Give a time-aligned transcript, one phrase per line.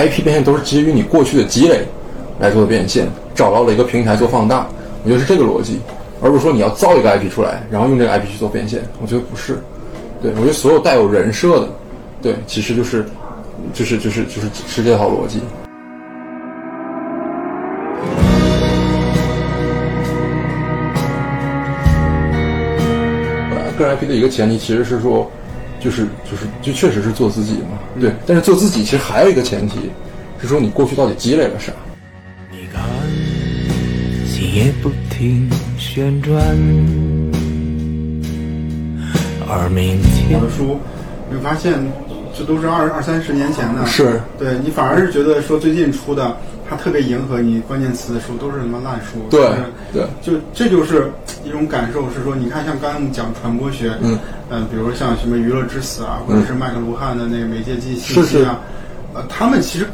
[0.00, 1.82] IP 变现都是基于你过去的积累
[2.38, 4.66] 来做的变现，找到了一个平台做放大，
[5.04, 5.78] 我觉得是这个逻辑，
[6.22, 9.58] 而不是说你要造一个 IP 出来，然后用这个 IP 去做变现，我觉得不是。
[10.22, 11.68] 对我觉得所有带有人设的，
[12.22, 13.04] 对，其实就是
[13.74, 15.40] 就是就是就是是这套逻辑。
[23.78, 25.30] 个人 IP 的一个前提其实是说，
[25.80, 28.12] 就是就是就确实是做自己嘛，对。
[28.26, 29.90] 但是做自己其实还有一个前提，
[30.40, 31.72] 是说你过去到底积累了啥。
[32.50, 32.82] 你看，
[34.26, 35.48] 心也不停
[35.78, 36.36] 旋转，
[39.48, 40.78] 而明天我的书，
[41.28, 41.74] 你会发现
[42.36, 46.36] 这都是二二三十年前的，是对你反而是觉得说最近出的，
[46.68, 49.62] 它特别迎合你关键词的书都是什么烂书，对就是
[49.92, 51.10] 对就这就是
[51.44, 54.18] 一种感受，是说你看像刚刚我们讲传播学，嗯
[54.50, 58.38] 呃比如说像什么娱乐之死啊，或者是麦克卢汉的那个媒介记忆信是是。
[58.40, 58.60] 息啊，
[59.14, 59.86] 呃他们其实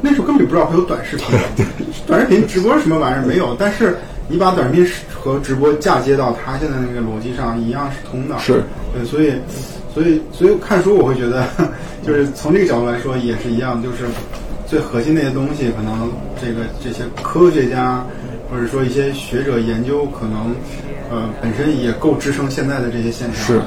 [0.00, 1.26] 那时候根本就不知道会有短视频，
[2.06, 3.96] 短视频直播什么玩意儿没有，但是
[4.28, 8.62] 你把短视频和直播嫁接到他现在那个逻辑上，一样是通的，是。
[8.92, 9.32] 对，所以，
[9.92, 11.46] 所以，所以看书我会觉得，
[12.06, 14.04] 就是从这个角度来说也是一样，就是
[14.66, 18.04] 最核心那些东西，可能这个这些科学家
[18.50, 20.54] 或者说一些学者研究，可能
[21.10, 23.46] 呃本身也够支撑现在的这些现象。
[23.46, 23.60] 是。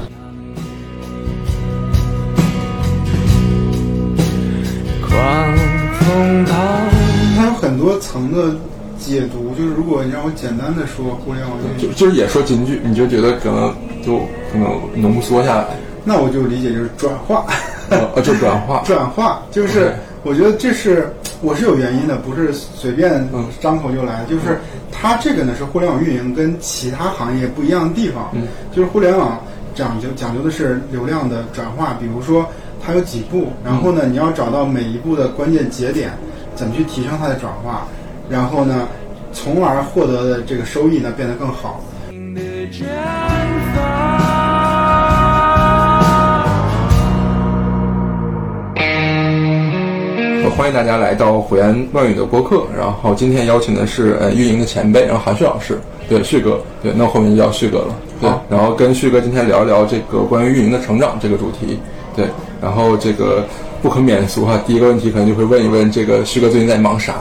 [7.36, 8.54] 它有很多层的
[8.98, 14.18] 解读，就是如果你让我简单的说互联网就就是也说金句，你就觉得可能就
[14.50, 15.66] 可能浓缩下来，
[16.04, 17.44] 那我就理解就是转化。
[17.90, 18.82] 呃，就转化。
[18.86, 24.24] 转化就是我觉得这是我是有原因的，不是随便嗯张口就来。
[24.28, 24.58] 就是
[24.90, 28.42] 它这个呢是互联网运营跟其他行业不一样的地方，嗯
[28.74, 29.38] 就是互联网
[29.74, 32.46] 讲究讲究的是流量的转化，比如说
[32.84, 36.10] 它有几步，然后呢你要找到每一步的关键节点，
[36.54, 37.86] 怎么去提升它的转化，
[38.28, 38.88] 然后呢，
[39.32, 41.80] 从而获得的这个收益呢变得更好。
[50.44, 52.64] 呃欢迎大家来到胡言乱语的播客。
[52.76, 55.78] 然后今天邀请的是呃运营的前辈，然后韩旭老师，
[56.08, 57.94] 对旭哥，对，那后面就叫旭哥了。
[58.20, 61.78] 对，然后跟旭哥今天聊一聊这个关于运营的成长这个主题。
[62.16, 62.26] 对，
[62.60, 63.44] 然后这个
[63.82, 67.16] 不可免俗哈，第一个问题可能就会问一问这个旭哥最近在忙啥？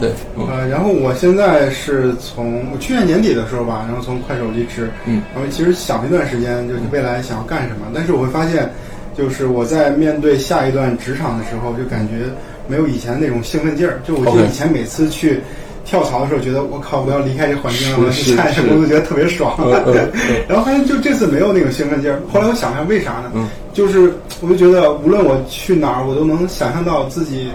[0.00, 8.70] 对，嗯呃，然后我现在是从我去年年底的时候吧，然后从快手离职，嗯，然后其实想了一段时间，就是未来想要干什么，但是我会发现，
[9.14, 12.24] 就是我在面对下一段职场的时候，就感觉
[12.66, 14.00] 没有以前那种兴奋劲儿。
[14.02, 15.40] 就我记得以前每次去
[15.84, 19.54] 跳槽的时候，觉得我靠，我要离开这环境了，我要去下一是份工作，觉得特别爽。
[19.58, 20.10] 嗯嗯嗯
[20.48, 22.20] 然后发现就这次没有那种兴奋劲儿。
[22.32, 23.30] 后来我想想为啥呢？
[23.34, 27.48] 嗯就是我就觉得无论我去哪儿，我都能想象到自己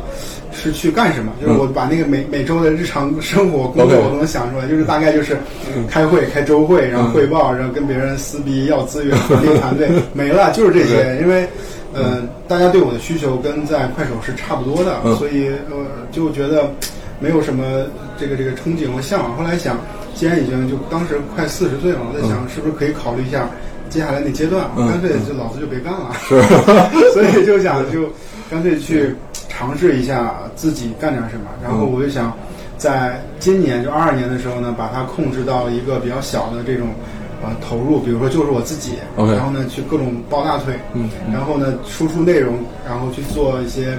[0.54, 1.30] 是去干什么。
[1.42, 5.38] 就是我把那个每每周的日常生活工作我都能想出来，就是大概就是
[5.90, 11.18] 开会、开周会，然后汇报，然后跟别人撕逼要资源、 管理团队，没了，就是这些。
[11.22, 11.46] 因为
[11.94, 15.76] 呃，大家对我的需求跟在快手是差不多的，嗯所以呃，
[16.14, 16.72] 就觉得
[17.20, 17.84] 没有什么
[18.18, 19.36] 这个这个憧憬和向往。
[19.38, 19.78] 后来想，
[20.14, 23.50] 既然已经就当时快四十岁了，我在想是不是可以考虑一下
[23.90, 26.12] 接下来那阶段，嗯干脆就老子就别干了。
[26.28, 26.42] 是，
[27.14, 28.10] 所以就想就
[28.50, 29.16] 干脆去
[29.48, 31.50] 尝试一下自己干点什么。
[31.64, 32.36] 然后我就想，
[32.78, 36.88] 在今年就二二年的时候呢，把它控制到一个比较小的这种
[37.46, 43.98] 呃投入，比如说就是我自己 OK 然后呢去各种抱大腿，嗯然后呢输出内容，然后去做一些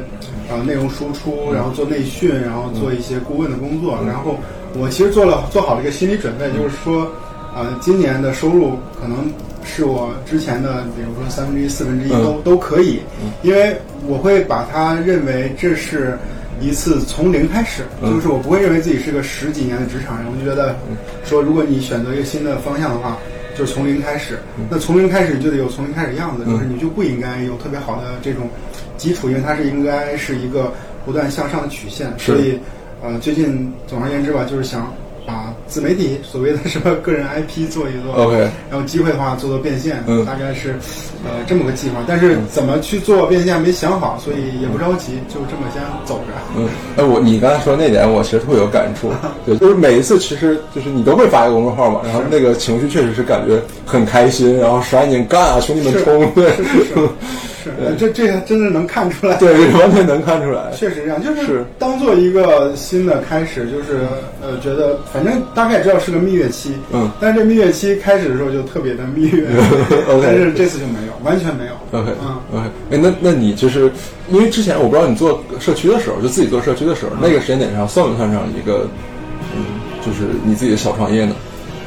[0.51, 3.99] 呃内容输出，然后做内训，然后做一些顾问的工作。
[4.07, 4.37] 然后
[4.75, 7.11] 我其实做了做好了一个心理准备，就是说。
[7.59, 9.33] 呃，今年的收入可能
[9.65, 13.01] 是我之前的，比如说三分之一、四分之一都、都可以，
[13.43, 13.75] 因为
[14.07, 16.19] 我会把它认为这是
[16.61, 20.77] 一次从零开始，嗯就是我不会认为自己是个十几年的职场人，我就觉得
[21.25, 23.17] 说，如果你选择一个新的方向的话，
[23.57, 24.39] 就是从零开始。
[24.71, 28.49] 那从零开始，就得有从零开始的样子，就是你就不应该有特别好的这种
[28.97, 30.73] 基础，因为它是应该是一个
[31.05, 32.13] 不断向上的曲线。
[32.19, 32.59] 所以，
[33.03, 34.93] 呃，最近总而言之吧，就是想
[35.27, 40.77] 把自媒体所谓的什么个人 IP 做一做 OK 然后机会的话做做变现，嗯大概是
[41.25, 41.97] 呃这么个计划。
[42.07, 46.33] 但是怎么去做变现没想好，所以也不着急，就这么先走着。
[46.57, 49.11] 嗯，哎，我你刚才说那点，我其实特别有感触。
[49.45, 56.31] 对，就是每一次，其实就是你都会发一个公众号嘛，然后那个情绪确实是感觉很开心，然后甩紧干啊，兄弟们冲！
[56.35, 56.95] 对，是是是
[57.71, 59.37] 是，这这个真的能看出来。
[59.37, 60.71] 对，完全能看出来。
[60.75, 61.65] 确实这样，就是是。
[61.79, 64.07] 当做一个新的开始，就是
[64.43, 69.47] 呃，觉得反正大概知道是个蜜月期，嗯，但是这蜜月期开始的时候就特别的蜜月。
[70.09, 71.73] OK 但是这次就没有，完全没有。
[71.99, 72.37] OK 嗯。
[72.53, 73.91] OK，哎，那那你就是
[74.31, 78.89] 因为之前我不知道你做社区的时候，就自己做社区的时候，那个时间点上算不算上一个，
[79.55, 79.65] 嗯，
[80.01, 81.35] 就是你自己的小创业呢？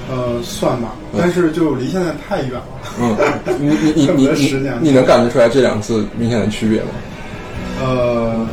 [0.10, 2.64] 呃，算吧，但是就离现在太远了。
[3.00, 3.16] 嗯，
[3.60, 6.88] 你你你 你你你能感觉出来这两次明显的区别吗？
[7.82, 8.48] 呃，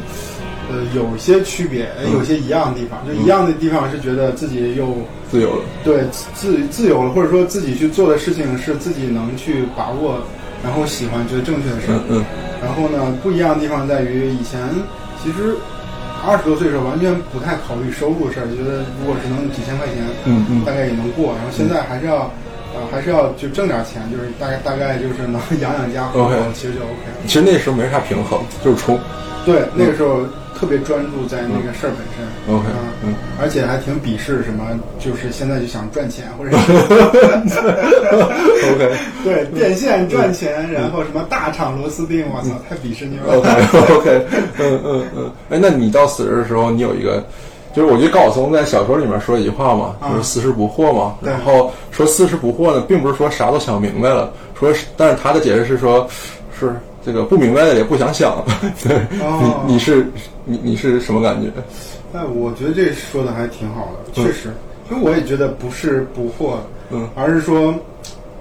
[0.70, 3.00] 呃，有些区别，嗯有些一样的地方。
[3.06, 4.96] 就一样的地方是觉得自己又
[5.30, 6.04] 自由了，对
[6.34, 10.18] 自自由了，或者说自己去做的事情是自己能去把握，
[10.62, 12.18] 然后喜欢觉得正确的事儿嗯。
[12.20, 12.24] 嗯
[12.62, 14.58] 然后呢，不一样的地方在于以前
[15.22, 15.54] 其实
[16.24, 21.34] 二十多岁的时候完全不太考虑收入的事儿，觉得如果是能几千块钱，嗯嗯大概也能过。
[21.34, 22.30] 然后现在还是要。
[22.76, 27.24] 呃，还是要就挣点钱，就是大概大概就是能养养家 OK 其实就 OK 了。
[27.26, 28.98] 其实那时候没啥平衡，就是冲。
[29.46, 30.26] 对，那个时候
[30.58, 32.54] 特别专注在那个事儿本身。
[32.54, 32.66] OK，
[33.04, 34.64] 嗯而且还挺鄙视什么，
[34.98, 36.56] 就是现在就想赚钱，或者是
[38.72, 43.36] OK 对变现赚钱，然后什么大厂螺丝钉，我操，太鄙视你了。
[43.36, 43.48] OK
[43.94, 44.26] OK，
[44.58, 47.22] 嗯嗯嗯，哎，那你到死日的时候，你有一个，
[47.74, 51.16] 就是我觉得高晓松在小说里面说一句话嘛，啊就是四十不惑嘛。
[51.22, 56.08] 对然后说四十不惑呢，并不是说啥都想明白了，说是，但是他的解释是说，
[56.58, 56.74] 是
[57.06, 58.44] 这个不明白的也不想想。
[58.82, 60.04] 对，哦你你是
[60.44, 61.48] 你你是什么感觉？
[62.12, 64.50] 哎我觉得这说的还挺好的，确实，
[64.90, 66.56] 因为我也觉得不是不惑，
[66.90, 67.72] 嗯，而是说。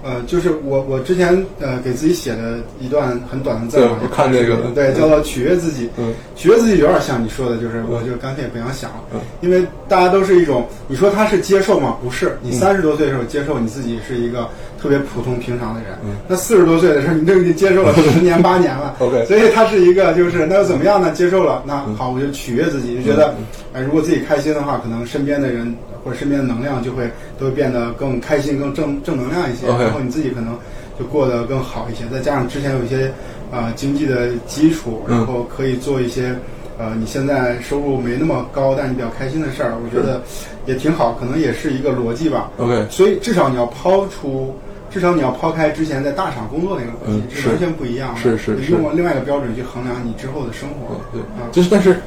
[0.04, 5.90] 呃，就是我我之前呃给自己写的一段很短的字我看这个对，嗯叫做取悦自己。
[5.96, 11.96] 嗯取悦自己有点像你说的，就是我就干脆不想想了，嗯因为大家都是一种，你说他是接受吗？
[12.00, 14.48] 不是，嗯你三十多岁的时候接受你自己是一个
[14.86, 16.14] 特别普通平常的人，嗯。
[16.28, 18.94] 那四十多岁的时候你都已经接受了 十年八年了。
[19.00, 21.10] OK 所以他是一个就是那又怎么样呢？
[21.10, 21.96] 接受了，那嗯。
[21.96, 23.34] 好，我就取悦自己，就觉得，
[23.72, 25.74] 哎，如果自己开心的话，可能身边的人
[26.04, 29.66] 或者身边的能量就会都会变得更开心、更正正能量一些。
[29.66, 30.56] 然后你自己可能
[30.96, 33.10] 就过得更好一些，再加上之前有一些
[33.50, 35.18] 呃经济的基础，嗯。
[35.18, 36.32] 然后可以做一些
[36.78, 40.22] 呃你现在收入没那么高，但你比较开心的事儿，我觉得
[40.66, 42.50] 也挺好，可能也是一个逻辑吧。
[42.58, 44.54] OK 所以至少你要抛出，
[44.96, 48.20] 至少你要抛开之前在大厂工作那个逻辑嗯，是是完全不一样的。
[48.22, 50.96] 是是是你用另外一个标准去衡量你之后的生活。
[51.12, 51.98] 对，啊，就是但是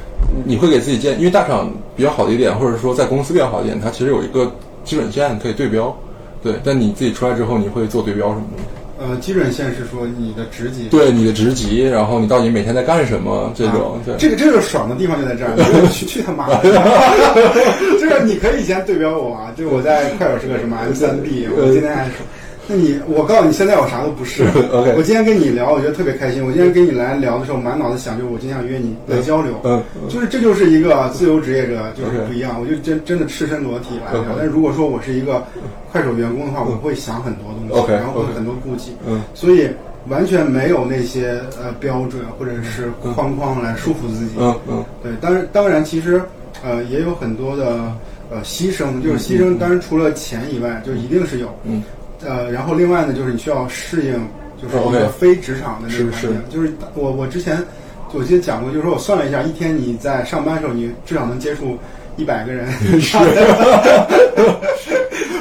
[0.44, 4.52] 你会给自己建，因为大厂比较好的一点，或者说在公司比较好的一点，它其实有一个
[4.82, 5.96] 基准线可以对标。
[6.42, 8.68] 对，但你自己出来之后，你会做对标什么的吗？
[9.02, 10.88] 呃，基准线是说你的职级。
[10.90, 15.56] 对你的职级，然后你到底每天在干什么这种，啊对，这个这个爽的地方就在这儿，
[15.90, 16.60] 去去他妈的！
[17.98, 22.10] 就是你可以先对标我啊，就是我在快手是个什么 M 三 B，我今天
[22.70, 24.44] 那你我告诉你，现在我啥都不是。
[24.70, 26.40] OK 我今天跟你聊，我觉得特别开心。
[26.46, 29.58] 我今天跟你来聊的时候，满脑子想就是我今天想约你来交流。
[29.64, 32.60] 嗯就是这就是一个自由职业者，就是不一样。
[32.60, 34.22] 我就真真的赤身裸体来聊。
[34.38, 35.42] 但如果说我是一个
[35.90, 38.92] 快手员工的话，我会想很多东西然后会很多顾忌。
[39.04, 39.68] 嗯所以
[40.08, 44.34] 完全没有那些呃标准或者是框框来束缚自己。
[44.38, 46.22] 嗯嗯对，当然当然，其实
[46.64, 47.92] 呃也有很多的
[48.30, 51.48] 呃牺牲，就是牺牲，当然除了钱以外，就一定是有。
[51.64, 51.82] 嗯
[52.24, 54.12] 呃，然后另外呢，就是你需要适应，
[54.60, 56.42] 就是一个非职场的那个是环境。
[56.50, 57.56] 就是我我之前
[58.12, 61.78] 我记得讲过，就是说我算了一下，一天你在上班的时候，你至少能接触
[62.16, 62.70] 一百个人。
[63.00, 63.16] 是。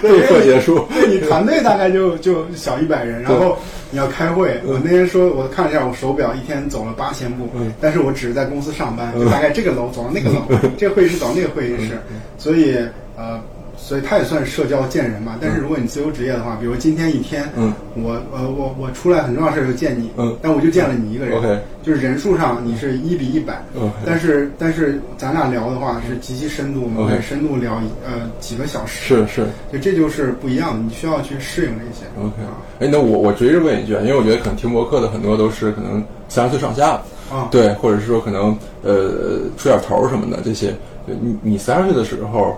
[0.01, 0.87] 被迫结束。
[0.93, 3.57] 对你团队大概就就小一百人，然后
[3.91, 4.57] 你要开会。
[4.63, 10.41] 我那天说，我看了一下我手表，一天走了八千步，嗯但是我只是在公司上班，就大概这个楼走到那个楼，
[10.77, 11.99] 这个会议室走到那个会议室，
[12.37, 12.77] 所以
[13.17, 13.41] 呃。
[13.89, 20.37] 所以他也算社交见人嘛，但是如果你自由职业的话，比如今天一天，嗯，我呃我我出来很重要的事儿就见你，嗯。
[20.43, 21.35] 但我就见了你一个人。
[21.35, 29.47] OK 就是人数上你是一比一百 OK 但是但是咱俩聊的话是极其深度，我们 OK 会深度聊呃几个小时，是是。
[29.73, 32.05] 就这就是不一样的，你需要去适应这些。
[32.19, 32.61] OK 啊。
[32.79, 40.75] 哎，那我我追着问一句，啊，因为我觉得可能听博客的很多都是可能三十岁上下，啊，对，或者是说可能呃出点头儿什么的这些。
[41.07, 42.55] 你你三十岁的时候，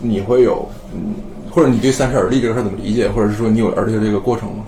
[0.00, 1.14] 你会有嗯，
[1.50, 4.64] 或者你对三十而立这个事儿怎么理解，或者是说你有而立的这个过程吗？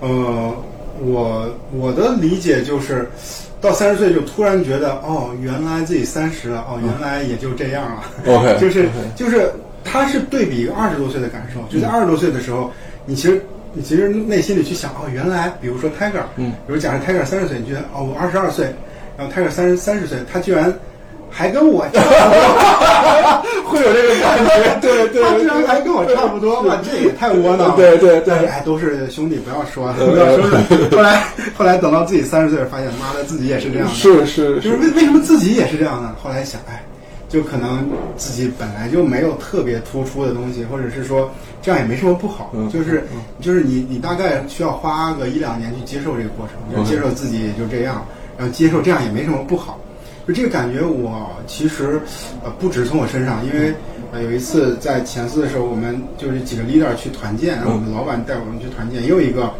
[0.00, 0.52] 呃，
[1.00, 3.08] 我我的理解就是，
[3.60, 8.02] 到三十岁就突然觉得，哦，原来自己三十了，哦，原来也就这样了。
[8.26, 9.50] OK， 就是就是，
[9.84, 12.70] 他是对比一个二十多岁的感受，就在二十多岁的时候，
[13.06, 13.42] 你其实。
[13.74, 18.66] 你其实内心里去想，哦，原来，比如说 Tiger，嗯，比如假设 Tiger 三十岁，你觉得，哦，我二十二岁，
[19.16, 20.70] 然后 Tiger 三十三十岁，他居然
[21.32, 28.34] 还跟我差不多，会有这个感觉，对对他居然还跟我差不多，嘛，这也太窝囊了，对对对。
[28.46, 30.44] 哎，都是兄弟，不要说，不要说。
[30.96, 31.24] 后来
[31.56, 36.14] 后来等到自己三十岁，发现妈的自己也是这样的，是是就是为为什么自己也是这样呢？
[36.22, 36.84] 后来想，哎，
[37.28, 43.06] 就可能自己本来就没有特别突出的东西，或者是说这样也没什么不好，嗯就是
[43.40, 49.78] 就是你你大概需要花个一两年去接受这个过程，就接受自己也就这样，然后接受这样也没什么不好。
[50.26, 52.00] 就这个感觉，我其实
[52.44, 53.74] 呃不止从我身上，因为
[54.12, 59.52] 呃有一次在前四的时候，我们就是几个 leader 去团建，然后我们老板带我们去团建，也有一个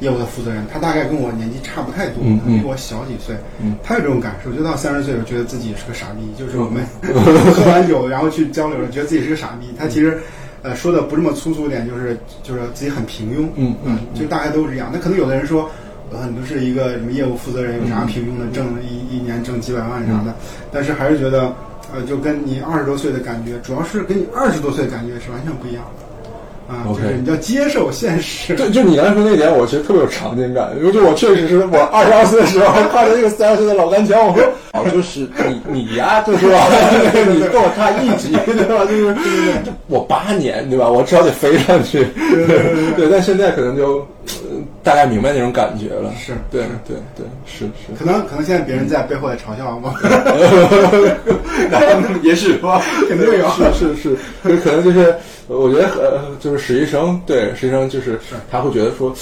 [0.00, 2.58] 业务的负责人，他大概跟我年纪差不太多，嗯嗯。
[2.58, 3.76] 比我小几岁，嗯。
[3.82, 6.84] 他有这种感受，就到三十岁我觉得自己是个傻逼，就是我们
[7.54, 10.18] 喝完酒然后去交流，觉得自己是个傻逼，他其实。
[10.60, 14.90] 呃，说的不这么粗俗一点，就是就是自己很平庸，嗯嗯就大家都是这样。
[14.92, 15.70] 那可能有的人说，
[16.12, 20.34] 呃，你都是一个什么业务负责人，有啥平庸的，挣一一年挣几百万啥的，
[20.72, 21.52] 但是还是觉得，
[21.94, 26.04] 呃，就跟你二十多岁的感觉，主要是跟你二十多岁的感觉是完全不一样的。
[26.68, 28.54] 啊，就是你要接受现实。
[28.54, 36.66] 就就你刚才说那点，我觉得特别有场景感，就我确实是我二十二岁的时候看着一个三十岁的老干将，我说 哦，就是你你呀，就是吧，
[37.32, 38.84] 你跟我差一级，对吧？
[38.84, 39.14] 就是
[39.64, 40.86] 就我八年，对吧？
[40.90, 42.04] 我至少得飞上去，
[42.96, 44.37] 对但现在可能就、呃
[44.88, 47.92] 大概明白那种感觉了，是对对对，是是。
[47.98, 49.92] 可能可能现在别人在背后在嘲笑我，
[52.22, 54.16] 也许吧， 肯定有是是是，
[54.48, 55.14] 就可能就是，
[55.48, 58.18] 我觉得呃，就是实习生，对实习生就是
[58.50, 59.14] 他会觉得说。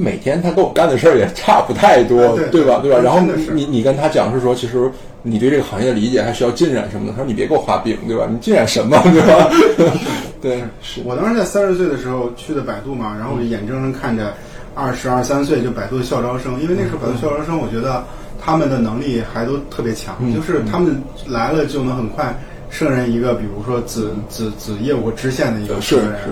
[0.00, 2.78] 每天他跟我干的事儿也差不太多，啊对吧？
[2.80, 3.00] 对吧？
[3.00, 3.18] 对然后
[3.52, 4.88] 你你跟他讲是说，其实
[5.22, 7.12] 你对这个行业的理解还需要进展什么的。
[7.12, 8.28] 他说你别给我画饼，对吧？
[8.30, 9.50] 你进展什么，对吧？
[10.40, 14.32] 对，是我当时在三十岁的时候去的百度嘛，然后我就眼睁睁看着
[14.78, 18.04] 二十二三岁就百度的校招生，因为那时候百度校招生，我觉得
[18.40, 22.32] 他们的能力还都特别强，嗯就是他们来了就能很快
[22.70, 26.30] 胜任一个，比如说子子子业务支线的一个是负责人是。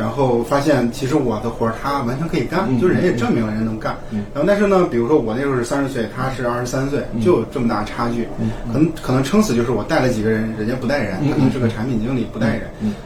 [0.00, 3.94] 然后发现其实我的活儿他完全可以干，嗯就人也证明了人能干。
[4.32, 8.26] 然后但是呢，比如说我那时候是三十岁，他是二十三岁，嗯就有这么大差距。
[8.72, 12.62] 可能可能撑死就是我带了几个人，人家不带人，嗯可能是个产品经理不带人，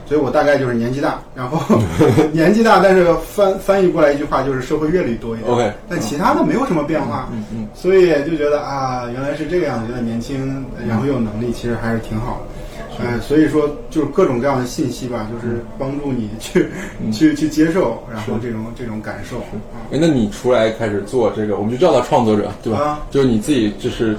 [0.06, 1.78] 所以我大概就是年纪大，然后
[2.32, 5.52] 年纪大，但是翻翻译过来一句话就是社会阅历多一点。
[5.52, 7.28] OK 但其他的没有什么变化。
[7.32, 12.63] 嗯嗯所以就觉得啊，原来是这个样子，觉得年轻，然后又有能力，其实还是挺好的。
[12.98, 16.68] 呃，所以说就是各种各样的信息吧，就是帮助你去、
[17.12, 19.38] 去去接受，然后这种这种感受。
[19.38, 19.82] 啊。
[19.90, 22.78] 哎，那你出来开始做这个，我们就叫他创作者，对吧？
[22.78, 23.00] 啊。
[23.10, 24.14] 就是你自己就是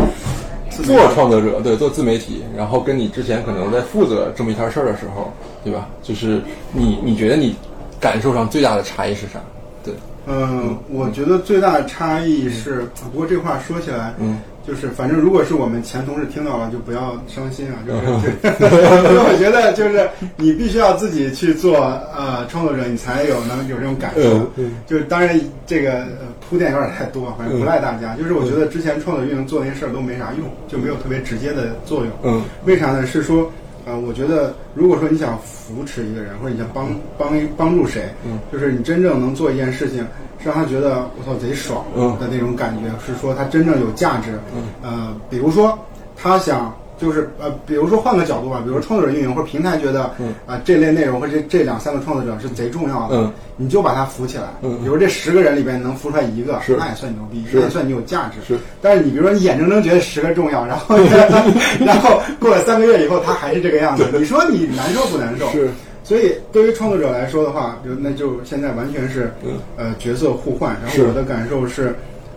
[0.70, 5.32] 做创作者，对，做自媒体，然后跟你之前可能在负责这么一摊事儿的时候，
[5.64, 5.88] 对吧？
[6.04, 6.42] 就是
[6.74, 7.56] 你你觉得你
[8.00, 9.40] 感受上最大的差异是啥？
[9.84, 9.94] 对，
[10.28, 14.38] 嗯，我觉得最大的差异是，不过这话说起来，嗯，
[14.68, 21.78] 就是反正如果是我们前同事听到了，就不要伤心啊， 就是，就因为我觉得就是你必须要自己去做
[22.16, 24.50] 呃创作者，你才有能有这种感受。
[24.88, 28.16] 就是当然这个呃铺垫有点太多，反正不赖大家。
[28.16, 32.12] 就是我觉得之前创作运营做那些事儿都没啥用，就没有特别直接的作用。
[32.24, 33.06] 嗯，为啥呢？
[33.06, 33.52] 是说，
[33.86, 40.00] 呃，我觉得如果说你想扶持一个人，或者你想帮帮帮助谁，嗯，就是你真正能做一件事情，
[40.40, 44.40] 是让他觉得我操贼爽嗯的那种感觉，是说他真正有价值。
[44.56, 45.78] 嗯，呃，比如说
[46.16, 46.76] 他想。
[46.98, 50.34] 就是呃，比如说换个角度吧，比如说创作者运营或者平台觉得，嗯。
[50.46, 54.46] 啊、这类内容或者这这两三个创作者是贼重要的，嗯，你就把它扶起来。
[54.62, 54.80] 嗯。
[54.82, 58.38] 比如这十个人里边能扶出来一个，那也算牛逼，那也算你有价值。
[58.48, 60.96] 是，但是你比如说你眼睁睁觉得十个重要，然后
[61.80, 65.50] 然后过了三个月以后他还是这个样子，你说你难受不难受？
[65.52, 65.70] 是。
[66.04, 69.60] 所以对于创作者来说的话，就那就现在完全是嗯。
[69.76, 70.78] 呃角色互换。
[70.84, 71.96] 然后我的感受是，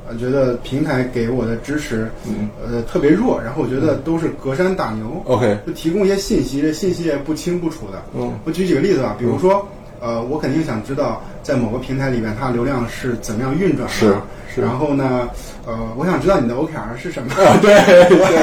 [0.09, 3.41] 呃，觉得平台给我的支持，嗯呃，特别弱。
[3.45, 5.23] 然后我觉得都是隔山打牛。
[5.27, 8.03] OK 就提供一些信息，这信息也不清不楚的。
[8.17, 9.67] 嗯我举几个例子吧，比如说，
[10.01, 13.89] 呃，我肯定想知道在某个平台里面它流量是怎么样运转的。
[13.89, 15.29] 是是然后呢，
[15.67, 17.31] 呃，我想知道你的 OKR 是什么。
[17.63, 17.75] 对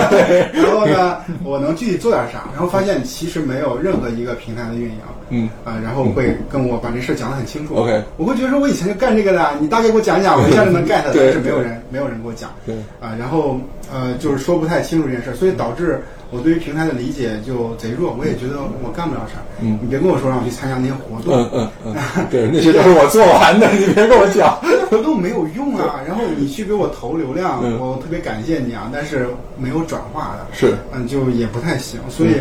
[0.10, 2.46] 对， 然后呢，我能具体做点啥？
[2.54, 4.98] 然后发现其实没有任何一个平台的运营，
[5.30, 7.76] 嗯啊、然后会跟我把这事儿讲得很清楚。
[7.76, 11.12] OK 我会觉得说我以前就干这个的，你大概给我讲讲，我一下就能 get 的。
[11.14, 12.50] 对但是没有人，没有人给我讲。
[12.66, 13.60] 对啊、然后
[13.94, 16.02] 呃，就是说不太清楚这件事儿，所以导致
[16.32, 18.16] 我对于平台的理解就贼弱。
[18.20, 19.40] 我也觉得我干不了啥。
[19.62, 21.34] 嗯你别跟我说让我去参加那些活动。
[21.54, 21.96] 嗯嗯嗯，
[22.30, 24.58] 对，那些都是我做完的， 你别跟我讲。
[24.90, 29.28] 活动没有用啊， 然后你去给我投流量，嗯我特别感谢你啊，但是
[29.58, 32.32] 没有转化的，是嗯，就也不太行，所以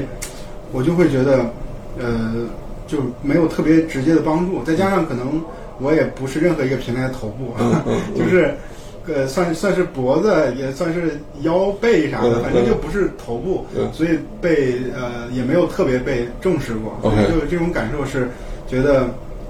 [0.73, 1.47] 我就会觉得，
[1.99, 2.35] 呃，
[2.87, 5.41] 就没有特别直接的帮助，再加上可能
[5.79, 8.55] 我也不是任何一个平台的头部，嗯嗯嗯就是。
[9.07, 13.93] 呃，算算是脖子，也算是腰背啥的，嗯反正就不是头部，嗯。
[13.93, 16.99] 所以被呃也没有特别被重视过。
[17.29, 18.29] 就这种感受是
[18.67, 19.07] 觉得，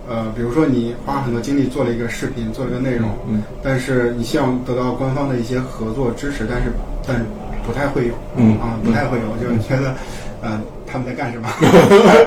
[0.09, 6.73] 呃，比如说你花很多精力做了一个视频，做了一个内容，嗯但是你希望得到官方的一些合作支持，但是
[7.07, 7.25] 但是
[7.67, 8.59] 不太会有，嗯。
[8.59, 9.95] 啊，不太会有，就是觉得，
[10.43, 10.61] 嗯、
[10.95, 11.49] 他们在干什么，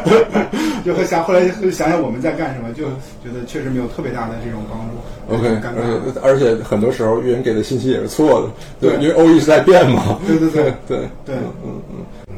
[0.84, 2.84] 就会想后来会想想我们在干什么，就
[3.24, 4.94] 觉得确实没有特别大的这种帮助。
[5.34, 5.48] OK。
[5.64, 8.50] 而且而且很多时候运营给的信息也是错的，
[8.90, 10.20] 对因为 O 一直在变嘛。
[10.28, 12.36] 对对对 对对嗯嗯嗯，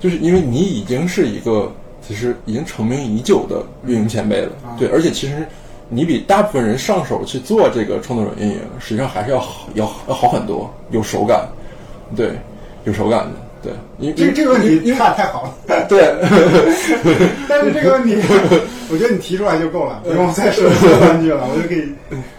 [0.00, 5.46] 就是因为你已经是一个其实已经成名已久的运营前辈了，啊对，而且其实
[5.90, 11.46] 你比大部分人上手去做这个创作者运营，实际上还是要好要要好很多，有手感，
[12.16, 12.32] 对，
[12.84, 16.14] 有手感的，对，你这这个问题因为太太好了， 对。
[17.48, 18.16] 但是这个问题，
[18.90, 21.92] 我觉得你提出来就够了，不用再说说半句了，我就可以。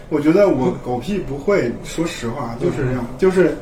[0.08, 3.54] 我觉得我狗屁不会，说实话就是这样，就是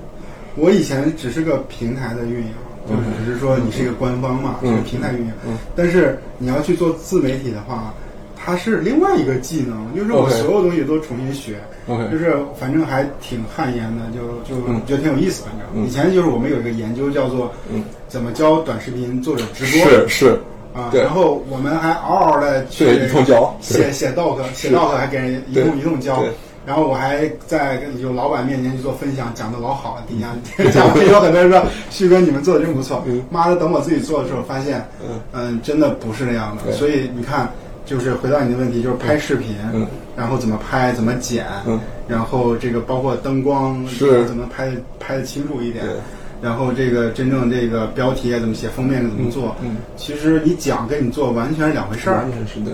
[0.55, 2.53] 我以前只是个平台的运营，
[2.89, 5.33] 就是只是说你是一个官方嘛，是个平台运营，
[5.75, 7.93] 但是你要去做自媒体的话。
[8.47, 11.57] 它是另外一个技能，就是我所有东西都重新学
[12.13, 14.81] 就是反正还挺汗颜的，就就嗯。
[14.87, 15.43] 觉得挺有意思。
[15.43, 15.85] 反正、嗯。
[15.85, 17.83] 以前就是我们有一个研究叫做嗯。
[18.07, 20.41] 怎么教短视频作者直播，是是，
[20.73, 23.53] 啊，然后我们还嗷嗷的去对一通教。
[23.61, 25.81] 写写 doc，写 doc 还给人一通对。
[25.81, 26.21] 一通教。
[26.21, 26.31] 对，
[26.65, 30.29] 然后我还在有老板面前去做分享，讲的老好了，底下
[30.71, 31.61] 讲完有很多人说
[31.91, 35.21] 旭哥你们做的真不错，妈的，等我自己做的时候发现，嗯。
[35.33, 37.51] 嗯，真的不是那样的，所以你看。
[37.87, 39.87] 就是回到你的问题，就是拍视频，嗯。
[40.17, 41.79] 然后怎么拍，怎么剪，嗯。
[42.09, 44.27] 然后这个包括灯光，是。
[44.27, 45.85] 怎么拍拍的清楚一点，
[46.43, 52.25] 然后这个真正这个标题该怎么写，封面该怎么做，嗯其实你讲跟你做完全是两回事儿。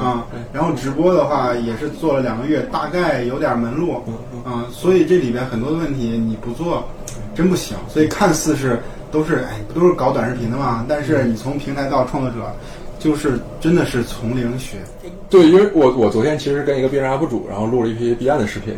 [0.01, 0.27] 啊。
[0.53, 4.03] 然后直播的话也是做了两个月，大概有点门路。
[4.45, 6.89] 啊，所以这里边很多的问题你不做
[7.35, 7.77] 真不行。
[7.89, 10.85] 所以看似是都是哎，不都是搞短视频的嘛？
[10.89, 12.53] 但是你从平台到创作者，
[13.03, 14.77] 就是真的是从零学。
[15.29, 18.75] 对，因为我我昨天其实跟一个 B 站 UP 主，然后录了一批 B 站的视频，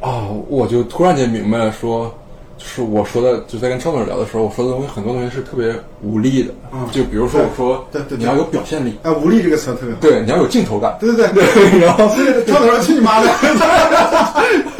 [0.00, 2.14] 啊、我就突然间明白了说，
[2.58, 10.00] 是我说的，就在跟赵总聊的时候，我说的东西很多东西是特别无力的，嗯就比如说我说，对对对你要有表现力，啊，无力这个词特别好。
[10.00, 12.08] 对，你要有镜头感，对对对对，然后
[12.46, 13.28] 创作者去你妈的！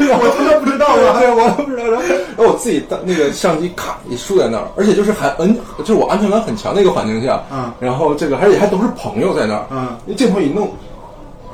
[0.07, 1.19] 我他妈不知道啊！
[1.19, 1.83] 对，我都不知道。
[1.89, 2.05] 然后，
[2.37, 10.67] 然后我自己的那个相机咔一竖在那儿，而且就是还安，就是我安全感很强的一个环境下，嗯然后这个而且还都是朋友在那儿，嗯你镜头一弄，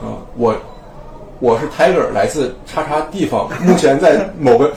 [0.01, 0.55] 啊，我
[1.39, 4.71] 我是 Tiger，来自叉叉地方，目前在某个，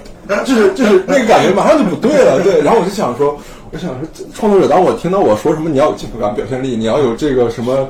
[0.44, 2.60] 就是就是那个感觉马上就不对了，对。
[2.64, 3.38] 然后我就想说，
[3.70, 7.88] 我想说，创作者当我听到我说什么你要有幸福感、表现力，你要有这个什么。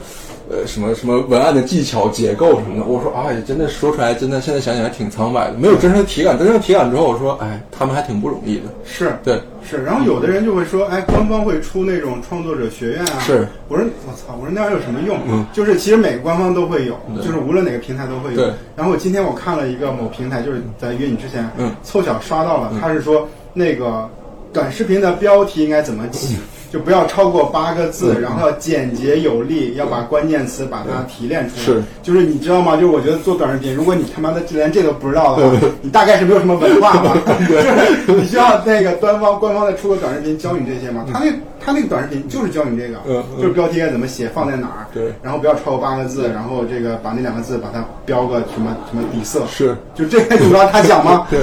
[0.50, 6.38] 呃，什么什么文案的技巧、结构什么的，我说，哎，真的说出来，真的现在想起来挺苍白的，没有真正的体感。
[6.38, 8.64] 真正体感之后，我说，哎，他们还挺不容易的。
[8.84, 13.18] 是对，是，然后有的人就会说，哎，官方会出那种创作者学院啊。
[13.20, 15.18] 是，我说我操，我说那样有什么用？
[15.28, 18.52] 嗯就是其实每个官方都会有，就是无论哪个平台都会有对。
[18.76, 24.06] 然后我今天我看了一个某平台，就是在约你之前，嗯凑巧刷到了，他是说那个
[24.52, 26.36] 短视频的标题应该怎么起。
[26.74, 31.62] 就不要超过八个字，嗯然后要简洁有力，要把关键词把它提炼出来。
[31.62, 32.74] 是，就是你知道吗？
[32.74, 37.16] 就是我觉得做短视频，如果你他妈的连这都不知道的话，你大概是没有什么文化吧。
[37.46, 41.06] 就是你需要那个官方官方再出个短视频教你这些吗。
[41.12, 41.30] 他那
[41.64, 51.26] 他那个短视频就是教你这个，嗯嗯就是标题该怎么写，放在哪儿，对然后不要超过八个字，然后这个把那两个字把它标个什么什么底色，是，就这个你不让他讲吗？
[51.30, 51.40] 对，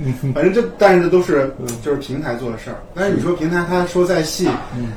[0.00, 2.76] 嗯，反正这但是这都是就是平台做的事儿。
[2.94, 4.88] 但是你说平台他说再细，嗯。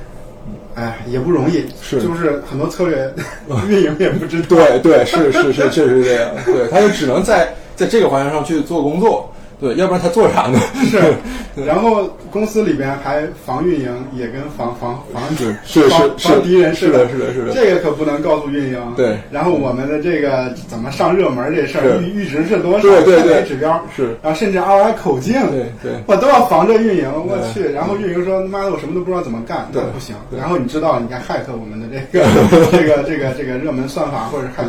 [0.75, 3.13] 哎，也不容易，是就是很多策略
[3.67, 4.47] 运营也不知道。
[4.47, 6.31] 对对，是是是，确实是这样。
[6.45, 9.28] 对，他就只能在在这个环节上去做工作，
[9.59, 10.59] 对，要不然他做啥呢？
[10.89, 18.81] 是，然后公司里边还防运营也跟防防防是 是防是防敌人似是的是的是的这个可不能告诉运营。
[18.95, 22.81] 对然后我们的这个怎么上热门这事儿，是阈阈值是多少？
[22.81, 27.09] 对对对指标是然后甚至 ROI 口径，对对我都要防着运营。
[27.13, 30.15] 我去，然后运营说妈的，我什么都不知道怎么干，不行。
[30.37, 32.25] 然后你知道，你看 hack 我们的这个
[32.71, 34.67] 这个这个这个热门算法，或者是 hack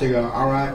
[0.00, 0.68] 这个 ROI，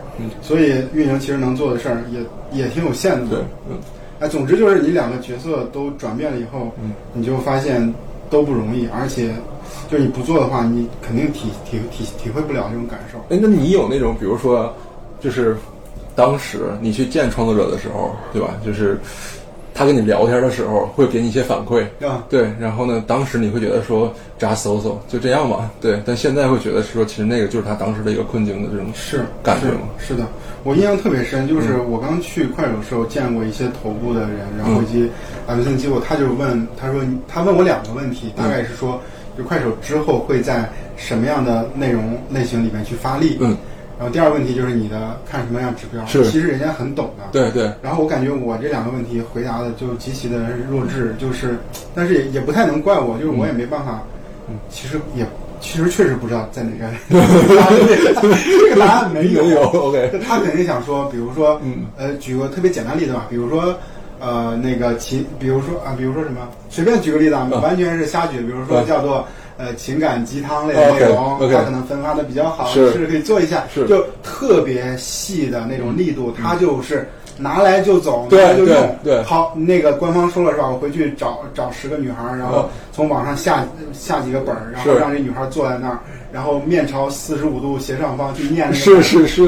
[0.43, 3.25] 所以运营其实能做的事儿也也挺有限的。
[3.27, 3.77] 对，嗯，
[4.19, 7.91] 哎，总之就是你两个角色都转变了以后，嗯你就发现
[8.29, 9.33] 都不容易，而且
[9.89, 13.17] 就是你不做的话，你肯定体体体体会不了这种感受。
[13.29, 14.71] 哎，那你有那种，比如说，
[15.19, 15.57] 就是
[16.15, 18.53] 当时你去见创作者的时候，对吧？
[18.63, 18.99] 就是
[19.75, 22.49] 他跟你聊天的时候，会给你一些反馈，啊对。
[22.57, 26.01] 然后呢，当时你会觉得说扎搜搜就这样吧，对。
[26.05, 29.81] 但现在会觉得说，其实那个就是他当时的一个困境的这种是感觉是吗？
[29.99, 30.25] 是的，
[30.63, 35.11] 我印象特别深，就是我刚去快手的时候见过一些头部的人，然后以及
[35.45, 38.97] M C 机构，他就问他说他问我两个问题，大概是说，
[39.37, 43.37] 就快手之后会在什么样的内容类型里面去发力？
[43.41, 43.57] 嗯。
[43.97, 46.05] 然后第二个问题就是你的看什么样指标？
[46.05, 47.23] 是其实人家很懂的。
[47.31, 51.57] 对对，然后我感觉我这两个问题回答的就极其的弱智，就是，
[51.93, 54.03] 但是也也不太能怪我，就是我也没办法
[54.69, 55.25] 其实也
[55.61, 59.43] 其实确实不知道在哪个 这个答案没有。
[59.43, 63.75] 没有，OK 他肯定想说，比如说，嗯呃，举个特别简单例子吧，比如说。
[64.17, 68.39] 呃，那个其，比如说啊，比如说什么，随便举个例子啊，嗯完全是瞎举。
[68.39, 72.91] 比如说嗯叫做呃情感鸡汤类的内容它可能分发的比较好，是。
[72.91, 78.75] 是可以做一下，就特别细的那种力度，它就是拿来就走，拿来就用。
[79.03, 79.15] 对。
[79.15, 80.67] 对好，那个官方说了是吧？
[80.69, 85.99] 我回去找找十个女孩儿，然后嗯从网上下下几个本儿，然后让这女孩儿坐在那儿，
[86.35, 89.47] 然后面朝四十五度斜上方去念那个是是是，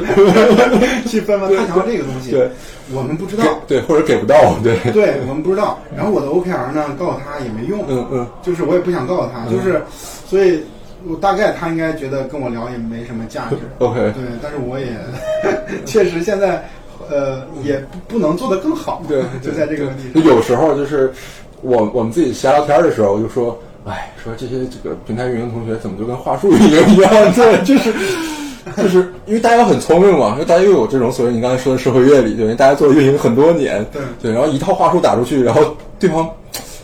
[1.06, 1.54] 去分分。
[1.54, 2.50] 他想要这个东西，对，
[2.94, 3.44] 我们不知道。
[3.68, 5.78] 对或者给不到，对，对我们不知道。
[5.94, 9.82] 然后我的 OKR 呢，告诉他也没用，嗯嗯就是我也不想告诉他，就是，
[10.26, 10.64] 所以
[11.06, 13.58] 我大概他应该觉得跟我聊也没什么价值。
[13.86, 14.96] OK，对，但是我也
[15.86, 16.64] 确实现在
[17.10, 20.24] 呃也不不能做得更好，对，就在这个问题上。
[20.24, 21.12] 有时候就是
[21.62, 27.12] 我我们自己瞎聊天的时候，我就说，哎，说这些这个平台运营同学怎么就跟话术运营一样？
[27.34, 27.94] 对，就是
[28.76, 36.30] 就是因为大家都很聪明嘛，因为大家又有这种所谓你刚才说的社会阅历，对，因为大家做运营很多年，对对，然后一套话术打出去，然后对方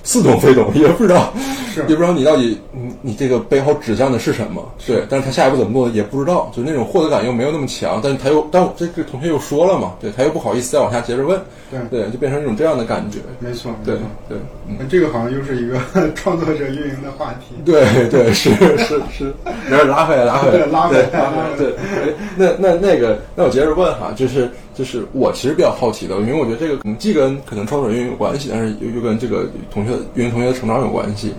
[0.03, 1.33] 似懂非懂，也不知道，
[1.73, 1.79] 是。
[1.87, 11.39] 也不知道你到底你你这个背后指向的是什么，对，但是他下一步怎么做也不知道，就是那种获得感又没有那么强，但是他又但我这个同学又说了嘛，对他又不好意思再往下接着问，
[11.71, 11.79] 对。
[11.89, 14.01] 对，就变成一种这样的感觉，没错，没对错。
[14.29, 14.37] 对，
[14.67, 14.87] 嗯。
[14.89, 15.79] 这个好像又是一个
[16.13, 17.55] 创作者运营的话题。
[17.65, 19.33] 对对是是是，
[19.69, 20.65] 然后拉回来拉回来。
[20.67, 21.57] 拉回来对拉回来。
[21.57, 31.33] 对，哎那那那个那我接着问哈，就是就是我其实比较好奇的，因为我觉得这个可能既跟可能创作者运营有关系，但是又又跟这个同学的运营同学的成长有关系，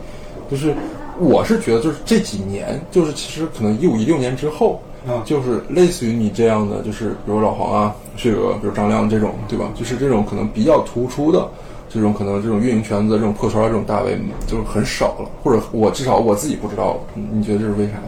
[0.51, 0.75] 就是
[1.19, 4.81] 我是觉得就是这几年，就是其实可能一五一六年之后。
[5.07, 9.71] 啊就是类似于你这样的，就是比如老黄啊、这个，比如张亮这种，对吧？
[9.75, 11.47] 就是这种可能比较突出的，
[11.91, 18.03] 这种可能这种运营圈子、这种破圈儿这种大 V 就是很少了，或者我至少我自己不知道，你你觉得这是为啥呢？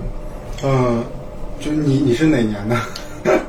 [0.64, 1.04] 嗯，
[1.60, 2.74] 就你你是哪年的？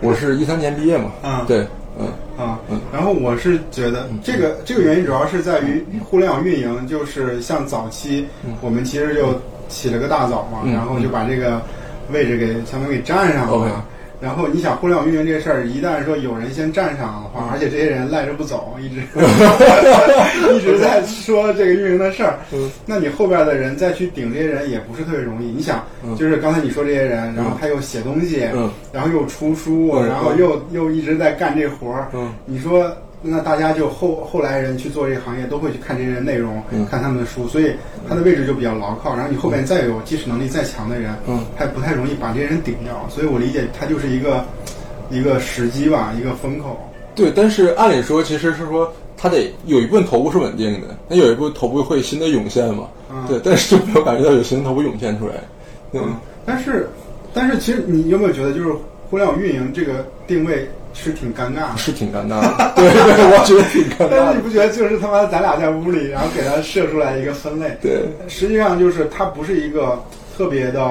[0.02, 1.66] 我是一三年毕业嘛，啊对，
[2.00, 8.28] 嗯啊嗯，然后我是觉得这个这个原因主要是在于互联网运营，就是像早期
[8.62, 11.62] 我们其实就起了个大早嘛，嗯然后就把这个
[12.12, 13.84] 位置给相当于给占上了。
[14.20, 17.42] 然后你想互联网运营这事儿，一旦说有人先站上的嗯。
[17.42, 19.02] 话，而且这些人赖着不走，一直
[20.56, 22.70] 一直在说这个运营的事儿，嗯。
[22.86, 25.48] 那你后边的人再去顶这些人也不是特别容易。
[25.48, 25.84] 你想，
[26.18, 28.72] 就是刚才你说这些人，然后他又写东西，嗯。
[28.92, 30.08] 然后又出书，嗯。
[30.08, 32.34] 然后又又一直在干这活儿，嗯。
[32.46, 32.92] 你说，
[33.30, 37.72] 那大家就后后来人去做这个行业，都会去看这些内容，嗯看他们的书，所以
[38.08, 39.16] 他的位置就比较牢靠。
[39.16, 43.06] 然后你后面再有技术能力再强的人，嗯，还不太容易把这些人顶掉。
[43.10, 44.46] 所以我理解他就是一个
[45.10, 46.80] 一个时机吧，一个风口。
[47.16, 47.32] 对。
[47.36, 53.42] 但是按理说，其实是说他得有一部分头部是稳定的，那有一部分头部会新的涌现嘛，嗯对。
[53.44, 55.34] 但是就没有感觉到有新的头部涌现出来，
[55.92, 56.88] 嗯嗯，但是
[57.34, 58.72] 但是其实你有没有觉得，就是
[59.10, 60.68] 互联网运营这个定位
[61.00, 61.78] 是挺尴尬的？
[61.78, 67.78] 是挺尴尬的， 对对，我觉得挺尴尬，但是你不觉得就是他妈咱俩在屋里，然后给他设出来一个分类？
[67.82, 70.04] 对，实际上就是它不是一个
[70.36, 70.82] 特别的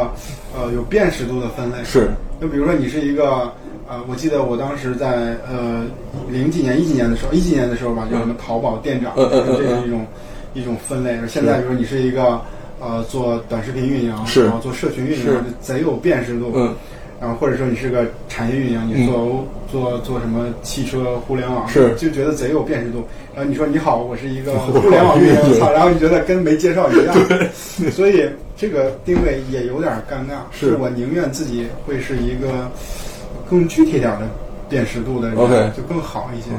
[0.57, 1.77] 呃有辨识度的分类。
[1.85, 2.09] 是，
[2.41, 3.53] 就比如说你是一个
[3.89, 5.85] 呃，我记得我当时在呃
[6.31, 10.07] 零几年、一几年的时候，一几年的时候吧，就什么淘宝店长，这是一种
[10.55, 11.19] 一种分类。
[11.29, 12.41] 现在比如说你是一个
[12.81, 15.27] 呃做短视频运营，是然后做社群运营，
[15.61, 16.53] 贼有辨识度。
[16.55, 16.75] 嗯。
[17.21, 23.03] 然后或者说你是个产业运营，你做欧、做做什么汽车互联网，是就觉得贼有辨识度。
[23.35, 27.15] 然后你说你好，我是一个互 互联网运营，操，然后你觉得跟没介绍一样，
[27.93, 30.41] 所以这个定位也有点尴尬。
[30.51, 32.71] 是我宁愿自己会是一个
[33.49, 34.27] 更具体点儿的
[34.69, 36.51] 辨识度的人 OK 就更好一些。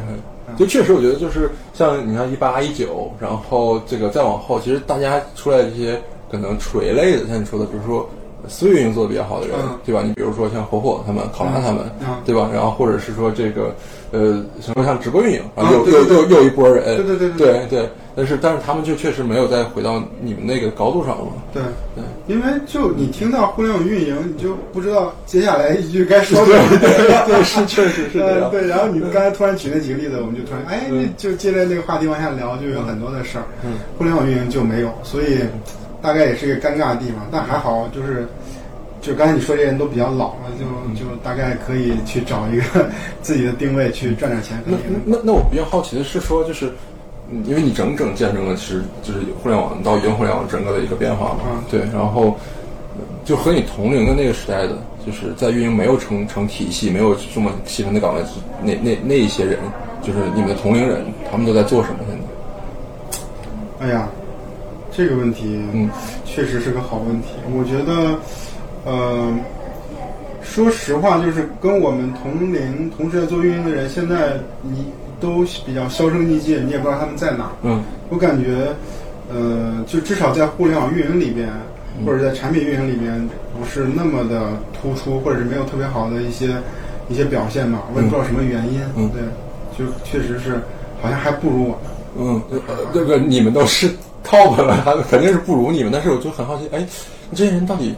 [0.57, 5.99] 就确实，我觉得就是像你看一八一九，然后这个再往后，其实大家出来这些
[6.31, 8.09] 可能垂类的，像你说的，比如说
[8.47, 10.01] 私域运营做的比较好的人，嗯对吧？
[10.05, 12.49] 你比如说像火火他们、考拉他们，嗯对吧？
[12.53, 13.73] 然后或者是说这个
[14.11, 21.31] 呃，什么像直播运营，啊又、又又又一波人，对对对对对对但是但是他们就确实没有再回到你们那个高度上了嘛。
[21.53, 21.61] 对
[21.93, 26.79] 对，因为就你听到互联网运营，你就不知道接下来一句该说什么。
[27.27, 28.45] 对，是确实是这样。
[28.45, 33.43] 呃对，然后你们刚才突然举那几个例子，我们就突然哎，就接着那个话题往下聊，就有很多的事儿。
[33.63, 35.39] 嗯，互联网运营就没有，所以
[36.07, 37.27] 大概也是一个尴尬的地方。
[37.29, 38.25] 但还好，就是
[39.01, 42.89] 就刚才你说这些人都比较老了，就嗯就大概可以去找一个
[43.21, 44.77] 自己的定位去赚点钱，那。
[45.03, 46.71] 那那我比较好奇的是说，就是，
[47.29, 52.37] 嗯因为你整整见证了其实就是互联网到移动互联网整个的一个变化嘛，嗯对，然后
[52.95, 58.21] 呃就和你同龄的那个时代的，就是在运营没有成成体系、没有这么细分的岗位，
[58.63, 59.59] 那那那一些人，
[60.01, 62.23] 就是你们的同龄人，他们都在做什么现在？
[63.79, 64.07] 哎呀，
[64.97, 65.87] 这个问题，嗯，
[66.25, 67.27] 确实是个好问题。
[67.51, 68.17] 我觉得，
[68.83, 69.31] 呃，
[70.41, 74.87] 说实话，就是跟我们同龄、同时在做运营的人，现在你
[75.19, 77.51] 都比较销声匿迹，你也不知道他们在哪。
[77.61, 78.69] 嗯我感觉，
[79.31, 81.47] 呃，就至少在互联网运营里边，
[82.03, 86.55] 或者在产品运营里边，不是那么的突出，或者是没有特别好的一些
[87.07, 87.83] 一些表现吧。
[87.93, 88.81] 我也不知道什么原因。
[88.95, 89.21] 嗯对，
[89.77, 90.59] 就确实是
[91.03, 91.77] 好像还不如我们。
[92.19, 93.87] 嗯，呃，这个你们都是
[94.27, 95.91] top 了，他 肯定是不如你们。
[95.91, 96.85] 但是我就很好奇，哎，
[97.33, 97.95] 这些人到底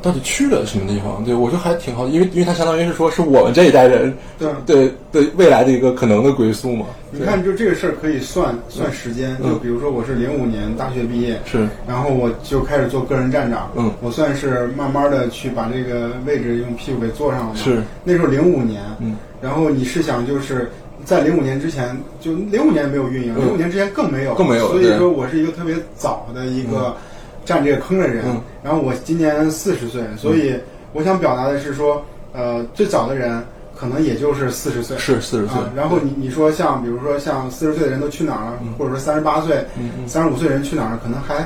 [0.00, 1.24] 到底去了什么地方？
[1.24, 4.48] 对我就还挺好奇，因为因为他相当于是说是我们这一代人 对。
[4.64, 6.86] 对对未来的一个可能的归宿嘛。
[7.10, 9.36] 你看，就这个事儿可以算算时间。
[9.42, 13.70] 嗯就比如说，我是零五年大学毕业，是然后我就开始做个人站长。
[13.76, 17.56] 嗯我算是慢慢的去把这个位置用屁股给坐上了嘛。
[17.56, 20.70] 是那时候零五年，嗯，然后你是想，就是
[21.04, 26.96] 在零五年之前，就零五年没有运营，嗯零五年之前更没有，更没有所以说我是一个特别早的一个
[27.44, 28.24] 占这个坑的人。
[28.26, 30.54] 嗯然后我今年四十岁，所以
[30.92, 32.00] 我想表达的是说，
[32.32, 33.42] 呃，最早的人
[33.76, 34.96] 可能也就是四十岁。
[34.96, 39.64] 是四十岁啊，，然后你你说像比如说像四十岁的人都去哪儿了，或者说三十八岁、
[40.06, 41.38] 三十五岁人去哪儿了，可能还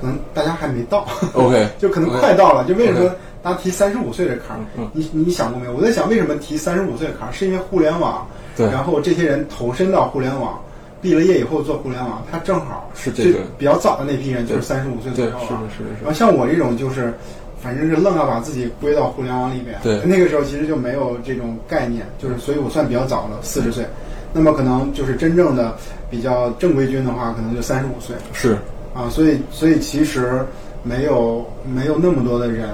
[0.00, 2.64] 可能大家还没到， OK 就可能快到了。
[2.64, 3.08] 就为什么
[3.44, 4.58] 家提三十五岁的坎？
[4.92, 5.72] 你你想过没有？
[5.74, 10.58] 我在想为什么提三十五岁的坎儿，是因为互联网，对然后这些人投身到互联网。
[11.02, 15.44] 毕了业以后做互联网，他正好是这个比较早的那批人，就是三十五岁左对，右了。
[15.46, 17.12] 是的，是的，是然后的，像我这种就是，
[17.60, 19.78] 反正是愣要把自己归到互联网里面。
[19.82, 23.84] 对那个时候其实就没有这种概念，就是所以我算比较早的，四十岁。
[24.32, 25.76] 那么可能就是真正的
[26.08, 28.56] 比较正规军的话，可能就三十五岁是
[28.94, 29.06] 啊。
[29.10, 30.42] 所以所以其实
[30.82, 32.66] 没有没有那么多的人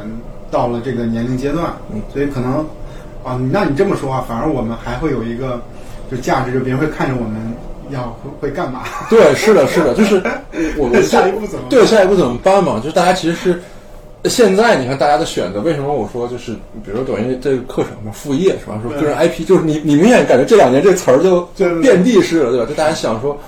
[0.53, 2.64] 到了这个年龄阶段，嗯所以可能
[3.22, 5.61] 啊，那你这么说话，反而我们还会有一个
[6.11, 7.54] 就价值，就别人会看着我们
[7.90, 8.83] 要会会干嘛。
[9.11, 10.22] 对，是的，是的，就是
[10.78, 12.80] 我我下一步怎么办对下一步怎么办嘛？
[12.83, 13.61] 就是大家其实是
[14.24, 16.52] 现在你看大家的选择，为什么我说就是
[16.85, 18.78] 比如说抖音这个课程嘛，副业是吧？
[18.83, 22.66] 说个人 IP，就是你你明显感觉这两年这词儿就就遍地是了，对吧？
[22.66, 23.38] 就大家想说，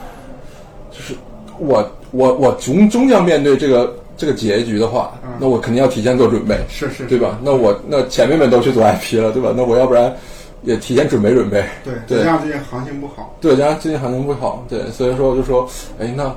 [0.91, 1.15] 就是
[1.59, 5.31] 我我我终终将面对这个这个结局的话，嗯。
[5.41, 7.07] 那我肯定要提前做准备，是是是。
[7.07, 7.37] 对吧？
[7.43, 9.53] 那我那前面们都去做 IP 了，对吧？
[9.57, 10.15] 那我要不然
[10.63, 12.19] 也提前准备准备，对，对。
[12.19, 16.33] 再加上最近行情不好，对，加上最近行情不好，对，所以说我就说，哎，那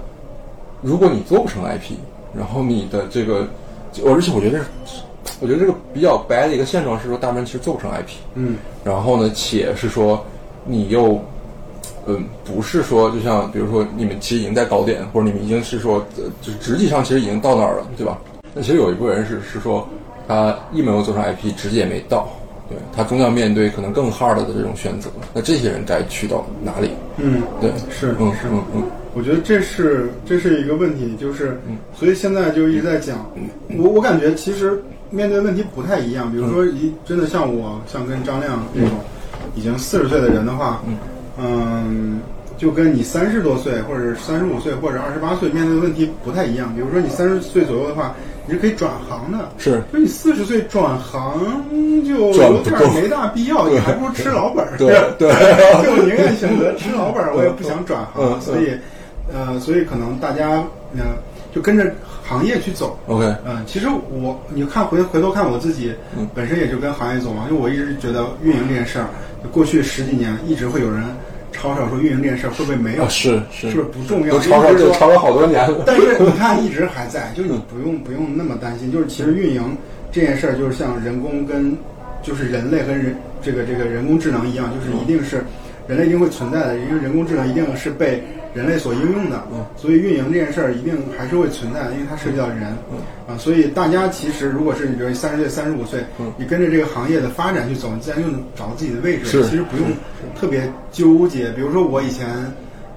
[0.82, 1.93] 如果你做不成 IP，
[2.36, 3.45] 然后你的这个，
[4.02, 4.60] 我而且我觉得，
[5.39, 10.26] 我觉得这个比较白的一个现状是说，大部分人其实做不成 IP，嗯，然后呢，且是说
[10.65, 11.19] 你又，
[12.08, 18.18] 嗯，不是说就像比如说你们其实已经在高点，或者你们已经是说，呃就是实际上其实已经到那儿了，对吧？
[18.54, 19.88] 那其实有一部分人是是说，
[20.28, 22.28] 他一没有做成 IP，直接也没到，
[22.70, 25.10] 对他终将面对可能更 hard 的这种选择。
[25.34, 26.91] 那这些人该去到哪里？
[27.18, 31.60] 嗯，对，是嗯是嗯嗯，我觉得这是这是一个问题，就是，
[31.98, 33.30] 所以现在就一直在讲，
[33.78, 36.32] 我我感觉其实面对问题不太一样。
[36.32, 38.89] 比如说，一真的像我，像跟张亮这种
[39.56, 40.98] 已经四十岁的人的话，嗯，
[42.58, 46.74] 就跟你三十多岁或者三十五岁或者二十八岁面对的问题不太一样。
[46.74, 48.15] 比如说你三十岁左右的话，
[48.48, 49.82] 你是可以转行的，是。
[49.91, 51.38] 就你四十岁转行
[52.08, 54.78] 就有点没大必要，你还不如吃老本儿。
[54.78, 54.88] 对
[55.19, 55.30] 对。
[55.84, 58.41] 就我宁愿选择吃老本儿， 我也不想转行，嗯嗯。
[58.41, 58.69] 所以，
[59.34, 61.02] 呃，所以可能大家嗯、
[61.54, 61.91] 就跟着
[62.24, 62.98] 行业去走。
[63.08, 66.26] ，OK，嗯，其实我你看回回头看我自己，嗯。
[66.34, 69.08] 本身也就跟行业走嘛，因为我一直觉得运营这件事儿，
[69.52, 71.04] 过去十几年一直会有人
[71.56, 74.34] 嘲笑说运营这件事儿会不会没有，啊是是是不是不重要？
[74.34, 75.84] 都吵吵就吵了好多年了。
[75.88, 78.91] 但是你看，一直还在，就你不用不用那么担心。
[78.91, 79.76] 就是其实运营
[80.12, 81.76] 这件事儿，就是像人工跟
[82.22, 85.44] 就是人类和人这个这个人工智能一样，就是一定是
[85.88, 88.24] 人类一定会存在的，因为人工智能一定是被
[88.56, 89.44] 人类所应用的。
[89.76, 92.76] 所以运营这件事儿一定还是会存在，因为它涉及到人。
[93.28, 96.04] 啊，所以大家其实如果是你比如三十岁、三十五岁，
[96.38, 99.44] 你跟着这个行业的发展去走，你自然就能找到自己的位置。
[99.44, 99.86] 其实不用
[100.39, 101.52] 特别纠结。
[101.52, 102.28] 比如说我以前。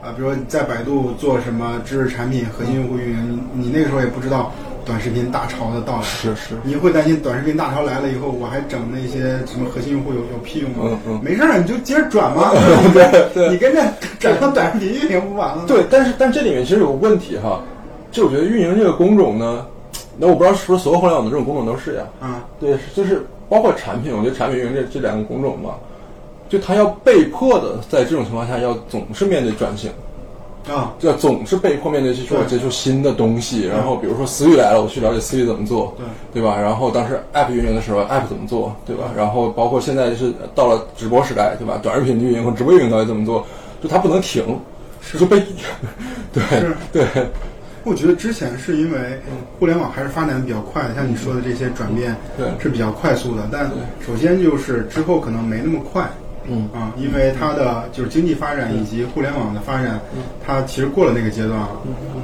[0.01, 4.55] 啊，比如说在百度做什么知识产品、核心用户运营，你你那个时候也不知道
[4.89, 6.55] 短视频大潮的到来，是是。
[6.63, 10.79] 你会担心短视频大潮来了以后，我还整那些什么核心用户有有屁用吗？
[10.89, 11.21] 嗯嗯。
[11.23, 12.53] 没事儿，你就接着转嘛，
[12.95, 13.51] 对对。
[13.51, 13.85] 你跟着
[14.19, 15.57] 转到短视频运营不完了。
[15.57, 15.65] 吗？
[15.69, 17.61] 对，但是但这里面其实有个问题哈，
[18.11, 19.67] 就我觉得运营这个工种呢，
[20.17, 22.05] 那我不知道是不是所有互联网的这种工种都是呀？
[22.21, 25.75] 啊，对，就是包括产品，我觉得产品运营这这两个工种嘛，
[26.49, 29.91] 就他要被迫的在这种情况下要总是面对转型，
[30.69, 32.47] 啊，就总是被迫面对去说对。
[32.47, 36.07] 接触新的东西，然后比如说思域来了，我去了解思域怎么做，对。
[36.35, 36.59] 对吧？
[36.61, 39.11] 然后当时 App 运营的时候，App 怎么做，对吧？
[39.17, 41.79] 然后包括现在是到了直播时代，对吧？
[41.83, 43.47] 短视频运营和直播运营到底怎么做，
[43.83, 44.45] 就它不能停，
[45.19, 45.43] 就被
[46.33, 46.43] 对
[46.93, 47.07] 对，
[47.85, 48.99] 我觉得之前是因为
[49.59, 52.47] 互联网还是发展比较快的，像你说的这些转变对。
[52.61, 53.49] 是比较快速的。
[53.51, 53.71] 但
[54.07, 56.07] 首先就是之后可能没那么快，
[56.51, 60.01] 嗯啊，因为它的就是经济发展以及互联网的发展，
[60.45, 61.71] 它其实过了那个阶段了，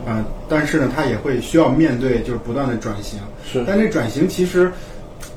[0.06, 3.18] 啊，但是呢，它也会需要面对就是不断的转型。
[3.44, 4.72] 是但这转型其实，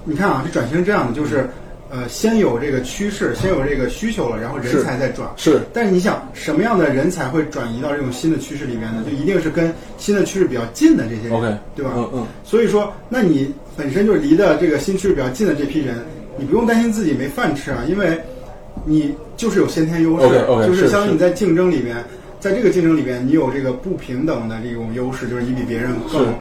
[0.04, 1.50] 你看啊，这转型是这样的，就是
[1.90, 5.30] 呃，先有这个趋势，先有这个需求了，然后人才再转。
[5.38, 9.04] 是但是你想，什么样的人才会转移到这种新的趋势里面呢？
[9.06, 11.92] 就一定是跟新的趋势比较近的这些人 OK，对吧？
[11.96, 12.28] 嗯嗯。
[12.44, 15.96] 所以说，那你本身就是离的这个新趋势比较近的这批人，
[16.38, 18.22] 你不用担心自己没饭吃啊，因为
[18.86, 20.28] 你就是有先天优势
[20.66, 21.98] 就是相当于你在竞争里边，
[22.40, 26.34] 在这个竞争里边，你有这个不平等的这种优势，就是你比别人更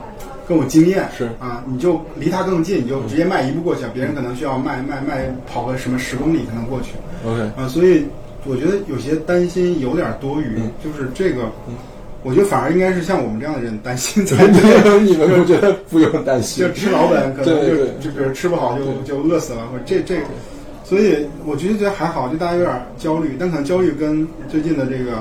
[0.46, 1.24] 更有经验，是。
[1.38, 6.92] 啊，你就离他更近，你就直接迈一步过去，别人可能需要迈迈迈跑个什么十公里才能过去。
[7.26, 8.04] OK，啊，所以
[8.44, 10.70] 我觉得有些担心有点多余，嗯。
[10.84, 11.50] 就是这个，
[12.22, 15.00] 我觉得反而应该是像我们这样的人担心才 对。
[15.02, 16.64] 你们不觉得不用担心。
[16.66, 16.72] 就？
[16.72, 20.16] 吃老本，可能就就比如吃不好就就饿死了，或者这这，
[20.88, 25.16] 所以我觉得觉得还好，就大家有点焦虑，但可能焦虑跟最近的这个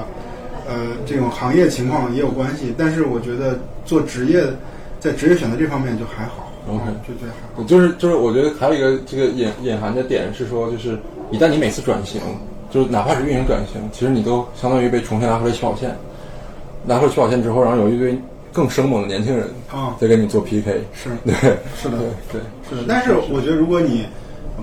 [0.68, 2.72] 呃这种行业情况也有关系。
[2.78, 4.44] 但是我觉得做职业，
[5.00, 7.64] 在职业选择这方面就还好 OK 啊就觉得还好。
[7.64, 11.00] 就是就是，我觉得还有一个这个隐隐含的点是说，就是
[11.32, 12.22] 一旦你每次转型，
[12.70, 15.96] 就是哪怕是运营转型，其实你都相当于被重新拿回了起跑线。
[16.86, 18.16] 拿回了起跑线之后，然后有一堆
[18.54, 20.80] 更生猛的年轻人啊在跟你做 PK。
[20.94, 21.34] 是对，
[21.76, 24.06] 是的对对，是的，但是我觉得如果你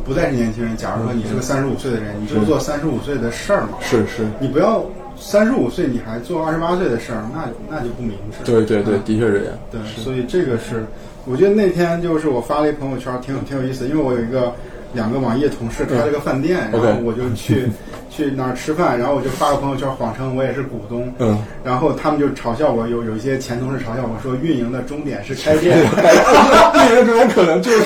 [0.05, 4.85] 不再是年轻人，假如说你是个三十五岁的人，你就做三十五岁的事儿嘛，是是，你不要
[5.17, 8.45] 三十五岁你还做二十八岁的事儿，那那就不明智。
[8.45, 9.55] 对对对，嗯的确是这样。
[9.71, 10.85] 对，所以这个是，
[11.25, 14.53] 我觉得那天就是我发了一朋友圈，挺有挺有意思，因为我有一个
[14.95, 17.69] 两个网页同事开了个饭店，然后我就去
[18.15, 27.85] 去哪儿吃饭，然后我就发个朋友圈，谎称我也是股东，嗯，然后他们就嘲笑我，有有一些前同事嘲笑我说， 运营的终点是开店，运营终点可能就是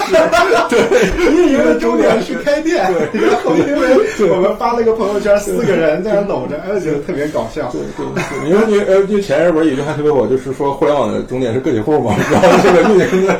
[0.68, 3.96] 对，运营的终点是开店，然后因为
[4.28, 7.70] 我们发了一个朋友圈，四个人在那搂着，哎，我觉得特别搞笑。
[7.70, 8.06] 对对
[8.40, 13.38] 对，因为因为呃，因为前阵不是有一句话特别火，就是说互联网的终点是个体户嘛， 然后这个运营的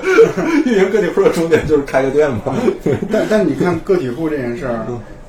[0.65, 2.55] 运营个体户的终点就是开个店嘛。
[3.11, 4.87] 但但你看个体户这件事儿，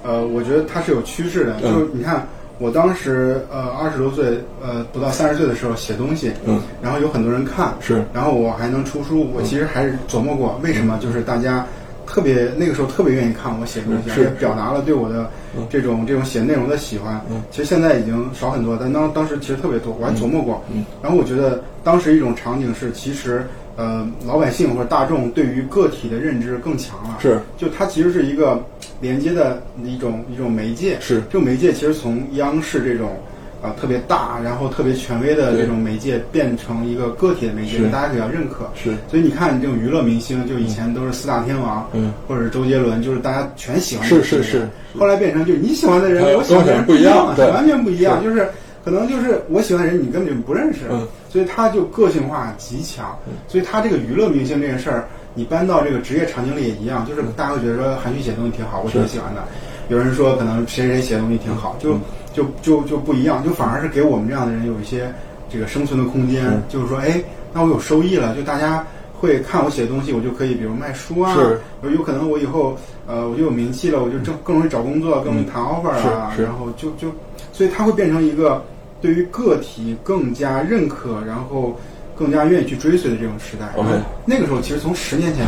[0.07, 1.57] 呃，我觉得它是有趋势的。
[1.61, 1.73] 嗯。
[1.73, 2.25] 就是你看，
[2.59, 8.03] 我当时呃二十多岁，呃不到三十岁的时候写东西，嗯，然后有很多人看，是。
[8.13, 11.65] 然后我还能出书，我其实还是琢磨过为什么，就是大家
[12.07, 15.29] 特别那个时候特别愿意看我写东西，而且表达了对我的
[15.69, 17.21] 这种这种写内容的喜欢。
[17.29, 17.43] 嗯。
[17.51, 20.63] 其实现在已经少很多，但当当时其实特别多，我还琢磨过。
[20.73, 20.85] 嗯。
[21.03, 23.45] 然后我觉得当时一种场景是，其实
[23.77, 27.17] 呃老百姓或者大众对于个体的认知更强了。
[27.21, 27.39] 是。
[27.57, 28.61] 就它其实是一个
[28.99, 30.97] 连接的一种一种媒介。
[30.99, 31.21] 是。
[31.31, 33.17] 这种媒介其实从央视这种
[33.59, 38.69] 啊、特别大，然后特别权威的这种媒介变成一个个体的媒介，大家比较认可。
[38.75, 38.91] 是。
[39.09, 44.67] 所以你看，这种娱乐明星，就以前都是四大天王，嗯，或者是周杰伦，就是大家全喜欢是是是。
[44.97, 48.47] 后来变成就是你喜欢的人我喜欢的人不一样了， 完全不一样，就是
[48.85, 51.07] 可能就是我喜欢的人你根本就不认识，嗯
[51.37, 53.15] 所以他就个性化极强，
[53.47, 59.43] 所以他这个娱乐明星这件事儿，你搬到这个职业场景里也一样，就是大家会觉得说韩旭写东西挺好，我挺喜欢的。
[59.87, 61.93] 有人说可能谁谁写东西挺好，就
[62.33, 65.13] 就就就不一样，就反而是给我们这样的人有一些
[65.47, 67.21] 这个生存的空间，就是说，哎，
[67.53, 71.59] 那我有收益了，就大家会看我写的东西，我就可以比如卖书啊，是。
[71.83, 77.13] 有有可能我以后呃我就有名气了，我就更更容易找工作，更容易谈 offer 啊，然后就就，
[77.53, 78.59] 所以它会变成一个
[79.01, 81.79] 对于个体更加认可，然后
[82.15, 83.67] 更加愿意去追随的这种时代。
[83.75, 85.45] OK 然后那个时候其实从十年前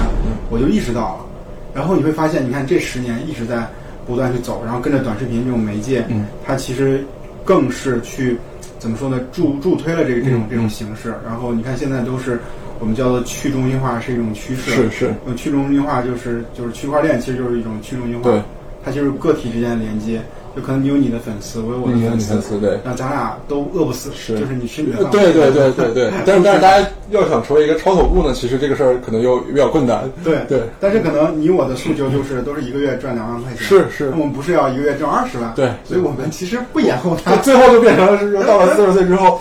[0.49, 1.25] 我就意识到了，
[1.73, 3.67] 然后你会发现，你看这十年一直在
[4.05, 6.25] 不断去走，然后跟着短视频这种媒介，嗯。
[6.45, 7.03] 它其实
[7.43, 8.37] 更是去
[8.77, 11.15] 怎么说呢，助助推了这个这种嗯这种形式。
[11.25, 12.39] 然后你看现在都是
[12.79, 15.13] 我们叫做去中心化是一种趋势，是是。
[15.25, 18.41] 呃，去中心化就是就是区块链，其实就是一种去中心化，对，
[18.85, 20.21] 它就是个体之间的连接。
[20.55, 22.79] 就可能你有你的粉丝，我有我的粉丝，粉丝对。
[22.83, 24.37] 那咱俩都饿不死，是。
[24.39, 30.09] 就是你吃你的饭，对对对对对，但是 但是大家要想成为一个超头部呢，其实这个事儿可能又比较困难。
[30.23, 34.09] 对对，但是可能你我的诉求就是都是一个月赚两万块钱，是是。
[34.11, 35.69] 我们不是要一个月挣二十万，对。
[35.83, 39.39] 所以我们其实不延后他，最后就变成了是说到了 四十岁之后，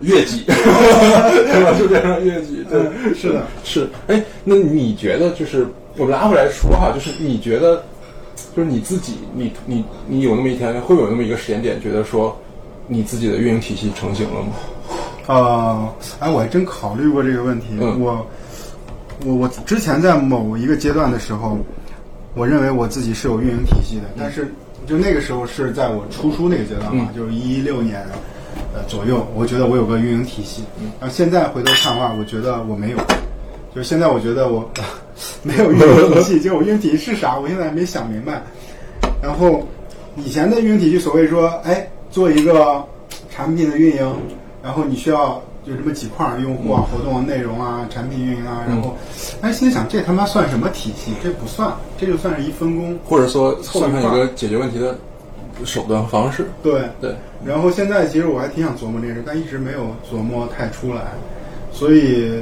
[0.00, 1.72] 越级，是吧？
[1.78, 2.64] 就变成了越级。
[2.70, 2.80] 对，
[3.14, 3.88] 是的，是。
[4.06, 5.66] 哎，那你觉得就是
[5.96, 7.82] 我们拉回来说哈，就是你觉得，
[8.56, 12.36] 就是你自己，你你你有那么一天，会有那么一个时间点，觉得说
[12.86, 14.48] 你自己的运营体系成型了吗？
[15.26, 15.88] 呃，
[16.20, 17.66] 哎，我还真考虑过这个问题。
[17.80, 18.26] 嗯我
[19.26, 21.58] 我我之前在某一个阶段的时候，
[22.34, 24.54] 我认为我自己是有运营体系的，但是
[24.86, 28.00] 就那个时候是在我出书那个阶段嘛，嗯就是一六年，
[28.72, 30.62] 呃左右，我觉得我有个运营体系。
[31.00, 32.98] 然后现在回头看的话，我觉得我没有，
[33.74, 34.68] 就是现在我觉得我
[35.42, 38.42] 没有运营体系， 就我运营体系是啥，我现在还没想明白。
[39.22, 39.66] 然后
[40.16, 42.84] 以前的运营体系，所谓说，哎，做一个
[43.30, 44.14] 产品的运营，
[44.62, 48.96] 然后你需要就这么几块儿，用户啊、活动啊、内容啊、产品运营啊，然后，
[49.42, 51.12] 哎，现在想这他妈算什么体系？
[51.22, 52.98] 这不算，这就算是一分工。
[53.04, 54.96] 或者说算上一个解决问题的
[55.64, 56.46] 手段和方式。
[56.62, 57.14] 对对，
[57.44, 61.02] 然后现在其实我还挺想琢磨这件事，但一直没有琢磨太出来，
[61.72, 62.40] 所以，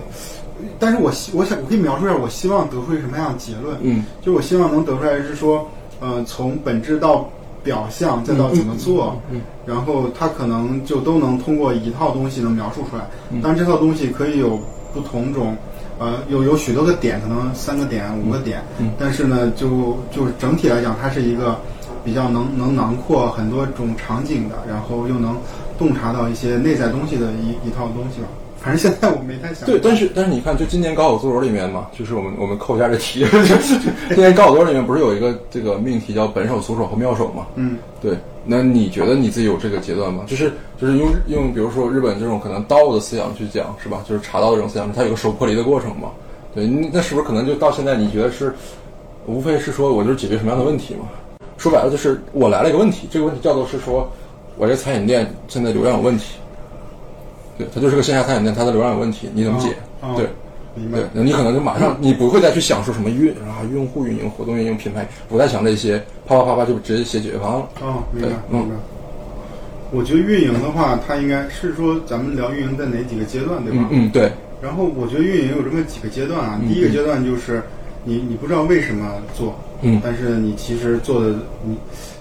[0.79, 3.77] 但是我希我想我可以描述一下，我希望得出一个什么样的结论？
[3.83, 5.69] 嗯，就我希望能得出来是说，
[6.01, 7.29] 呃，从本质到
[7.63, 13.09] 表象，再到怎么做，嗯，然后它可能就都能通过一套东西能描述出来。
[13.31, 14.59] 嗯当然，这套东西可以有
[14.93, 15.57] 不同种。
[15.99, 21.59] 呃，有有许多个点，可能三个点、五个点，嗯但是呢，就就是整体来讲，它是一个
[22.05, 25.35] 比较能能囊括很多种场景的，然后又能
[25.79, 28.29] 洞察到一些内在东西的一一套东西吧。
[28.67, 29.65] 反正现在我没太想。
[29.65, 33.25] 对，但是但是你看，就今年高考作文里面嘛，就是我们我们扣一下这题，
[34.11, 37.47] 今年高考作文里面不是有一个这个命题叫本手、俗手和妙手嘛？
[37.55, 40.25] 嗯，对，那你觉得你自己有这个阶段吗？
[40.27, 44.05] 就是就是用用比如说日本这种可能道的思想去讲是吧？
[44.09, 46.11] 就是茶道这种思想，它有个手破离的过程嘛？
[46.53, 48.53] 对，你那是不是可能就到现在你觉得是，
[49.27, 51.07] 无非是说我就是解决什么样的问题嘛？
[51.57, 54.11] 说白了就是我来了一个问题，这个问题叫做是说
[54.57, 56.35] 我这餐饮店现在流量有问题，
[57.59, 59.69] 对，它就是个线下餐饮店，它的流量有问题，你怎么解？
[60.17, 60.27] 对。
[60.79, 67.69] 明白对。，那你可能就马上，你不会再去想说什么运啊、用户运营、活动运营、品牌，不再想这些，啪啪啪啪就直接写解决方案了。
[67.81, 68.75] 哦，明白明白。
[69.91, 73.89] 我觉得运营的话，它应该是说咱们聊运营在哪几个阶段，对吧？
[73.91, 74.31] 嗯嗯，对，
[74.61, 76.61] 然后我觉得运营有这么几个阶段啊。
[76.69, 77.63] 第一个阶段就是
[78.05, 81.75] 你你不知道为什么做，嗯但是你其实做的你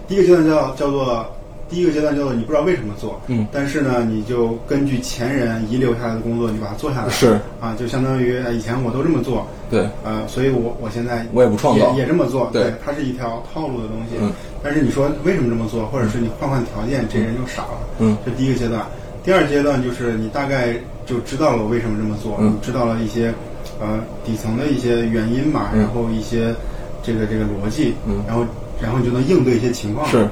[0.07, 1.25] 第一个阶段叫叫做
[1.70, 3.47] 第一个阶段叫做你不知道为什么做，嗯。
[3.51, 7.39] 但是呢你就根据前人遗留下来的工作，你把它做下来，是。
[7.59, 11.91] 啊，就相当于呃以前我都这么做，对，呃，所以我我现在我也不创造。
[11.93, 12.74] 也也这么做，对。
[12.86, 14.18] 它是一条套路的东西。
[14.22, 14.32] 嗯。
[14.61, 17.80] 但是你说为什么这么做，或者是你换换条件，这人就傻了。
[17.99, 18.16] 嗯。
[18.26, 18.86] 这第一个阶段。
[19.24, 22.53] 第二阶段就是你大概就知道了我为什么这么做，嗯。
[22.53, 23.34] 你知道了一些
[23.80, 25.80] 呃底层的一些原因嘛，嗯。
[25.80, 26.53] 然后一些
[27.01, 28.22] 这个这个逻辑，嗯。
[28.28, 28.45] 然后
[28.80, 30.07] 然后你就能应对一些情况。
[30.07, 30.28] 是。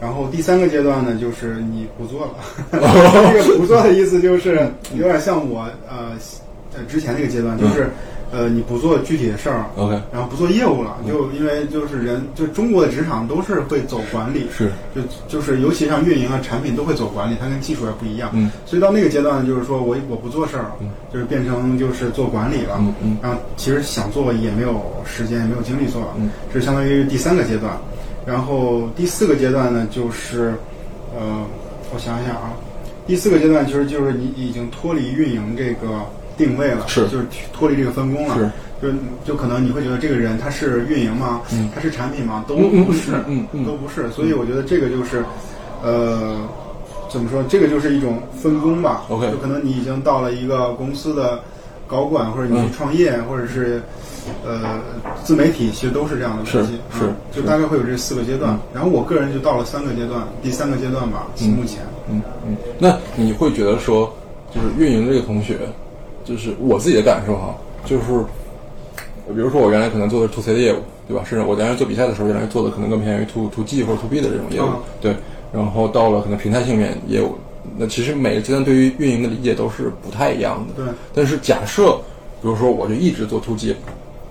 [0.00, 2.34] 然后第三个阶段呢，就是你不做了。
[3.32, 6.12] 这个不做的意思就是有点像我呃
[6.74, 7.90] 呃之前那个阶段，就是、
[8.32, 18.28] 呃你不做具体的事儿，OK，然后不做业务了，就因为就是人就中国的职场都是会走管理，是就就是尤其像运营啊产品都会走管理，它跟技术也不一样。
[18.34, 20.74] 嗯，所以到那个阶段，就是说我我不做事儿了，
[21.12, 22.76] 就是变成就是做管理了。
[22.80, 26.08] 嗯嗯然后其实想做也没有时间，也没有精力做了。
[26.18, 27.72] 嗯，这相当于第三个阶段。
[28.26, 30.54] 然后第四个阶段呢，就是
[31.16, 31.46] 呃，
[31.94, 32.52] 我想想啊，
[33.06, 36.00] 第四个阶段其实就是你已经脱离运营这个
[36.36, 38.36] 定位了，是就是脱离这个分工了。
[38.36, 38.88] 是就
[39.24, 41.40] 就可能你会觉得这个人他是运营吗？
[41.50, 42.44] 嗯他是产品吗？
[42.46, 44.10] 都不是，嗯嗯嗯都不是。
[44.10, 45.24] 所以我觉得这个就是，
[45.82, 46.36] 呃，
[47.08, 47.42] 怎么说？
[47.44, 49.04] 这个就是一种分工吧。
[49.08, 51.40] OK 就可能你已经到了一个公司的
[51.88, 53.82] 高管，或者你创业，或者是
[54.44, 54.80] 呃
[55.24, 56.72] 自媒体，其实都是这样的是东西。
[56.98, 58.58] 是嗯就大概会有这四个阶段。
[58.72, 61.26] 然后我个人就到了三个阶段，第三个阶段吧，
[61.56, 61.82] 目前。
[62.10, 62.56] 嗯嗯。
[62.78, 64.12] 那你会觉得说，
[64.54, 65.58] 就是运营这个同学，
[66.24, 68.02] 就是我自己的感受哈，就是
[69.34, 71.22] 比如说我原来可能做的是 to C 的业务，对吧？
[71.24, 75.16] 甚至我原来做比赛的时候，原来做的可能更偏于 to to G 或者 to B 的这种业务，嗯对。
[75.52, 77.34] 然后到了可能平台性面业务，
[77.76, 80.84] 那其实每个阶段对于运营的理解都是不太一样的。
[80.84, 80.92] 对。
[81.14, 81.98] 但是假设，
[82.42, 83.74] 比如说我就一直做 to G，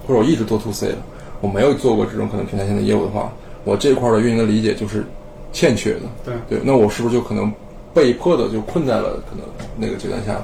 [0.07, 0.97] 或者我一直做 to C 的，
[1.41, 3.31] 我没有做过这种可能平台性的业务的话，
[3.63, 5.03] 我这块儿的运营的理解就是
[5.51, 6.01] 欠缺的。
[6.23, 7.51] 对对，那我是不是就可能
[7.93, 9.45] 被迫的就困在了可能
[9.77, 10.41] 那个阶段下？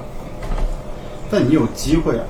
[1.30, 2.24] 但你有机会啊，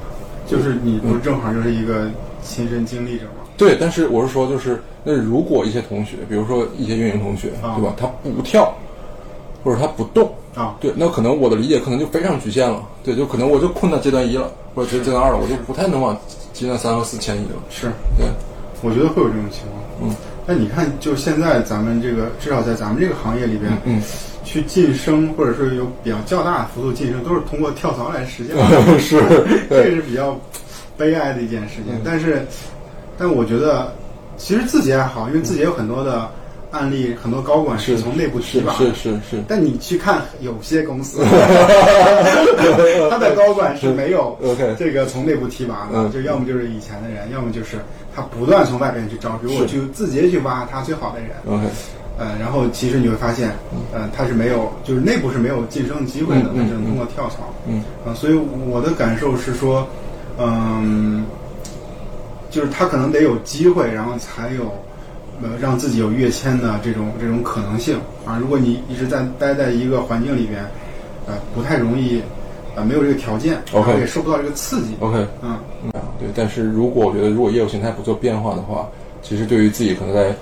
[0.47, 2.09] 就是你不是正好就是一个
[2.43, 3.43] 亲身经历者吗？
[3.57, 7.95] 对，但是我是说，就是那如果一些同学，比如说一些运营同学，啊对吧？
[7.99, 8.73] 他不跳，
[9.65, 12.83] 或者他不动，啊，对，那可能我的理解可能就非常局限了。
[13.05, 16.17] 对，就可能我就困到阶段一了，或者阶阶段二了，我就不太能往
[16.53, 17.63] 阶段三和四迁移了。
[17.71, 17.87] 是。
[18.17, 18.27] 对，
[18.83, 19.83] 我觉得会有这种情况。
[20.03, 20.15] 嗯，
[20.47, 24.03] 那你看，就现在咱们这个，至少在咱们这个行业里边，嗯，
[24.45, 28.65] 去晋升或者说有比较较大幅度晋升，都是通过跳槽来实现的。
[28.99, 29.21] 是，
[29.71, 30.37] 这是比较
[30.97, 31.95] 悲哀的一件事情。
[31.95, 32.45] 嗯但是，
[33.17, 33.93] 但我觉得，
[34.37, 36.29] 其实自己还好，因为字节有很多的
[36.73, 38.73] 案例，很多高管是从内部提拔。
[38.75, 41.23] 是是是，但你去看有些公司，
[43.11, 44.37] 他的高管是没有
[44.79, 47.77] 这个从内部提拔的，嗯就要么就是以前的人，要么就是
[48.15, 51.31] 他不断从外边去招，比如我是去字节去挖他最好的人。
[52.19, 53.51] 呃，然后其实你会发现，
[53.93, 57.53] 呃，他是没有，就是内部是没有晋升机会的，嗯嗯它只能通过跳槽。
[57.67, 58.35] 嗯啊，所以
[58.69, 59.87] 我的感受是说，
[60.39, 61.25] 嗯，
[62.51, 64.71] 就是他可能得有机会，然后才有
[65.43, 68.39] 呃让自己有跃迁的这种这种可能性啊。
[68.41, 70.65] 如果你一直在待在一个环境里边，
[71.27, 72.21] 呃，不太容易，
[72.75, 74.95] 呃，没有这个条件 OK 也受不到这个刺激。
[75.01, 76.29] OK，嗯，嗯，对。
[76.35, 78.89] 但是如果我觉得，如果业务形态不做变化的话，
[79.23, 80.35] 其实对于自己可能在呃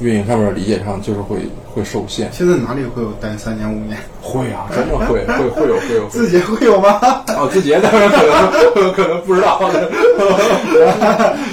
[0.00, 1.38] 运营上面理解上，就是会
[1.74, 2.30] 会受限。
[2.32, 3.98] 现在哪里会有待三年五年？
[4.22, 7.00] 会啊，真的会， 会会有会有会字节会有吗？
[7.36, 9.60] 哦，字节当然可能可能不知道。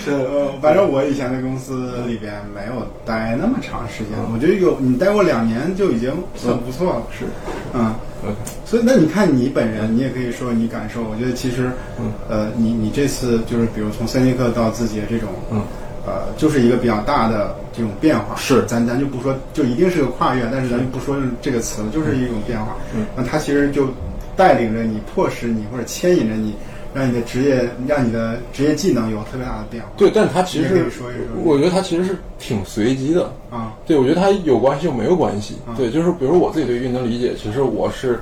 [0.08, 7.04] 呃，反正我以前的公司里边没有待那么长时间，我觉得有你待过两年就已经算不错了。
[7.18, 7.26] 是，
[7.74, 7.96] 嗯，
[8.66, 11.02] 所以那你看你本人，你也可以说你感受。
[11.04, 15.62] 我觉得其实，嗯呃，你你这次就是比如从三节课到字节这种，嗯，
[16.06, 18.36] 呃，就是一个比较大的这种变化。
[18.36, 22.76] 是咱咱就不说，就一定是个跨越，但是咱就不说这个词了，就是一种变化。
[22.95, 23.88] 嗯，那它其实就
[24.36, 26.53] 带领着你，迫使你或者牵引着你，
[26.93, 29.89] 让你的职业，让你的职业技能有特别大的变化。
[29.97, 33.32] 对，但它其实是说一说我觉得它其实是挺随机的。
[33.49, 35.56] 啊，对，我觉得它有关系又没有关系。
[35.66, 38.20] 啊对，就是比如我自己对运动理解，其实我是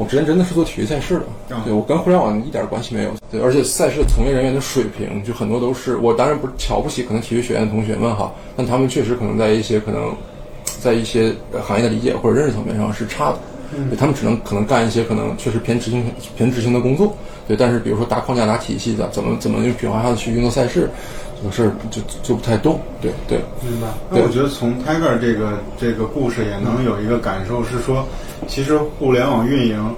[0.00, 3.10] 我之前真的是做体育赛事的，嗯对我跟互联网一点关系没有。
[3.30, 10.16] 对，而且赛事从业人员的水平，就很多都是我当然不是瞧不起可能体育学院的同学们哈，但他们确实可能在一些可能
[10.80, 13.38] 在一些呃行业的理解或者认识层面上是差的。
[13.90, 16.02] 对他们只能可能干一些可能确实偏执行
[16.34, 17.14] 偏执行的工作，
[17.46, 20.88] 对，但是比如说搭框架、搭体系的，怎么怎么用品化的去运作赛事，
[21.42, 23.38] 这个事儿就就不太动，对对。
[23.62, 23.88] 明白。
[24.10, 28.06] 那我觉得从 Tiger 这个这个故事也能有一个感受是说，
[28.46, 29.94] 其实互联网运营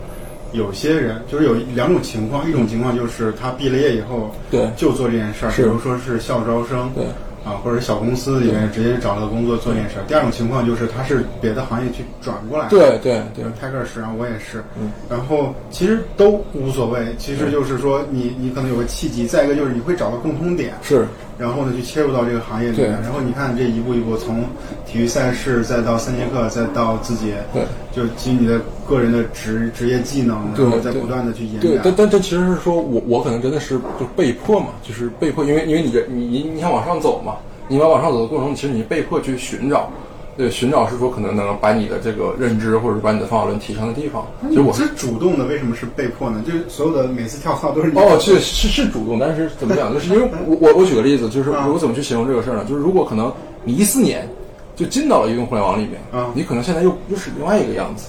[0.53, 7.07] 有些人就是有两种情况，一种情况就是他毕了业以后对就做这件事儿，比如说是校招生，对
[7.45, 10.05] 啊，或者小公司里面直接找到工作做这件事儿。
[10.07, 14.90] 第二种情况就是他是别的行业去转过来的，对对对，Tiger 是，然后我也是，嗯。
[15.09, 21.07] 然后其实都无所谓，其实就是说你你可能有个契机，再一个就是你会找到共通点，是。
[21.38, 24.45] 然后呢去切入到这个行业里面，对然后你看这一步一步从
[24.86, 31.95] 体育赛事再到三节课再到自己，对，就基于你的个人的职职业技能，然后再不断的去延对，展但。
[31.97, 37.32] 但这其实是说我我可能真的是就被迫嘛，就是被迫，因为因为你这你你你想往上走嘛，
[37.73, 39.89] 你要往上走的过程，其实你被迫去寻找，
[40.37, 44.27] 对，寻找是说可能能把你的这个认知或者是把你的方法论提升的地方。
[44.51, 46.45] 其实我是是主动的，为什么是被迫呢？
[46.47, 49.91] 就是所有的每次跳槽都是你哦，是是是主动，但是怎么讲？
[49.91, 52.64] 就是因为我我我举个例子，就是啊我怎么去形容这个事儿呢？
[52.68, 53.33] 就是如果可能
[53.64, 54.29] 你一四年
[54.77, 58.09] 就进到了移动互联网里面，啊你可能现在又又是另外一个样子。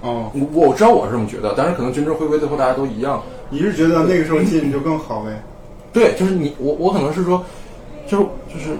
[0.00, 3.22] 哦，我我知道我是这么觉得，但是可能均之回归最后大家都一样。
[3.50, 5.42] 你是觉得那个时候进就更好呗？
[5.92, 7.44] 对，就是你我我可能是说，
[8.08, 8.76] 就是就是，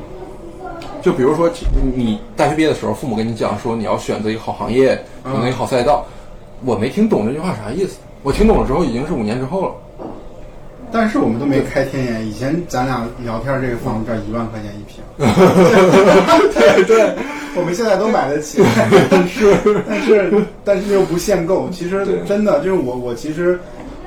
[1.03, 1.51] 就比如说
[1.95, 4.89] 你大学毕业的时候，父母跟你讲说你要选择一个好行业，
[5.25, 6.05] 选择一个好赛道，
[6.65, 7.99] 我没听懂这句话啥意思。
[8.23, 9.73] 我听懂了之后，已经是五年之后了。
[10.91, 15.03] 但是我们都没开天眼，以前咱俩聊天这个房子这儿一万块钱一平，
[16.55, 17.13] 对 对，
[17.57, 18.63] 我们现在都买得起，
[19.11, 19.59] 但是，
[19.89, 21.69] 但是但是又不限购。
[21.71, 23.59] 其实真的就是我我其实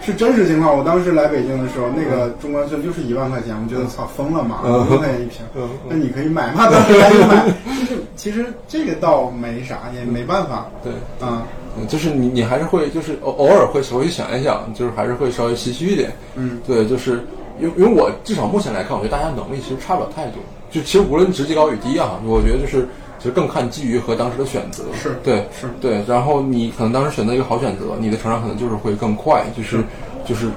[0.01, 0.77] 是真实情况。
[0.77, 7.45] 我当时来北京的时候，那个中关村就是一万块钱，我觉得操疯了嘛，嗯一万块钱一平嗯，那你可以买嘛，当时赶紧买。
[7.79, 10.91] 就是其实这个倒没啥，也没办法对，
[11.25, 11.43] 啊。
[11.79, 16.11] 嗯就是你你还是会就是偶偶尔会稍微想一想，就是还是会稍微唏嘘一点。
[16.33, 17.23] 嗯，对，就是
[17.59, 20.41] 因为因为我至少目前来看，我觉得大家能力其实差不了太多。
[20.71, 22.87] 就其实无论职级高与低啊，我觉得就是
[23.32, 24.84] 更看基于和当时的选择。
[24.93, 26.03] 是对，是对。
[26.07, 29.84] 然后你可能当时选择一个好选择，你的成长可能就是会更快，就是
[30.25, 30.47] 就是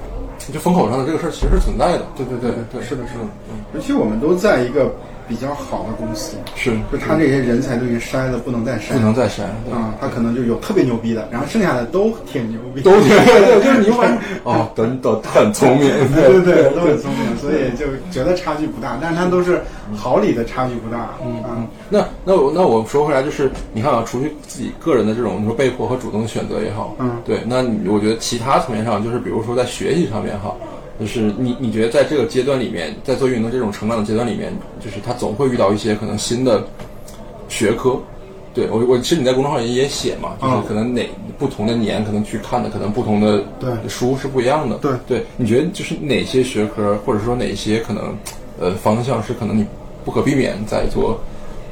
[0.52, 2.06] 就风口上的这个事儿其实是存在的。
[2.16, 4.90] 对对对对，是的是的嗯，尤其我们都在一个
[5.30, 9.44] 比较好的公司，是就他这些人才都已经筛了，不能再筛，不能再筛。
[9.64, 9.72] 对。
[9.72, 19.62] 啊、他可能就有特别牛逼的，然后剩下的都挺牛逼，都挺 对，就是你反正 哦，等等很聪明， 对对对，都很聪明，所以就觉得差距不大，但是他都是
[19.96, 27.08] 好里的差距不大，嗯嗯，那那我那我说回来，就是你看啊，除去自己个人的这种你说被迫和主动选择也好，嗯。
[27.24, 30.52] 对，那你我觉得其他层面上，就是比如说在学习上面哈，
[31.00, 36.62] 就是你你觉得在这个阶段里面，在做运营的这种成长的阶段里面，就是他总会遇到一些可能新的
[37.48, 37.98] 学科。
[38.52, 44.76] 对我我其实你在公众号也也写嘛，就是嗯可能哪不同的年可能去看的可能不同的对书是不一样的。
[44.78, 48.14] 对对，你觉得就是哪些学科或者说哪些可能
[48.58, 49.64] 呃方向是可能你
[50.04, 51.20] 不可避免在做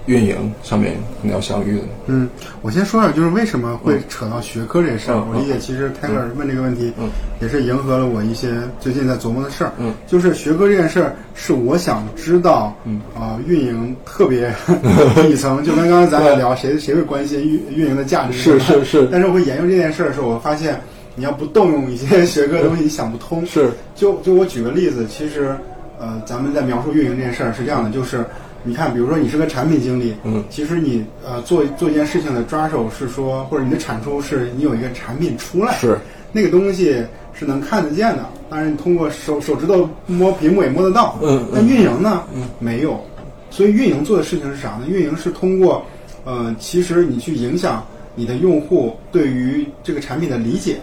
[0.09, 1.85] 运营上面可能要相遇的？
[2.07, 2.29] 嗯，
[2.63, 5.17] 我先说一下，就是为什么会扯到学科这事儿。
[5.17, 7.11] 嗯我理解，其实泰戈尔问这个问题，嗯
[7.43, 8.49] 也是迎合了我一些
[8.81, 9.73] 最近在琢磨的事儿。
[9.79, 14.51] 嗯，就是学科这件事儿，是我想知道，嗯啊、运营特别
[15.23, 18.39] 底层，就跟刚才咱俩聊，谁谁会关心运运营的价值？
[18.39, 20.81] 是是是但是我会研究这件事儿的时候，我发现
[21.15, 23.45] 你要不动用一些学科的东西，你想不通。
[23.45, 25.55] 是，就就我举个例子，其实，
[26.01, 28.25] 呃，咱们在描述运营这件事儿是这样的，就是
[28.65, 30.45] 你看，比如说你是个产品经理，嗯。
[30.51, 35.99] 其实你呃做做一件事情的抓手是说，或者你的产出是你有一个产品出来，是。
[36.33, 37.03] 那个东西
[37.33, 41.39] 是能看得见的，当然你通过手手指头摸屏幕也摸得到，嗯。
[41.39, 42.43] 嗯那运营呢，嗯。
[42.59, 43.01] 没有，
[43.51, 44.87] 所以运营做的事情是啥呢？
[44.89, 45.85] 运营是通过，
[46.25, 50.79] 呃，其实你去影响你的用户对于这个产品的理解，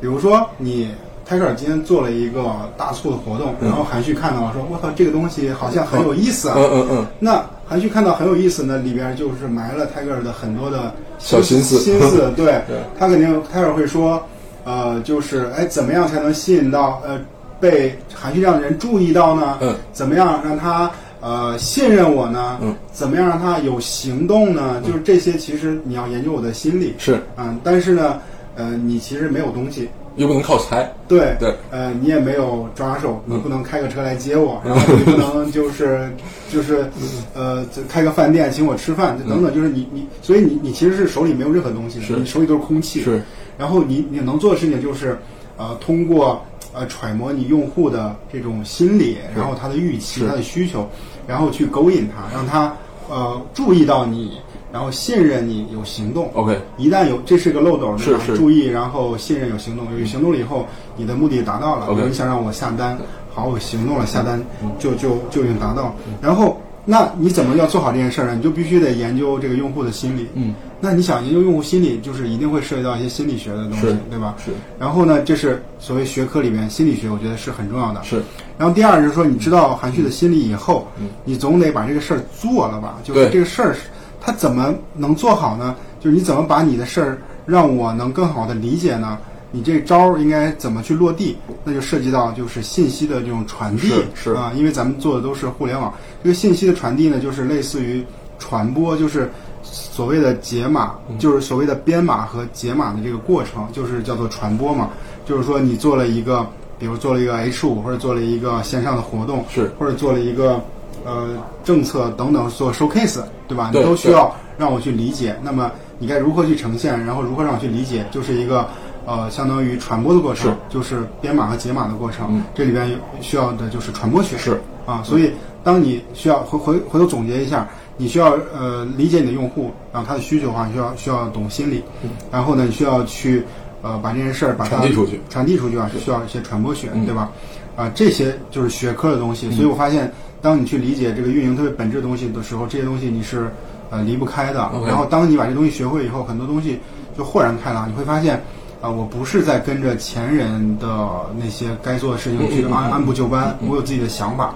[0.00, 0.88] 比如说你。
[1.32, 2.44] 泰戈尔今天做了一个
[2.76, 11.78] 大促的活动，然后韩旭看到了，说：“我操，这个东西好像很有意思啊！”嗯嗯嗯，那韩旭看到很有意思呢，里边就是埋了泰戈尔的很多的小心思。
[11.78, 12.82] 心思，对 对。
[12.98, 14.22] 他肯定泰戈尔会说，
[14.64, 17.18] 呃，就是哎，怎么样才能吸引到呃
[17.58, 19.56] 被韩旭这样的人注意到呢？
[19.62, 20.90] 嗯，怎么样让他
[21.22, 22.58] 呃信任我呢？
[22.60, 24.82] 嗯，怎么样让他有行动呢？
[24.86, 27.18] 就是这些，其实你要研究我的心理，是。
[27.38, 28.20] 嗯，但是呢，
[28.54, 36.10] 呃，你其实没有东西，又不能靠猜，对对，呃，你也没有抓手，你嗯不能开个车来接我，然后你不能就是
[36.50, 36.86] 就是
[37.34, 43.02] 呃就开个饭店请我吃饭，就等等，就是你你，所以你你其实是手里没有任何东西的，你手里都是空气。
[43.02, 43.22] 是，
[43.56, 45.18] 然后你你能做的事情就是
[45.56, 46.44] 呃通过
[46.74, 50.88] 呃揣摩你用户的这种心理，然后他的预期、他的需求，
[51.26, 52.74] 然后去勾引他，让他
[53.08, 54.38] 呃注意到你，
[54.72, 56.30] 然后信任你，有行动。
[56.34, 60.66] OK，一旦有这是个漏斗，对吧是是注意，然后信任有行动，有行动了以后，
[60.96, 61.86] 你的目的达到了。
[61.86, 62.98] OK 比如你想让我下单，
[63.34, 65.94] 好，我行动了，下单嗯就就就已经达到。
[66.20, 68.34] 然后，那你怎么要做好这件事儿呢？
[68.34, 70.26] 你就必须得研究这个用户的心理。
[70.34, 74.34] 嗯，那你想研究用户心理，就是一定会涉及到一些心理学的东西是，对吧？
[74.44, 78.02] 是然后呢，这是所谓学科里面心理学，我觉得是很重要的。
[78.02, 78.20] 是，
[78.58, 80.88] 然后第二就是说，你知道含蓄的心理以后，
[81.24, 82.98] 你总得把这个事儿做了吧？
[83.04, 83.80] 就是这个事儿是，
[84.24, 85.74] 他怎么能做好呢？
[85.98, 89.18] 就是你怎么把你的事儿让我能更好的理解呢？
[89.50, 91.36] 你这招儿应该怎么去落地？
[91.64, 95.92] 那就涉及到就是信息的这种传递是是啊，因为咱们做的都是互联网，
[96.22, 98.02] 这个信息的传递呢，就是类似于
[98.38, 99.30] 传播，就是
[99.62, 104.88] 所谓的解码，就是所谓的编码和解码的这个过程，就是叫做传播嘛。
[105.26, 106.46] 就是说你做了一个，
[106.78, 110.60] 比如做了一个 H 五，或者做了一个线上的活动，是或者做了一个
[111.04, 111.28] 呃
[111.64, 113.70] 政策等等做 showcase，对吧？
[113.72, 115.36] 你都需要让我去理解。
[115.42, 118.66] 那么你该如何去呈现，然后如何让我去理解，就是一个
[119.06, 122.26] 呃相当于传播的过程，是就是编码和解码的过程。
[122.30, 124.36] 嗯这里边有需要的就是传播学。
[124.38, 125.30] 是啊，所以
[125.62, 131.84] 当你需要回回回头总结一下，你需要呃理解你的用户，然后他的需求的话，你需要需要懂心理，
[132.30, 133.44] 然后呢，你需要去
[133.80, 137.30] 呃把这件事儿把它传递出去传递出去啊，是需要一些传播学，对吧？
[137.76, 139.50] 啊，这些就是学科的东西。
[139.52, 140.12] 所以我发现，
[140.42, 143.50] 当你去理解这个运营特别本质的东西的时候，这些东西你是
[143.88, 144.70] 呃离不开的。
[144.86, 146.78] 然后当你把这东西学会以后，很多东西
[147.16, 148.38] 就豁然开朗，你会发现。
[148.82, 154.52] 啊，我不是在跟着前人的那些该做的事情去按按部就班，我有自己的想法，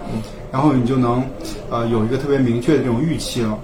[0.51, 1.23] 然后你就能
[1.71, 3.57] 呃有一个特别明确的这种预期了。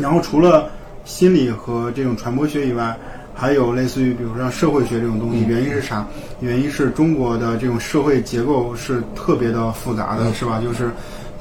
[0.00, 0.70] 然后除了
[1.04, 2.96] 心理和这种传播学以外，
[3.34, 6.06] 还有类似于比如说像社会学这种东西，原因是啥？
[6.40, 10.58] 原因是中国的这种社会结构是特别的复杂的，是吧？
[10.58, 10.90] 就是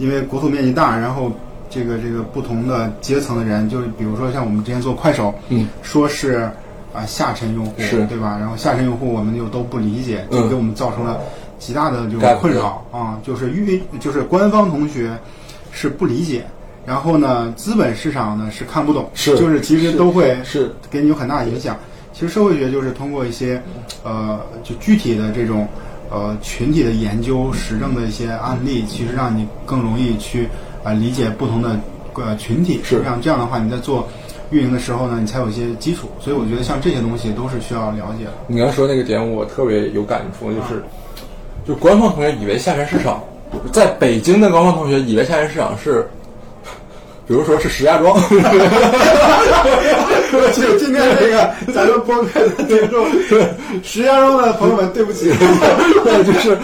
[0.01, 1.31] 因为国土面积大，然后
[1.69, 6.49] 这个这个不同的阶层的人，就是比如说像我们之前做快手，嗯，说是
[6.91, 8.35] 啊、下沉用户，是对吧？
[8.39, 11.19] 然后下沉用户我们又都不理解，嗯就给我们造成了
[11.59, 15.15] 极大的这种困扰啊，就是运就是官方同学
[15.71, 16.43] 是不理解。
[16.83, 21.77] 然后呢，资本市场呢是看不懂，是就是其实都会是给你有很大的影响。
[22.11, 23.61] 其实社会学就是通过一些
[24.03, 25.67] 呃就具体的这种
[26.12, 30.43] 呃群体的研究、实证的一些案例，其实让你更容易去
[30.84, 31.80] 啊、呃理解不同的
[32.16, 32.82] 呃群体。
[32.84, 34.07] 是这样这样的话，你在做
[34.51, 36.09] 运营的时候呢，你才有一些基础。
[36.20, 38.32] 所以我觉得像这些东西都是需要了解的。
[38.47, 40.84] 你刚说那个点，我特别有感触，就是，
[41.66, 43.24] 就官方同学以为下沉市场，
[43.72, 46.07] 在北京的官方同学以为下沉市场是，
[47.28, 48.14] 比如说是石家庄，
[50.53, 53.05] 就今天这个咱们播客的听众，
[53.84, 55.32] 石家庄的朋友们，对不起。
[56.03, 56.57] 对，就是。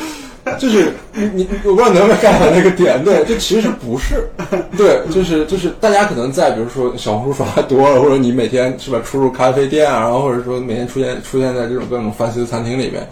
[0.57, 4.30] 就是你你我不知道能不能 get 到那个点，对， 这其实不是，
[4.78, 13.05] 对，就是就是大家可能在比如说小红书刷多了，或者你每天是吧出入咖啡店啊，然后或者说每天出现出现在这种各种 fancy 的餐厅里面，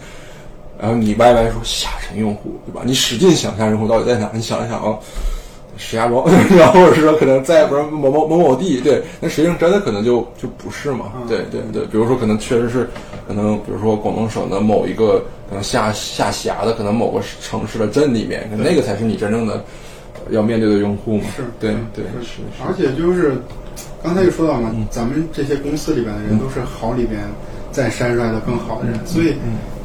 [0.80, 2.80] 然后你歪歪说下沉用户，对吧？
[2.86, 4.30] 你使劲想下沉用户到底在哪？
[4.32, 4.98] 你想一想哦，
[5.76, 6.24] 石家庄，
[6.56, 12.88] 然后或者是说可能在不是某某某某地，对，那实际上真的可能就就不是嘛，嗯对对对，比如说可能确实是，
[13.28, 19.54] 可能比如说广东省的某一个可能下下辖的可能某个城市的镇里面，那个才是你真正的
[20.14, 22.04] 呃要面对的用户嘛，是对嗯对
[22.66, 23.36] 而且就是
[24.02, 27.20] 刚才就说到嘛，嗯咱们这些公司里边的人都是好里边
[27.70, 29.34] 再筛出来的更好的人，所以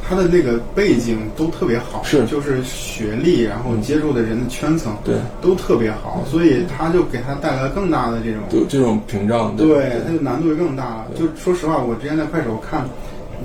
[0.06, 2.22] 他的那个背景都特别好，嗯是。
[2.22, 5.14] 嗯就是学历，然后接触的人的圈层，对。
[5.40, 11.06] 都特别好，所以他就给他带来更大的这种就这种屏障，对，他就难度就更大了。
[11.18, 12.84] 就说实话，我之前在快手看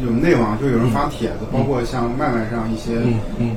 [0.03, 3.01] 有内网，就有人发帖子，包括像麦麦上一些，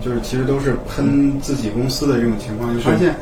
[0.03, 3.15] 就是其实都是喷自己公司的这种情况，就发现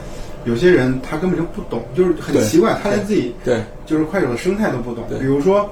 [0.45, 3.61] 有些人他根本就不懂，就是很奇怪，他连自己对。
[3.87, 5.05] 就是快手的生态都不懂。
[5.09, 5.18] 对。
[5.18, 5.68] 比如说，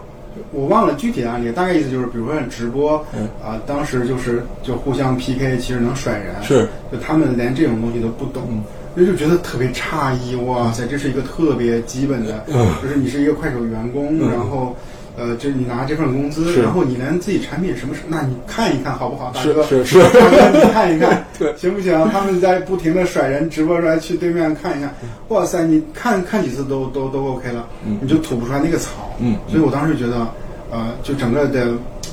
[0.53, 3.29] 我忘了具体的案例，大概意思就是，比如说直播，嗯。
[3.45, 8.63] 啊、当时就是就互相 PK，其实能甩人，是，嗯就他们连这种东西都不懂。
[8.95, 12.67] 那就觉得特别诧异，哇塞，这是一个特别基本的，嗯。
[12.83, 14.75] 就是你是一个快手员工，然后，
[15.17, 19.63] 呃，就是你拿这份工资，然后你连自己产品什么时，那你看一看好不好，大哥？
[19.65, 21.93] 是是 大哥你看一看， 对行不行？
[22.13, 24.95] 他们在不停的甩人，直播出来去对面看一看，
[25.29, 27.67] 哇塞，你看看几次都都都 OK 了，
[28.01, 28.91] 你就吐不出来那个槽。
[29.19, 30.27] 嗯所以我当时觉得，
[30.71, 31.69] 呃，就整个的，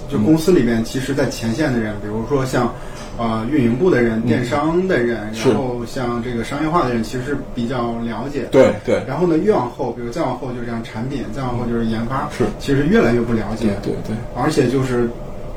[0.09, 2.73] 就公司里面，其实在前线的人，比如说像。
[3.17, 5.49] 呃，运营部的人、电商的人，是。
[5.49, 8.49] 然后像这个商业化的人，其实是比较了解的。
[8.49, 9.03] 对对。
[9.07, 12.45] 然后呢，越往后，比如再往后就是像产品，再往后就是研发，是。
[12.59, 13.77] 其实越来越不了解。
[13.83, 15.07] 对，对对，而且就是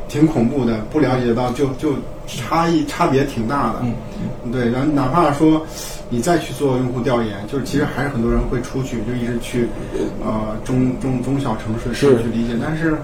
[0.09, 1.95] 挺恐怖的，不了解到就就
[2.27, 3.83] 差异差别挺大的。
[3.83, 3.95] 嗯
[4.53, 5.67] 对，然后哪怕说
[6.09, 9.67] 你再去做用户调研，就是其实还是很多人会出去，就一直去
[10.23, 12.97] 呃中中中小城市去是去理解，但是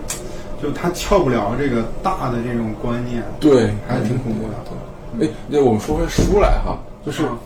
[0.63, 4.55] 就他撬不了这个大的这种观念，对，还是挺恐怖的。
[5.21, 7.37] 哎，那我们说回书来哈，就是、啊。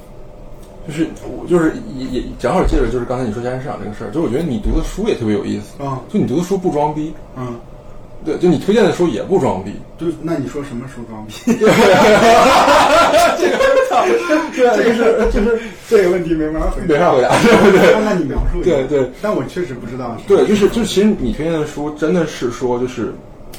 [0.86, 5.98] 就是我就是也也正好接着就是刚才你说家庭市场这个事儿，就是我觉得你读的书也特别有意思，啊。
[6.08, 7.58] 就你读的书不装逼，嗯，
[8.24, 11.34] 对，就你推荐的书也不装逼，就那你说什么书装逼？
[14.04, 16.86] 对，就是就是这个问题没法回答。
[16.88, 17.92] 没法回答，对不对？
[17.94, 18.70] 那那你描述一下。
[18.70, 20.16] 对对，但我确实不知道。
[20.26, 23.12] 对，就是就，其实你推荐的书真的是说就是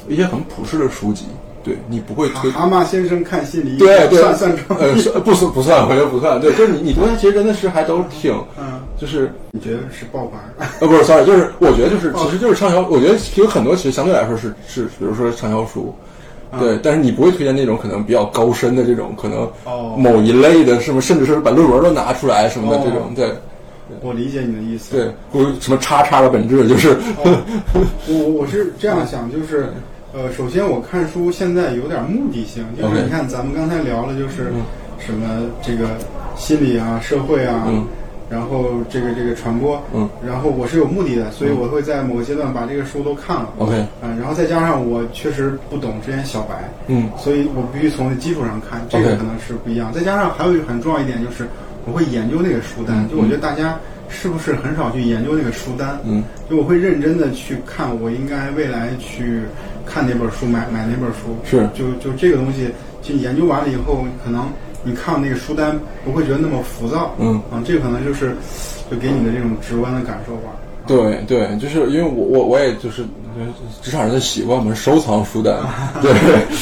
[0.08, 1.26] 一些很普世的书籍，
[1.64, 2.50] 对你不会推。
[2.52, 5.84] 蛤蟆先生看心理，对对，算算装呃，不算不算？
[5.84, 6.40] 我觉得不算。
[6.40, 10.42] 对， 就是你你读它其实真的是还都挺，嗯，就是你觉得是爆款？
[10.80, 15.94] 呃，不是，sorry，就是我觉得就是其实就是畅销，我觉得有很多其实相对来说是是，比如说畅销书，
[16.60, 19.95] 对，但是你不会推荐那种可能比较高深的这种，可能哦。
[19.98, 23.32] 某一类的，什么甚至是把论文都拿出来什么的哦这种，对。
[24.02, 24.95] 我理解你的意思。
[24.98, 26.89] 对，不什么叉叉的本质就是，
[27.24, 27.41] 哦，
[28.08, 29.70] 我我是这样想，就是，
[30.14, 34.52] 呃，首先我看书现在有点目的性，就是你看咱们刚才聊了，就是
[35.00, 35.88] 什么这个
[36.36, 37.88] 心理啊、社会啊，嗯
[38.30, 43.50] 然后这个这个传播，嗯，然后我是有目的的，所以我会在某个阶段把这个书都看了。
[43.58, 47.10] OK 嗯，然后再加上我确实不懂，之前小白，嗯。
[47.18, 49.94] 所以我必须从基础上看，这个可能是不一样。
[49.94, 51.48] 再加上还有一个很重要一点就是，
[51.86, 53.10] 我会研究那个书单，嗯。
[53.10, 55.98] 就我觉得大家是不是很少去研究那个书单？
[56.04, 59.44] 嗯，就我会认真的去看，我应该未来去
[59.86, 61.38] 看哪本书，买买哪本书。
[61.46, 61.66] 是。
[61.74, 62.70] 就就这个东西，
[63.02, 64.50] 就研究完了以后，可能
[64.88, 67.14] 你看那个书单不会觉得那么浮躁。
[67.20, 68.34] 嗯啊，这个可能就是
[68.90, 70.52] 就给你的这种直观的感受吧。
[70.88, 75.58] 对对，就是因为我我我也就是就是职场人的习惯嘛，收藏书单，
[76.02, 76.14] 对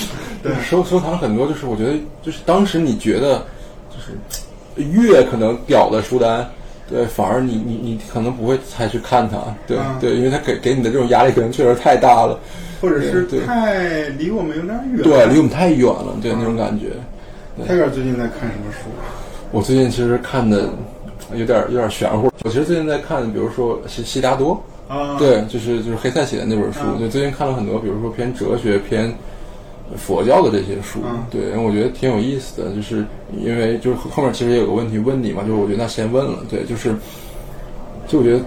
[0.41, 3.45] 对收收藏很多，就是我觉得就是当时你觉得
[3.89, 6.49] 就是越可能屌的书单。
[6.87, 12.39] 对，反而你你你可能不会再去看它，对、嗯对，因为它给给你的这种压力可能确实太大了，
[12.79, 15.01] 或者是太离我们有点远。
[15.01, 16.91] 对，离我们太远了，对那种感觉。
[17.63, 18.89] 泰戈尔最近在看什么书？
[19.51, 20.69] 我最近其实看的
[21.33, 29.13] 有点有点玄乎，我其实最近在看，比如说悉悉达多，啊，对，就是就是黑塞写的那本书，嗯就最近看了很多，比如说偏哲学、偏
[29.95, 33.05] 佛教的这些书，嗯对，我觉得挺有意思的，就是
[33.39, 36.93] 因为就是后面其实也有个问题问你嘛，就是我觉得那先问了，对，就是
[38.05, 38.39] 就我觉得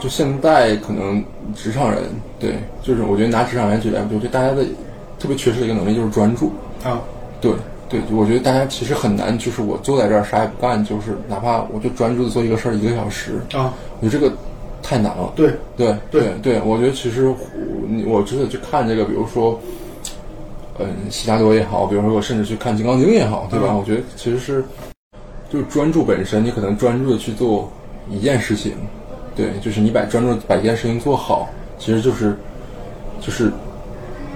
[0.00, 1.22] 就现在可能
[1.54, 2.02] 职场人，
[2.40, 4.64] 对，就是我觉得拿职场人举例，我觉得大家的
[5.18, 6.50] 特别缺失的一个能力就是专注，
[6.82, 7.00] 啊，
[7.40, 7.52] 对
[7.88, 14.34] 对，我觉得大家其实很难，就是我坐在这儿啥也不干，就是哪怕我就专注的做一个事儿一个小时，啊，我觉得这个
[14.82, 15.32] 太难了。
[15.36, 17.36] 对，对对对对，我觉得其实我
[17.88, 19.58] 你我值得去看这个，比如说，
[20.78, 23.68] 嗯，悉达多也好，比如说我甚至去看《金刚经》也好，对吧？
[23.70, 24.64] 嗯我觉得其实是
[25.48, 27.70] 就是专注本身，你可能专注的去做
[28.10, 28.72] 一件事情，
[29.36, 32.36] 对，就是你把专注把一件事情做好，其实就是
[33.20, 33.52] 就是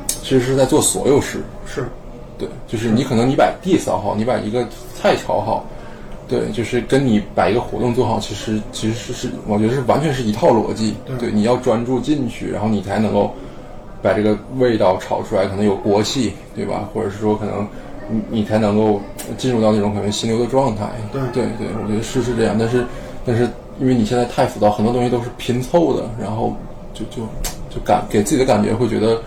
[0.06, 1.88] 其实是在做所有事，是，
[2.40, 4.66] 对，就是你可能你把地扫好，你把一个
[4.96, 5.62] 菜炒好，
[6.26, 10.94] 对，就是跟你把一个活动做好，其实其实是是，我觉得是完全是一套逻辑。
[11.18, 13.30] 对你要专注进去，然后你才能够
[14.00, 16.88] 把这个味道炒出来，可能有锅气，对吧？
[16.94, 17.68] 或者是说可能
[18.08, 18.98] 你你才能够
[19.36, 20.88] 进入到那种可能心流的状态。
[21.12, 22.86] 对对对，我觉得是是这样，但是
[23.26, 23.46] 但是
[23.78, 26.56] 因为你现在太浮躁，很多东西都是拼凑的，然后
[26.94, 27.22] 就就
[27.68, 29.20] 就感给自己的感觉会觉得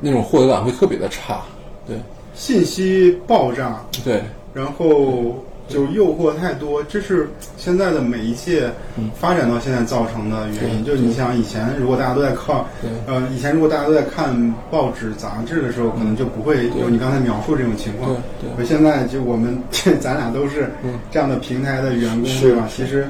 [0.00, 1.42] 那种获得感会特别的差。
[1.86, 1.96] 对
[2.36, 4.22] 信息爆炸，对
[4.52, 8.70] 然后就诱惑太多，这是现在的每一切
[9.18, 10.84] 发展到现在造成的原因。
[10.84, 18.14] 就是你想以前，如果大家都在靠对，呃，以前如果大家都在看报纸、杂志的时候，可能就不会有你刚才描述这种情况。
[18.40, 19.58] 对对而现在就我们
[19.98, 20.70] 咱俩都是
[21.10, 22.68] 这样的平台的员工，对吧？
[22.70, 23.08] 其实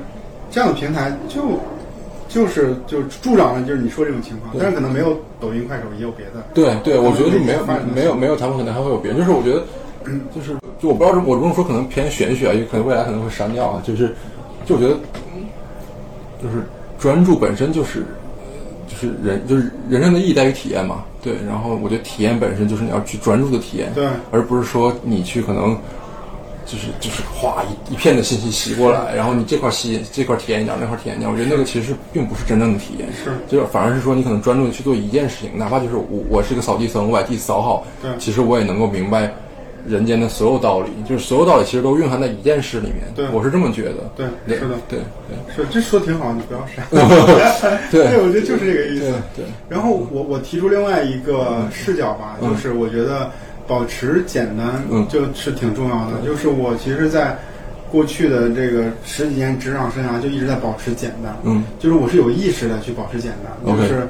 [0.50, 1.60] 这样的平台就
[2.28, 6.44] 就是就是助长了就是你说这种情况，但是可能没有抖音、快手，也有别的。
[6.52, 7.64] 对对，我觉得是没有
[7.94, 9.62] 没有没有他们可能还会有别的，就是我觉得，
[10.34, 14.14] 就是就我不知道我这么说可能偏玄学啊，也可能未来可能会删掉啊，就是
[14.64, 14.94] 就我觉得，
[16.42, 16.62] 就是
[16.98, 18.04] 专注本身就是
[18.88, 25.76] 就是人就是人生的意义在于体验嘛，对，然后我觉得体验本身就是你要去专注的体验，对而不是说你去可能。
[26.66, 33.30] 就是就是哗一一片的信息袭过来，然后你这块吸这块体验一点，那块体验一点，我觉得那个其实并不是真正的体验，是。
[33.48, 38.10] 就是反而是说你可能专注的去做一件事情，哪怕就是我我是个扫地僧，我把地扫好，对。
[38.18, 39.32] 其实我也能够明白
[39.86, 43.28] 人间的所有道理，就是所有道理其实都蕴含在一件事里面，对。
[43.30, 44.26] 我是这么觉得，对。
[44.48, 44.98] 对是的对
[45.54, 46.84] 是，这说的挺好，你不要删。
[47.92, 48.08] 对。
[48.08, 49.04] 对，我觉得就是这个意思。
[49.36, 49.46] 对对。
[49.68, 52.50] 然后我我提出另外一个视角吧，嗯。
[52.50, 53.30] 就是我觉得
[53.66, 55.06] 保持简单嗯。
[55.08, 56.20] 就是挺重要的。
[56.24, 57.36] 就是我其实，在
[57.90, 61.36] 过去的这个十几年职场生涯，就一直在保持简单。
[61.44, 64.06] 嗯，就是我是有意识的去保持简单就是。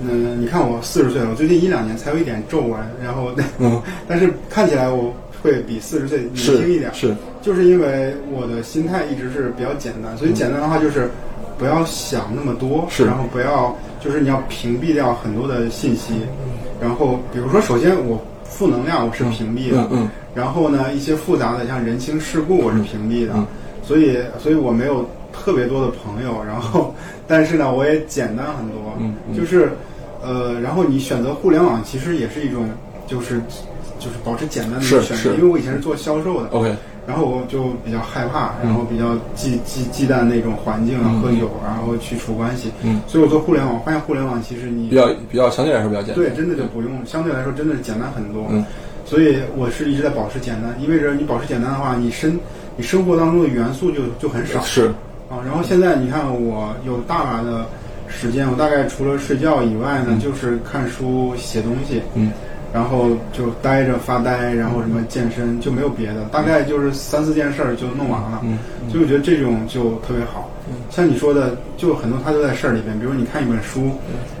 [0.00, 3.82] 嗯，你看我四十岁了，我最近一两年才有一点皱纹，然后，嗯。
[4.06, 7.16] 但是看起来我会比四十岁年轻一点，是是。
[7.42, 11.10] 就是因为我的心态一直是比较简单，所以简单的话就是
[11.58, 13.04] 不要想那么多，是。
[13.04, 16.12] 然后不要就是你要屏蔽掉很多的信息，
[16.80, 19.88] 然后比如说首先我负能量我是屏蔽的，
[20.34, 23.46] 然后呢一些复杂的像人情世故我是屏蔽的，嗯
[23.82, 26.94] 所以所以我没有特别多的朋友，然后
[27.26, 28.92] 但是呢我也简单很多，
[29.36, 29.70] 就是
[30.22, 32.68] 呃然后你选择互联网其实也是一种
[33.06, 33.40] 就是
[33.98, 36.74] 就是保持简单的选择，因为我以前是做销售的，，OK，
[37.08, 42.70] 然后我就比较害怕，然后比较忌忌忌惮那种环境啊，嗯喝酒，然后去处关系。
[42.82, 48.44] 嗯，所以我做互联网，发现互联网其实你比较比较相对来说比较简单，对真的就不用，相对来说真的是简单很多。
[48.50, 48.62] 嗯，
[49.06, 52.38] 所以我是一直在保持简单，意味着你保持简单的话，你生
[52.76, 54.88] 你生活当中的元素就就很少是，
[55.30, 55.40] 啊。
[55.46, 57.64] 然后现在你看我有大把的
[58.06, 62.02] 时间，我大概除了睡觉以外呢，就是看书、写东西。
[62.14, 62.30] 嗯。
[62.72, 68.40] 然后就待着发呆，然后什么健身就没有别的，大概就是三四件事儿就弄完了。
[68.42, 68.58] 嗯
[68.90, 70.48] 所以我觉得这种就特别好。
[70.90, 72.98] 像你说的，就很多他都在事儿里边。
[72.98, 73.90] 比如你看一本书，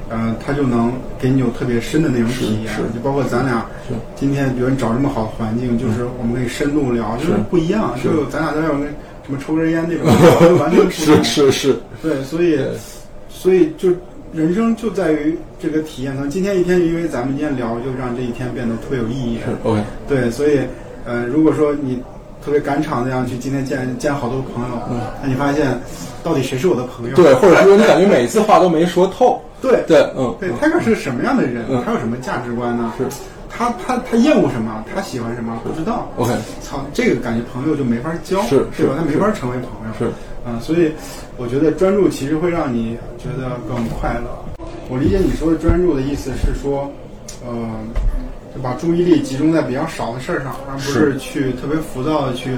[0.08, 2.88] 呃，他就能给你有特别深的那种体验是是。
[2.94, 7.94] 就包括咱俩是今天，比如你找这么好的环境，就是我们可以深度聊，就是不一样。
[7.98, 8.88] 是就咱俩在外面
[9.26, 10.06] 什么抽根烟那种
[10.58, 10.90] 完全不同。
[10.90, 12.58] 是是是，对，所以
[13.28, 13.90] 所以就
[14.32, 16.14] 人生就在于这个体验。
[16.14, 19.38] 可能今天一天，因为咱们今天聊，就让这一天变得特别有意义。
[19.38, 20.60] 是 OK，对，所以
[21.04, 22.02] 呃，如果说你
[22.44, 24.78] 特别赶场那样去今天见见好多朋友，
[25.22, 25.78] 那你发现
[26.22, 27.16] 到底谁是我的朋友？
[27.16, 31.64] 对，或者说你感觉每次话都没说透，对对，嗯，对，他是个什么样的人？
[31.68, 32.92] 嗯他有什么价值观呢？
[32.98, 33.04] 是
[33.50, 34.84] 他他他厌恶什么？
[34.94, 35.58] 他喜欢什么？
[35.64, 36.08] 不知道。
[36.16, 38.94] OK 操，这个感觉朋友就没法交，是吧？
[38.96, 39.94] 他没法成为朋友。
[39.98, 40.12] 是，
[40.48, 40.92] 嗯，所以
[41.36, 44.66] 我觉得专注其实会让你觉得更快乐。
[44.88, 46.90] 我理解你说的专注的意思是说，
[47.46, 47.52] 呃，
[48.54, 52.56] 就把注意力集中在比较少的事儿上，而不是是去特别浮躁的去，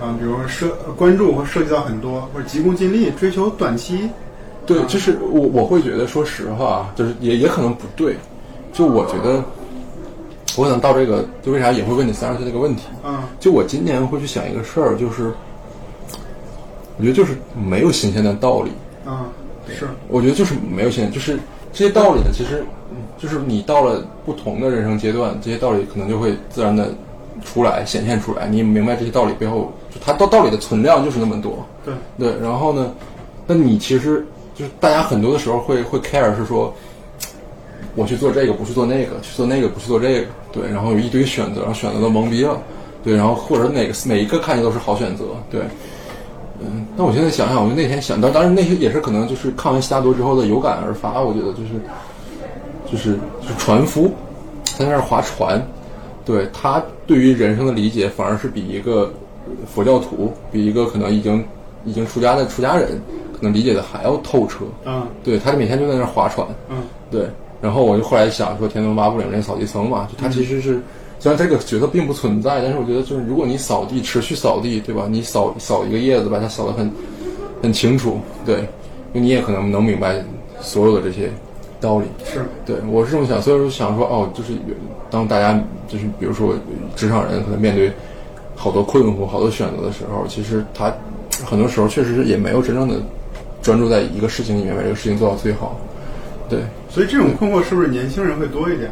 [0.00, 4.08] 嗯、比如说涉关注或涉及到很多，或者急功近利，追求短期。
[4.64, 8.16] 对，就是我我会觉得，说实话啊，就是也也可能不对，
[8.72, 9.42] 就我觉得，
[10.56, 15.32] 我可能到这个，就为啥也会问你三十岁这个问题，嗯就我今年会去想一个事儿，就是
[16.98, 18.70] 我觉得就是没有新鲜的道理，
[19.06, 19.26] 嗯，
[19.68, 21.38] 是我觉得就是没有新鲜，就是
[21.72, 26.88] 这些道理呢，其实嗯就是你到了不同的人生阶段，这些道理可能就会自然的
[27.44, 31.94] 出来显现出来，你明白这些道理背后，就它道道理的存量就是那么多，对。
[32.18, 32.92] 对，然后呢，
[33.46, 34.24] 那你其实
[34.54, 36.74] 就是大家很多的时候会会 care 是说，
[37.94, 42.58] 我去做这个不去做那个，去做那个不去做这个，对，然后有一堆选择，然后选择都懵逼了，
[43.04, 45.60] 对，然后或者哪个每一个看起来都是好选择，对，
[46.60, 51.80] 嗯，那我现在想想，我就那天想到，当然那些也是可能就是看完悉达多之后的有感而发，我觉得就是
[52.90, 54.10] 就是就是船夫
[54.64, 55.60] 在那儿划船，
[56.24, 59.12] 对他对于人生的理解反而是比一个
[59.66, 61.44] 佛教徒，比一个可能已经
[61.84, 63.00] 已经出家的出家人，
[63.32, 64.64] 可能理解的还要透彻。
[64.84, 66.76] 嗯对他每天就在那儿划船，嗯
[67.10, 67.28] 对。
[67.62, 70.78] 然后我就后来想说，《天龙八部》里面那个扫地僧嘛，就他其实是、
[71.18, 75.06] 虽然这个角色并不存在，但是我觉得就是如果你扫地持续扫地，对吧？
[75.10, 76.90] 你扫扫一个叶子，把它扫得很
[77.62, 78.58] 很清楚，对，
[79.12, 80.22] 因为你也可能能明白
[80.60, 81.30] 所有的这些
[81.80, 82.06] 道理。
[82.24, 84.52] 是对，我是这么想，所以说想说，哦，就是
[85.10, 85.58] 当大家
[85.88, 86.54] 就是比如说
[86.94, 87.90] 职场人可能面对
[88.54, 90.94] 好多困惑、好多选择的时候，其实他
[91.44, 92.96] 很多时候确实是也没有真正的
[93.62, 95.80] 专注在一个事情里面，把这个事情做到最好。
[96.48, 98.90] 对，所以这种困惑是不是年轻人会多一点？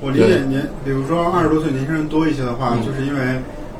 [0.00, 3.20] 我理解年，比如说二十多岁年轻人多一些的话，就是因为，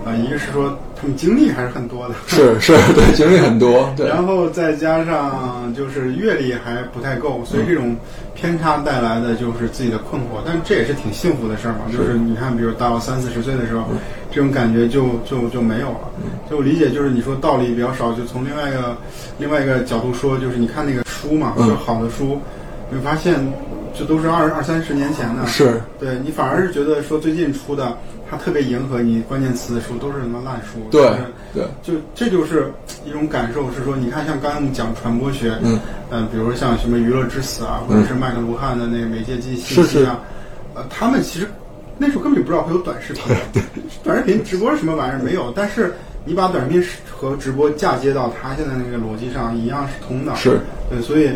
[0.04, 7.96] 呃，一个是说他们经历还是很多的，是是，对， 经历很多，对，然后再加上就是阅历还不太够，所以这种
[8.34, 11.80] 偏差带来的就是自己的困惑，但这也是挺幸福的事儿嘛。
[11.90, 13.84] 就是你看，比如到三四十岁的时候，
[14.30, 16.10] 这种感觉就就就没有了。
[16.50, 18.96] 就我理解，就是你说道理比较少，就从另外一个
[19.38, 21.66] 另外一个角度说，就是你看那个书嘛，嗯。
[21.66, 22.38] 就好的书，
[22.90, 23.34] 你会发现
[23.96, 25.80] 这都是二二三十年前的，是。
[25.98, 27.96] 对你反而是觉得说最近出的，
[28.30, 32.72] 它特别迎合你关键词的书都是什么烂书，对就是对，就这就是
[33.04, 35.78] 一种感受，是说，你看，像刚才我们讲传播学，嗯，
[36.10, 40.18] 呃，比如说像什么《娱乐之死》啊，或者是麦克卢汉的那个媒介记忆信息啊，
[40.74, 41.46] 呃，他们其实
[41.98, 43.24] 那时候根本就不知道会有短视频，
[44.02, 45.92] 短视频直播是什么玩意儿没有，但是
[46.24, 50.60] 你把短视频和直播嫁接到他现在那个逻辑上，一样是通的，是
[50.90, 51.30] 对，所以，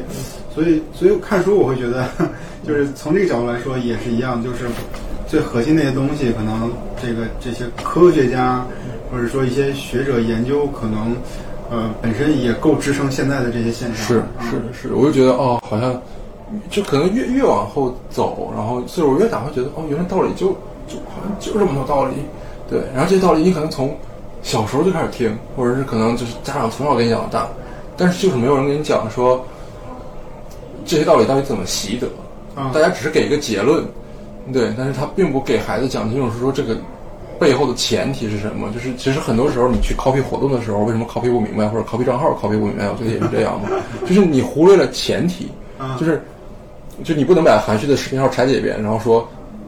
[0.54, 2.06] 所以，所以看书我会觉得，
[2.66, 4.66] 就是从这个角度来说也是一样，就是
[5.26, 6.70] 最核心那些东西，可能
[7.00, 8.64] 这个这些科学家
[9.10, 11.16] 或者说一些学者研究，可能
[11.70, 14.06] 呃本身也够支撑现在的这些现象。
[14.06, 16.00] 是嗯是是，我就觉得哦，好像
[16.68, 20.48] 就可能越越往后走，然后岁数越大，会觉得哦，原来道理就
[20.86, 22.16] 就好像就这么多道理，
[22.68, 22.80] 对。
[22.94, 23.96] 然后这些道理你可能从
[24.44, 27.48] 小时候就开始听，或者是可能就是家长从小给你讲到大，
[27.96, 29.42] 但是就是没有人跟你讲说
[30.84, 32.06] 这些道理到底怎么习得，
[32.54, 33.82] 啊大家只是给一个结论，
[34.52, 36.76] 对，但是他并不给孩子讲清楚是说这个
[37.38, 38.70] 背后的前提是什么。
[38.70, 43.70] 就是其实很多时候你去 copy 活动的时候，为什么 copy 不明白，或者 copy 账号 copy 不明白，我觉得也是这样嘛，
[44.06, 46.22] 就是你忽略了前提，啊就是
[47.02, 49.26] 就你不能把韩旭的视频号拆解一遍，然后说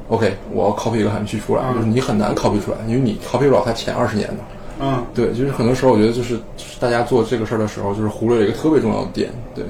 [0.09, 1.74] OK 我要 copy 一个韩旭出来，嗯。
[1.77, 4.35] 就是你很难 copy 出来，因为你 copy 不了他前二十年的。
[4.81, 9.64] 嗯，对，就是很多时候我觉得就是就是大家做这个事儿的时候，就是忽略了一个特别重要的点，对。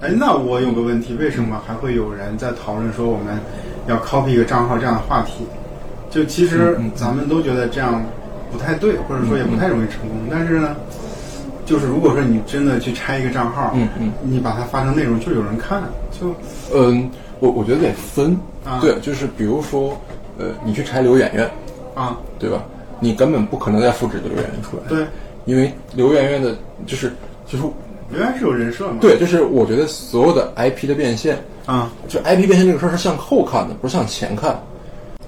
[0.00, 3.38] 哎，那我有个问题，为什么还会有人在讨论说我们
[3.86, 5.44] 要 copy 一个账号这样的话题？
[6.10, 8.00] 就其实咱们都觉得这样
[8.52, 10.18] 不太对，或者说也不太容易成功。
[10.30, 10.76] 但是呢，
[11.66, 15.82] 就是如果说你真的去拆一个账号，嗯嗯，你把它发成内容，就有人看，
[16.12, 16.28] 就
[16.72, 19.98] 嗯，我我觉得得分，啊对，就是比如说，
[20.38, 21.50] 呃，你去拆刘媛媛，
[21.94, 22.62] 啊，对吧？
[23.04, 25.06] 你根本不可能再复制一个刘媛媛出来，对，
[25.44, 27.12] 因为刘媛媛的，就是
[27.46, 27.64] 就是
[28.10, 34.58] 媛媛是有人设嘛，对，就是我觉得所有的 IP 的变现，啊，就 IP 变现这个事儿是向后看的，不是向前看，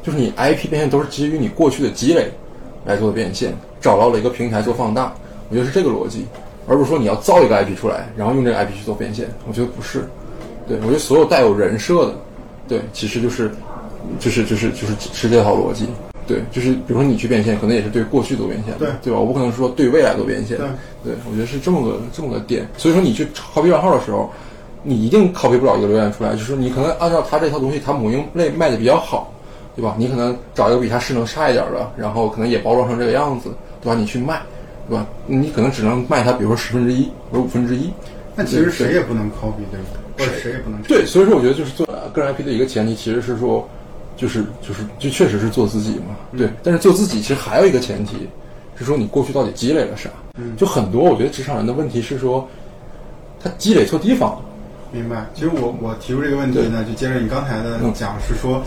[0.03, 2.31] 就是你 IP 变现都是基于你过去的积累
[2.87, 5.13] 来做的变现，找到了一个平台做放大，
[5.51, 6.25] 我觉得是这个逻辑，
[6.67, 10.09] 而不是说你要造一个 IP 出来，然后用这个 IP 去做变现，我觉得不是，
[10.67, 12.15] 对我觉得所有带有人设的，
[12.67, 13.51] 对，其实就是
[14.19, 15.87] 就是就是就是是这套逻辑。
[16.27, 19.19] 对，就是比如说你去变现，可能也是对过去做变现的，对对吧？
[19.21, 20.67] 我不可能说对未来做变现，对
[21.05, 22.69] 对，我觉得是这么个这么个点。
[22.77, 24.31] 所以说你去 copy 账号的时候，
[24.83, 29.33] 你一定 copy 不了一个流量出来，就是说你可能按照他这套东西，他母婴类卖的比较好，
[29.77, 29.95] 对吧？
[29.99, 33.51] 你可能找一个比他势能差一点的，然后可能也包装成这个样子，
[33.81, 33.95] 对吧？
[33.99, 34.41] 你去卖，
[34.89, 35.07] 对吧？
[35.27, 37.91] 你可能只能卖他，比如说十分之一或者五分之一。
[38.35, 40.01] 那其实谁也不能 copy，对吧？
[40.19, 43.67] 或者谁也不能对，所以说我觉得就是做个人 IP 的一个前提，其实是说，
[44.17, 46.49] 就是就是就确实是做自己嘛，对。
[46.63, 48.29] 但是做自己其实还有一个前提，
[48.77, 50.09] 是说你过去到底积累了啥？
[50.57, 52.47] 就很多我觉得职场人的问题是说，
[53.43, 54.39] 他积累错地方了。
[54.93, 55.27] 明白。
[55.35, 58.63] 其实我我提出这个问题呢，就接着你刚才的嗯讲，是说，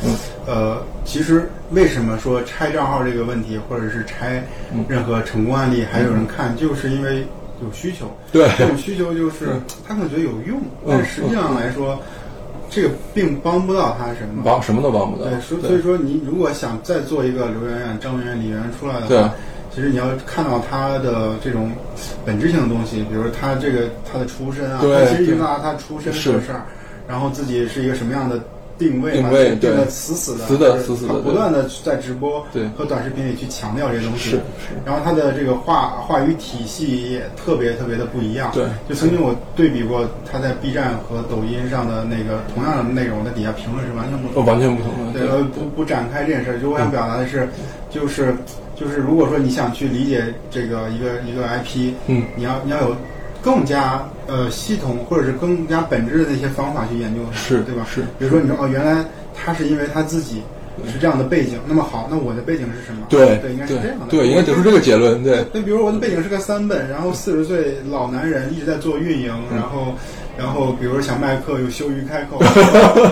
[0.45, 4.43] 呃，其实为什么说拆账号这个问题，或者是拆
[4.74, 7.26] 嗯任何成功案例还有人看，就是因为
[7.64, 8.12] 有需求。
[8.32, 9.47] 对这种需求就是
[9.88, 12.00] 他可能觉得有用，但实际上来说，
[12.70, 14.43] 这个并帮不到他什么。
[14.43, 15.30] 帮什么都帮不到。
[15.30, 19.34] 对，所所以说你如果想再做一个刘媛媛、张媛媛、李媛媛出来的对话，
[19.74, 21.72] 其实你要看到她的这种
[22.26, 26.61] 本质性的东西，比如她这个她的出身啊，对她其实拿她出身这个事儿，
[27.07, 28.39] 然后自己是一个什么样的
[28.80, 31.22] 定位，定位把自己定的对死死的，死的死死的对。
[31.22, 32.66] 她不断的在直播对。
[32.70, 34.42] 和短视频里去强调这些东西，是是。
[34.86, 38.66] 然后他的这个话话语体系也特别特别的不一样，对。
[38.88, 44.40] 就曾经我对比过他在 B 站和抖音上的那个同样的内容，在底下评论是完全不同的。
[44.42, 45.20] 哦完全不同的。
[45.20, 47.50] 对，呃，不不展开这件事儿，就我想表达的是，
[47.90, 48.34] 就是
[48.76, 52.96] 就是如果说你想去理解这个一个一个 IP，嗯，你要你要有
[53.42, 57.86] 更加呃系统或者是更加本质的那些方法去研究它，是对吧？
[57.90, 59.04] 是比如说你说哦，原来
[59.34, 60.42] 他是因为他自己
[60.86, 63.06] 是这样的背景，那么好，那我的背景是什么？
[63.10, 64.06] 对对，应该是这样的。
[64.10, 65.22] 对，应该得出这个结论。
[65.24, 69.94] 对，那比如我的背景是个三本，然后四十岁老男人一直在做运营，嗯然后，
[70.38, 72.40] 然后比如想卖课又羞于开口，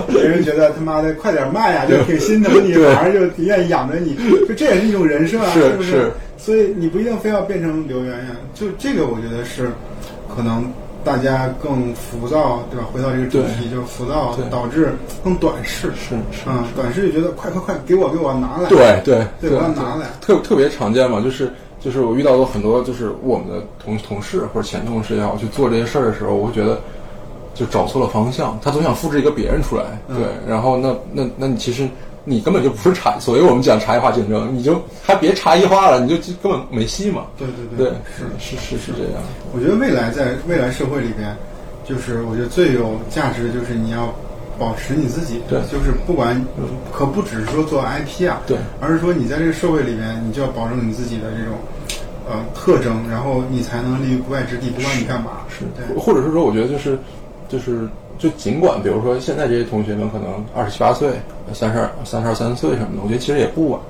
[0.08, 4.16] 别人觉得他妈的快点卖呀，就挺心疼你，对反而就挺愿意养着你，
[4.48, 9.68] 就这也是一种人设啊，是不是所以你不一定非要变成刘媛媛，就这个我觉得是
[10.34, 10.72] 可能
[11.08, 12.86] 大家更浮躁，对吧？
[12.92, 14.44] 回到这个主题，就是浮躁对。
[14.50, 14.94] 导致
[15.24, 20.06] 更短视，是是啊，短视就觉得快快快，给我给我拿来，对对对，我要拿来。
[20.20, 21.50] 特特别常见嘛，就是
[21.80, 26.78] 就是我遇到过很多就是我们的同同事或者前同事也好，去做这些事儿的时候，我会觉得
[27.54, 30.16] 就找错了方向，他总想复制一个别人出来，嗯。
[30.16, 31.88] 对，然后那那那你其实
[32.28, 37.24] 你根本就不是差，所以我们讲差异化竞争，你就还别差异化了，你就根本没戏嘛。
[37.38, 39.22] 对对对，是是是是这样。
[39.54, 41.34] 我觉得未来在未来社会里边，
[41.84, 44.14] 就是我觉得最有价值的就是你要
[44.58, 45.58] 保持你自己，对。
[45.72, 46.44] 就是不管
[46.92, 51.56] 可不只是说做 IP 啊，对，而是说你在这个社会里边，你就要保证你自己的这种
[52.28, 55.64] 呃特征，然后你才能立于不败之地，不管你干嘛，是。
[55.74, 56.98] 对，或者是说，我觉得就是
[57.48, 57.88] 就是
[58.18, 61.10] 就尽管，比如说现在这些同学们可能二十七八岁、
[61.52, 63.80] 三十二、三十二三岁什么的，我觉得其实也不晚。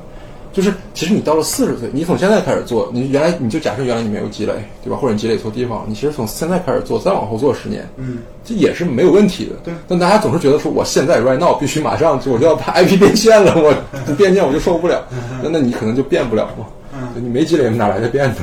[0.51, 4.53] 就是其实你到了四十岁，你从现在开始做，你原来你就假设原来你没有积累，
[4.83, 4.97] 对吧？
[4.97, 9.53] 或者你积累错地方，你其实从现在开始做，再往后做十年，嗯，这也是没有问题的。
[9.63, 13.73] 对但大家总是觉得说，我现在 right now 必须马上就我就要把 IP 变现了，我
[14.05, 15.07] 不 变现我就受不了。
[15.43, 16.67] 那那你可能就变不了嘛。
[16.95, 18.41] 嗯你没积累哪来的变的？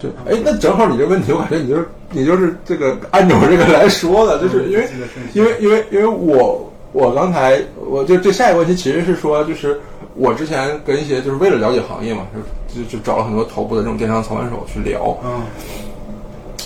[0.00, 4.88] 对，哎，那正好你这问题，我感觉你就是你就是这个按照这个来说的，就是因为
[5.34, 9.78] 因为因为因为我我刚才我就这下一个问题其实是说，就是
[10.14, 12.26] 我之前跟一些就是为了了解行业嘛，
[12.74, 15.42] 就就就找了很多头部的这种电商操盘手去聊，嗯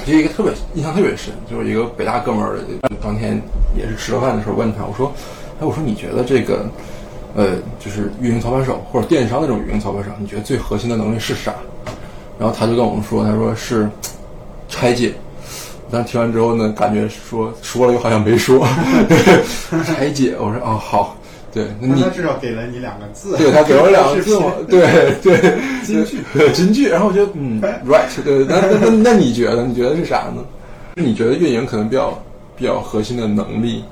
[0.05, 2.59] 就一个特别印象特别深，就是一个北大哥们儿，
[3.01, 3.41] 当天
[3.76, 5.11] 也是吃了饭的时候问他，我说，
[5.61, 6.66] 哎，我说你觉得这个，
[7.35, 11.55] 呃，就是运营操盘手或者电商那种运营操盘手，你觉得最核心的能力是啥？
[12.39, 13.89] 然后他就跟我们说，他说是
[14.68, 15.14] 拆解。
[15.91, 18.66] 但听完之后呢，感觉说说了又好像没说，
[19.87, 20.35] 拆解。
[20.41, 21.16] 我说哦好，
[21.53, 26.18] 对，那你至少给了你两个字，对他给我两个字嘛，对对，金句。
[26.32, 26.89] 对金句。
[26.89, 29.62] 然后我觉得嗯，right，对，那那那那你觉得？
[29.64, 30.43] 你觉得是啥呢？
[30.97, 32.20] 你觉得运营可能比较
[32.57, 33.85] 比较核心的能力，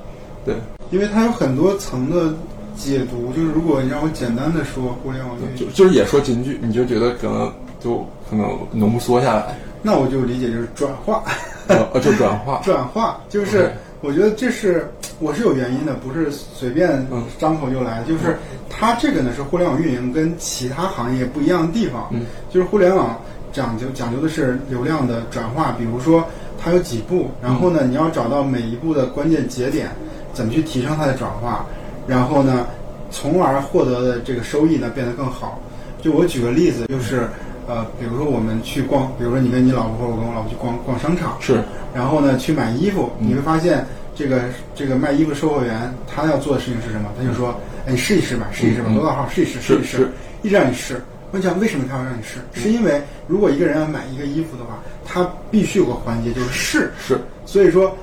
[0.45, 0.55] 对，
[0.91, 2.35] 因为它有很多层的
[2.77, 11.23] 解读，就是如果你让我简单的说互联网运营，就就是也说金句，你就觉得可能就可能浓缩下来，那我就理解就是转化。
[11.69, 13.71] 呃，就转化， 转化就是，
[14.01, 14.89] 我觉得这是
[15.21, 18.03] 我是有原因的，不是随便嗯张口就来。
[18.05, 18.39] 就是
[18.71, 23.21] 它这个呢是互联网运营跟其他行业不一样的地方，嗯就是互联网
[23.53, 26.25] 讲究讲究的是流量的转化，比如说
[26.59, 29.91] 它有几步，然后呢你要找到每一步的关键节点，
[30.33, 31.67] 怎么去提升它的转化，
[32.07, 32.67] 然后呢，
[33.11, 35.61] 从而获得的这个收益呢变得更好。
[36.01, 37.29] 就我举个例子，就是
[37.67, 41.63] 呃，比如说我们去逛，比如说你跟你老婆或者我跟我老婆去逛逛商场，是。
[41.95, 43.85] 然后呢去买衣服，你会发现
[44.15, 44.43] 这个
[44.75, 47.09] 这个卖衣服售货员他要做的事情是什么？
[47.19, 47.55] 他就说，
[47.87, 48.95] 哎，你试一试吧，试一试吧，嗯。
[48.97, 50.09] 多大号试一试，试一试
[50.43, 51.01] 一直让你试。
[51.31, 52.41] 我讲为什么他要让你试？
[52.53, 56.93] 是因为如果一个人要买一个衣服的话，他必须有个环节就是试。
[56.99, 57.19] 是。
[57.47, 57.95] 所以说，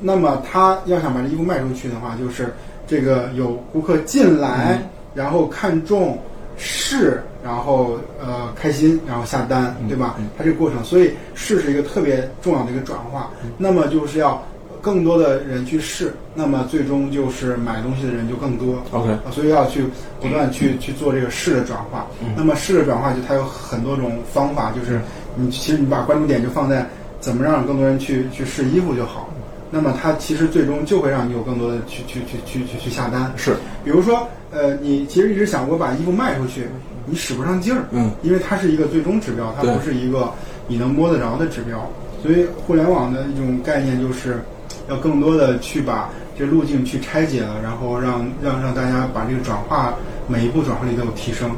[0.00, 2.52] 那么他要想把这衣服卖出去的话，就是
[2.86, 4.82] 这个有顾客进来，
[5.14, 6.18] 然后看中
[6.56, 10.16] 试，然后呃开心，然后下单，对吧？
[10.38, 13.30] 它这个过程，所以试是一个特别重要的一个转化。
[13.58, 14.42] 那么就是要
[14.80, 18.82] 更多的人去试，那么最终就是买东西的人就更多。
[18.92, 19.84] OK 啊，所以要去
[20.20, 22.06] 不断去去做这个试的转化。
[22.36, 25.00] 那么试的转化就它有很多种方法，就是
[25.34, 26.86] 你其实你把关注点就放在
[27.18, 29.28] 怎么让更多人去去试衣服就好。
[29.70, 33.32] 那么它其实最终就会让你有更多的去去去去去去下单。
[33.36, 36.68] 是，比如说呃，你其实一直想我把衣服卖出去，
[37.06, 40.32] 你使不上劲儿，嗯，因为它是一个最终指标，它不是一个
[40.68, 41.90] 你能摸得着的指标。
[42.22, 44.40] 所以互联网的一种概念就是
[44.88, 46.08] 要更多的去把
[46.38, 49.92] 这路径去拆解了，然后让让让大家把这个转化
[50.28, 51.50] 每一步转化率都有提升。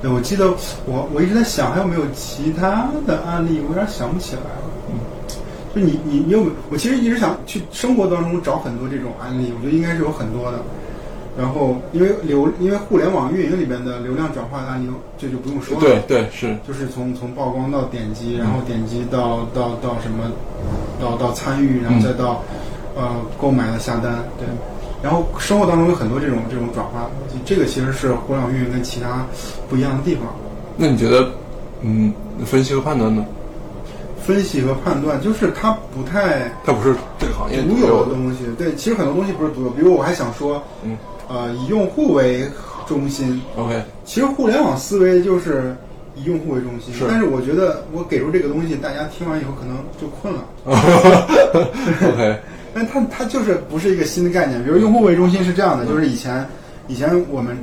[0.00, 0.54] 对，我记得
[0.86, 4.70] 我我一直在想还有没有其他的案例，我有点想不起来了。
[4.88, 4.96] 嗯，
[5.74, 6.52] 就你你你有没有？
[6.70, 10.62] 我其实一直想去生活当中找很多这种案例，我觉得应该是有很多的。
[11.40, 15.80] 然后因为流因为互联网运营里边的流量转化的案例，这就不用说了。
[15.80, 20.30] 对对是，就是从从曝光到点击，然后点击到到到什么，
[21.00, 22.42] 到到参与，然后再到、
[22.94, 23.08] 呃
[23.40, 24.22] 购买的下单。
[24.38, 24.46] 对，
[25.02, 27.08] 然后生活当中有很多这种这种转化，
[27.46, 29.24] 这个其实是互联网运营跟其他
[29.70, 30.24] 不一样的地方。
[30.76, 31.30] 那你觉得，
[31.80, 32.12] 嗯，
[32.44, 33.24] 分析和判断呢？
[34.22, 38.44] 分析和判断就是它不太它不是这个行业独有有的东西。
[38.58, 40.96] 对，其实很多东西不是独有，比如我还想说，嗯，
[41.30, 42.44] 呃，以用户为
[42.88, 43.40] 中心。
[43.56, 45.76] OK，其实互联网思维就是
[46.16, 50.44] 以用户为中心，是但是我觉得我给出这个东西，大家听完以后可能就困了。
[52.12, 52.38] OK，
[52.74, 54.62] 但它它就是不是一个新的概念。
[54.64, 56.44] 比如用户为中心是这样嗯的，就是以前
[56.88, 57.56] 以前我们，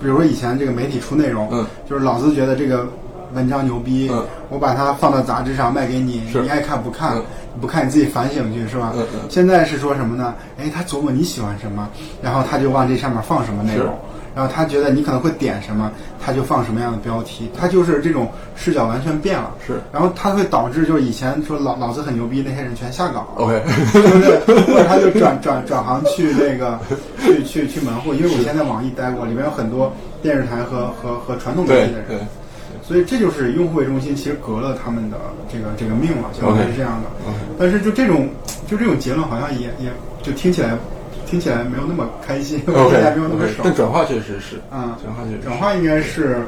[0.00, 2.86] 比如说以前这个媒体出内容，嗯，就是老子觉得这个
[3.34, 7.16] 文章牛逼，嗯我把它放到杂志上卖给你，你爱看不看？
[7.16, 7.22] 嗯
[7.60, 8.94] 不看你自己反省去是吧？
[9.28, 10.32] 现在是说什么呢？
[10.60, 11.88] 哎，他琢磨你喜欢什么，
[12.22, 13.92] 然后他就往这上面放什么内容。
[14.32, 15.90] 然后他觉得你可能会点什么，
[16.24, 19.50] 他就放什么样的标题，他就是这种视角完全变了。
[19.66, 23.30] 是然后他会导致就是以前说老老子很牛逼那些人全下岗了。
[23.38, 23.60] OK，
[23.92, 24.62] 对不对？
[24.72, 26.78] 或者他就转转转行去那个
[27.20, 29.92] 去去去门户，因为我以前在网易待过，里面有很多
[30.22, 32.18] 电视台和和和传统媒体的人，对，
[32.88, 35.18] 所以这就是用户为中心，其实革了他们的
[35.52, 37.30] 这个这个命了，相当于是这样的。
[37.58, 38.26] 但是就这种
[38.66, 39.92] 就这种结论，好像也也
[40.22, 40.70] 就听起来
[41.26, 43.60] 听起来没有那么开心，听 OK， 起来没有那么 OK，爽。
[43.62, 46.38] 但转化确实是，嗯转化确实是转化应该是，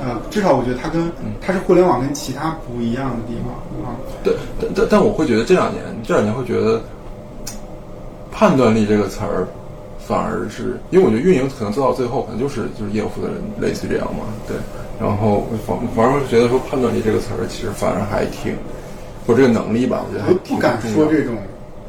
[0.00, 1.12] 呃，至少我觉得它跟
[1.42, 3.52] 它是互联网跟其他不一样的地方
[3.84, 3.92] 啊。
[4.24, 6.80] 对，但但但我会觉得这两年，这两年会觉得
[8.30, 9.46] 判断力这个词儿，
[9.98, 14.56] 反而是因为我觉得运营可能做到最后，可能就是就是业务负责人类似于这样嘛，对。
[15.02, 18.54] 然后反反而会觉得说判断力这个词儿，其实反而还挺，
[19.26, 21.34] 或这个能力吧，我觉得不敢说这种，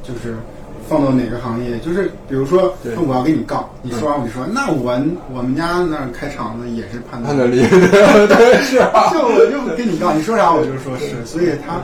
[0.01, 0.35] 就是
[0.89, 2.73] 放到哪个行业，就是比如说
[3.07, 4.99] 我要跟你杠，你说完我就说，那我
[5.31, 7.61] 我们家那儿开厂子也是判断判断力，
[8.27, 11.79] 对是啊，就我就跟你杠，你说啥我就说是， 所以他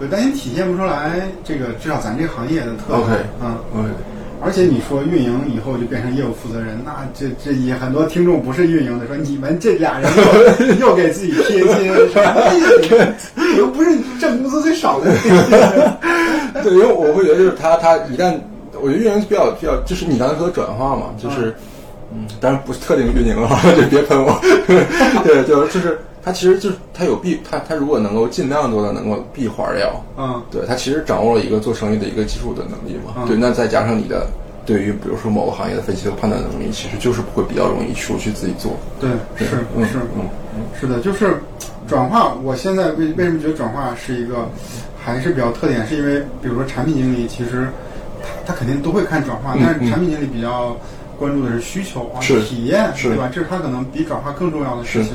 [0.00, 2.98] 我担心体现不出来这个至少咱这个行业的特点。
[2.98, 3.54] OK 嗯。
[3.78, 3.88] OK，
[4.44, 10.10] 而且你说运营以后就变成业务负责人，那这这也很多听众不是运营的，说你们这俩人
[10.80, 11.86] 又 又给自己贴金，
[13.56, 13.90] 又不是
[14.20, 16.62] 挣工资最少的那个。
[16.62, 18.34] 对，因为我会觉得就是他他一旦，
[18.80, 21.54] 我觉得运营比较比较，就是你刚才说的转化嘛，就是，
[22.12, 23.48] 嗯，当然不是特定运营了，
[23.80, 24.38] 就别喷我，
[25.24, 33.26] 对，就就是他其实就是他有闭，他他如果能够尽量多的能够闭环掉，嗯，对他其实掌握了一个做生意的一个基础的能力嘛，嗯。
[33.26, 34.26] 对，那再加上你的
[34.64, 39.10] 对于比如说某个行业的分析和判断能力，其实就是会比较容易出去自己做，对，
[39.44, 40.28] 是嗯是嗯。
[40.80, 41.42] 是的，就是
[41.88, 42.34] 转化。
[42.44, 44.48] 我现在为为什么觉得转化是一个
[45.02, 47.66] 还是比较特点，是因为比如说产品经理其实
[48.46, 50.76] 他他肯定都会看转化，嗯但是产品经理比较
[51.18, 53.08] 关注的是需求啊、是体验，是。
[53.08, 53.28] 对吧？
[53.32, 55.14] 这是他可能比转化更重要的事情。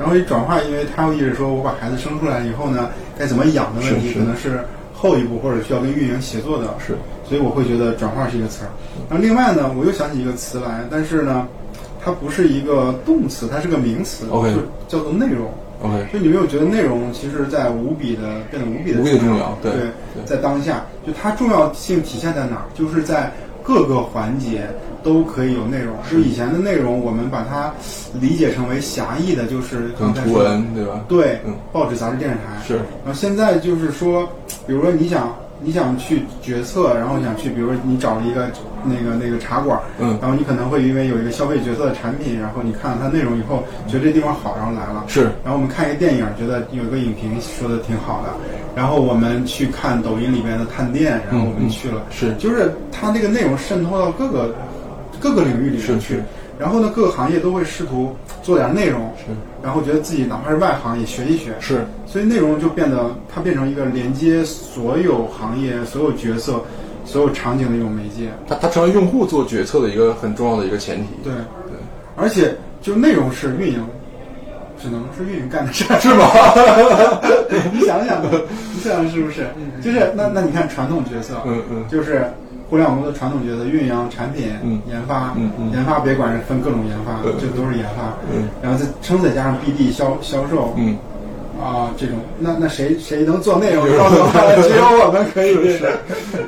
[0.00, 4.58] 然后一转化，因为他会意识说，我把孩子生出来以后呢，该怎么养的问题，可能是
[4.94, 6.74] 后一步或者需要跟运营协作的。
[6.78, 6.96] 是，
[7.28, 8.72] 所以我会觉得转化是一个词儿。
[9.10, 11.46] 然后另外呢，我又想起一个词来，但是呢，
[12.02, 15.52] 它不是一个动词，它是个名词 OK 就叫做内容。
[15.82, 19.80] ，OK，就你没有觉得内容其实在无比的变得无比的无比的重要对对
[20.14, 22.64] 对在当下，就它重要性体现在哪儿？
[22.74, 23.30] 就是在
[23.62, 24.66] 各个环节
[25.02, 25.94] 都可以有内容。
[26.10, 27.72] 就以前的内容，我们把它
[28.20, 30.44] 理解成为狭义的，就是图刚才说
[30.74, 31.00] 对吧？
[31.08, 32.76] 对，嗯报纸、杂志、电视台是。
[32.76, 34.28] 然后现在就是说，
[34.66, 38.48] 比如说你想你想去决策，然后想去，比如说你找了一个
[38.82, 45.04] 那个那个茶馆，嗯然后你可能会因为有一个消费决策的产品，然后你看了它内容以后，觉得这地方好，然后来了。
[45.06, 48.30] 是然后我们看一个电影，觉得有一个影评说的挺好的，
[48.74, 54.54] 然后我们去看抖音里边的探店，然后我们去了，嗯是就是它那个内容渗透到各个
[55.20, 56.20] 各个领域里面去，
[56.58, 59.26] 然后呢，各个行业都会试图做点内容，是。
[59.62, 61.86] 然后觉得自己哪怕是外行也学一学，是。
[62.06, 66.62] 所以内容就变得它变成一个连接所有行业、所有角色、
[67.04, 68.30] 所有场景的一种媒介。
[68.48, 71.76] 它它成为用户做决策的一个很重要的一个前提，对，对。
[72.16, 73.86] 而且就内容是运营，
[74.82, 76.26] 只能是运营干的事儿，是吗？
[77.72, 78.22] 你想想，
[78.74, 79.46] 你想想是不是？
[79.82, 81.84] 就是那那你看传统角色，嗯嗯。
[81.88, 82.24] 就是
[82.70, 85.34] 互联网公司传统角色，运营、产品、嗯研发，
[85.72, 90.96] 研发别管是分各种研发，嗯这都是研发，嗯然后再撑死再加上 BD 销销售，嗯，
[91.60, 93.84] 啊，这种那那谁谁能做内容？
[93.98, 95.90] 告诉我， 只有我们可以是，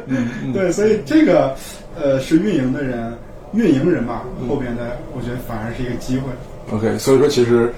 [0.07, 1.57] 嗯，对，所以这个
[2.01, 3.13] 呃是运营的人，
[3.53, 6.31] 运营人吧，后边的我觉得反而是一个机会。
[6.73, 7.73] OK，所以说其实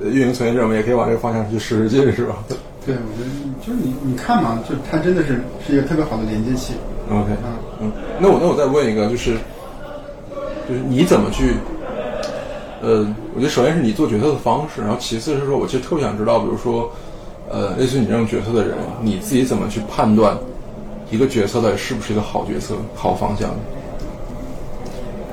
[0.00, 2.42] 呃运营从业者们也可以往这个方向去使使劲，是吧
[2.84, 3.30] 对，我觉得
[3.64, 6.74] 就是你你看嘛，就它真的是是一个特别好的连接器。
[7.08, 9.34] ？OK，啊嗯，那我那我再问一个，就是
[10.68, 11.54] 就是你怎么去？
[12.82, 16.90] 呃，我觉得首先是你做决策的方式，然后其次是说，我其实特别想知道，比如说，
[17.50, 20.36] 呃，类似你这种决策的人，你自己怎么去判断
[21.10, 23.50] 一个决策到底是不是一个好决策、好方向？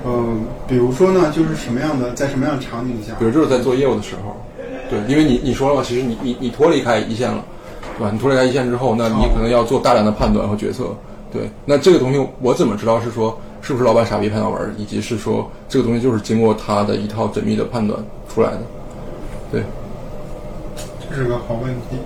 [0.05, 3.25] 嗯，比如说呢，就是什么样的，在什么样的场景下比？
[3.25, 4.35] 如就是在做业务的时候，
[4.89, 7.43] 对，因为你你说了嘛，其实你你你脱离开一线了，
[7.97, 8.09] 对吧？
[8.11, 10.85] 你脱离开一线之后，那你可能要做大量的判断和决策，
[11.33, 11.49] 对。
[11.65, 17.99] 那这个东西我怎么知道是说是不是老板傻逼拍脑门儿，以及是说这个东西就是经过他的一套缜密的判断
[18.33, 18.59] 出来的，
[19.51, 19.63] 对，
[21.09, 21.97] 这是个好问题。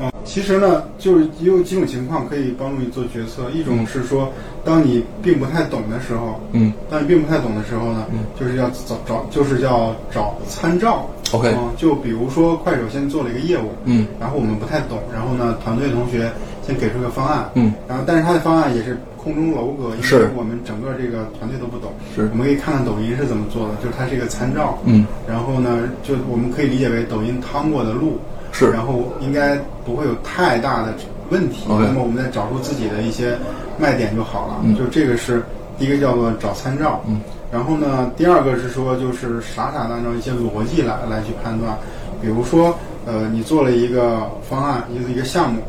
[0.00, 3.48] 啊、其实呢，就是也有几种情况可以帮助你做决策。
[3.54, 4.28] 一种是说，
[4.64, 8.04] 当你并不太懂的时候，嗯当你并不太懂的时候呢，
[8.38, 11.08] 就是要找找，就是要找参照。
[11.32, 16.30] OK 啊就比如说快手先做了一个业务，嗯然后我们不太懂，然后呢，团队同学
[16.66, 22.28] 先给出个方案，嗯，然后但是他的方案也是空中楼阁，因为我们整个这个团队都不懂，是。
[22.32, 28.18] 我们可以看看抖音是怎么做的，就是它是一个参照，嗯，然后呢，就我们可以理解为抖音趟过的路，
[28.52, 28.70] 是。
[28.70, 30.94] 然后应该不会有太大的
[31.30, 31.64] 问题。
[31.68, 33.36] 那么我们再找出自己的一些
[33.78, 34.56] 卖点就好了。
[34.64, 34.74] 嗯。
[34.74, 35.42] 就这个是
[35.78, 37.02] 第一个叫做找参照。
[37.06, 37.20] 嗯。
[37.52, 41.76] 然后呢，第二个是说就是傻傻的按照一些逻辑来来去判断，
[42.20, 42.76] 比如说
[43.06, 45.60] 呃，你做了一个方案，一个一个项目，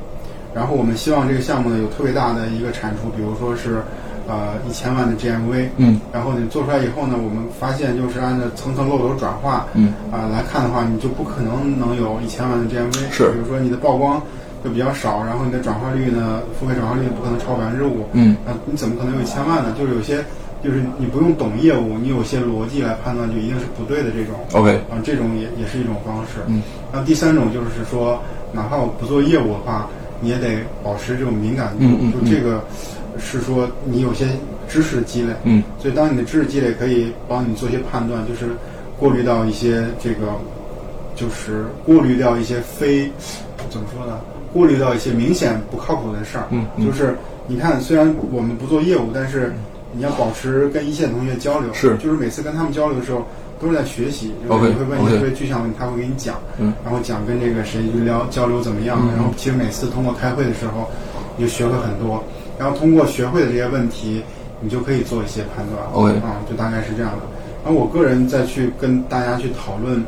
[0.56, 3.84] 然后我们希望这个项目呢有特别大的一个产出，比如说是
[4.26, 5.68] 呃一千万的 GMV。
[5.76, 13.11] 嗯然后你做出来以后呢，我们发现就是按照层层漏斗转化，嗯啊、来看的话，你就不可能能有一千万的 GMV。
[13.11, 14.22] 是比如说你的曝光
[14.64, 19.76] 就比较少，然后你的转化率呢，付费转化率不可能超百分之五，嗯那你怎么可能有一千万呢？
[19.77, 20.23] 就是有些，
[20.64, 24.34] 就是你不用懂业务，你有些逻辑来判断，就一定是不对的这种。
[24.53, 26.40] ，OK，啊，这种也也是一种方式。
[26.48, 26.64] 嗯，
[26.94, 28.18] 然后第三种就是说，
[28.53, 29.88] 哪怕我不做业务的话，
[30.22, 31.86] 你也得保持这种敏感度。
[32.12, 32.64] 就这个
[33.18, 34.28] 是说你有些
[34.68, 35.34] 知识积累。
[35.44, 38.48] 嗯所以当你的知识积累可以帮你做一些判断，就是
[39.00, 40.34] 过滤到一些这个，
[41.16, 43.12] 就是过滤掉一些非
[43.70, 44.20] 怎么说呢？
[44.54, 46.48] 过滤到一些明显不靠谱的事儿。
[46.80, 47.16] 就是
[47.46, 49.54] 你看，虽然我们不做业务，但是
[49.92, 51.74] 你要保持跟一线同学交流。
[51.74, 53.28] 是就是每次跟他们交流的时候，
[53.60, 54.34] 都是在学习。
[54.48, 56.36] 就是你会问一些特别具象的问题，他会给你讲。
[56.60, 60.90] 嗯然后讲跟这个谁聊交流怎么样，嗯然后其实每次通过开会的时候，
[61.38, 62.23] 你就学会很多，
[62.57, 64.22] 然后通过学会的这些问题，
[64.61, 65.82] 你就可以做一些判断。
[65.94, 67.19] OK 啊，就大概是这样的。
[67.64, 70.03] 然后我个人再去跟大家去讨论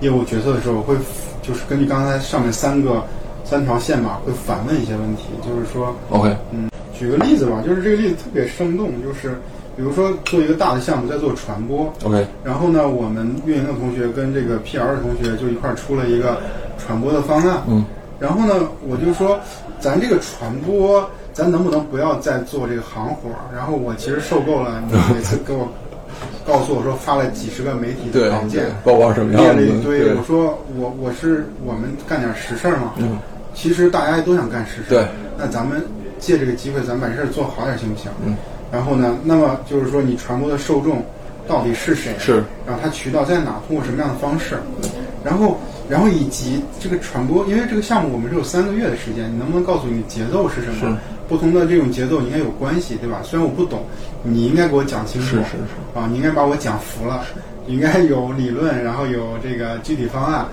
[0.00, 0.94] 业务决策的时候，我会
[1.42, 3.04] 就是根据刚才上面三个
[3.44, 6.34] 三条线吧，会反问一些问题，就是说，，OK，
[6.98, 9.38] 举个例子吧，就是这个例子特别生动，就是
[9.76, 16.38] 比如说做一个大的项目在做传播，OK，然后呢，我们运营的同学跟这个 PR 的同学就一块儿出了一个
[16.78, 17.62] 传播的方案。
[17.66, 17.84] 嗯，
[18.20, 19.40] 然后呢，我就说，
[19.80, 23.48] 咱这个传播，咱能不能不要再做这个行活儿？
[23.54, 25.66] 然后我其实受够了你每次给我
[26.46, 29.62] 告诉我说发了几十个媒体的稿件报告什么列样子？
[29.62, 30.14] 了一堆。
[30.14, 32.92] 我说我我是我们干点实事儿嘛。
[32.98, 33.18] 嗯，
[33.54, 34.90] 其实大家都想干实事。
[34.90, 35.06] 对，
[35.38, 35.82] 那咱们
[36.18, 38.10] 借这个机会，咱把这事儿做好点行不行？
[38.22, 38.36] 嗯。
[38.72, 41.04] 然后呢，那么就是说，你传播的受众
[41.46, 42.16] 到底是谁？
[42.18, 42.42] 是。
[42.66, 43.60] 然后它渠道在哪？
[43.68, 44.58] 通过什么样的方式？
[45.22, 45.58] 然后，
[45.88, 50.80] 然后以及这个传播，因为这个项目我们只有三个月的时间，你能不能告诉你节奏是什么？
[50.80, 50.96] 是
[51.28, 53.20] 不同的这种节奏应该有关系，对吧？
[53.22, 53.84] 虽然我不懂，
[54.22, 55.28] 你应该给我讲清楚。
[55.28, 60.46] 是是是啊，你应该把我讲服了，你应该有理论，然后有这个具体方案，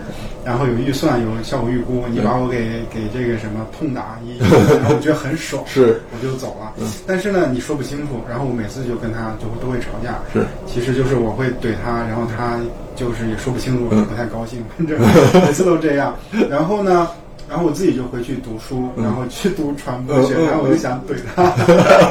[0.46, 6.74] 然后有预算，有效果预估，你把我给给这个什么痛打一，然后我觉得很爽，是我就走了。
[7.08, 12.60] 但是呢，你说不清楚，然后我每次就跟他就会都会吵架，是， 其实就是我会怼他，然后他
[12.96, 15.00] 就是也说不清楚，我嗯就不太高兴，反正
[15.46, 16.16] 每次都这样。
[16.50, 17.08] 然后呢？
[17.50, 21.44] 然后我自己就回去读书，然后去读传播学，然后我就想怼他，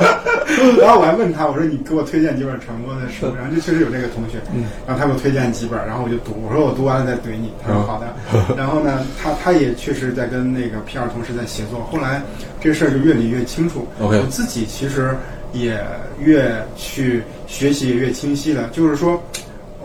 [0.82, 4.38] 然后我还问他，我说你给我推荐几本传播的书，然后就确实有这个同学，
[4.84, 8.12] 然后他给我推荐几本，然后我就读，我说我读完了再怼你，他说好的，
[8.58, 12.20] 然后呢，他他也确实在跟那个 PR 同事在协作，后来
[12.60, 13.86] 这事儿就越理越清楚。
[14.00, 15.16] 我自己其实
[15.52, 15.80] 也
[16.18, 19.22] 越去学习也越清晰了，就是说，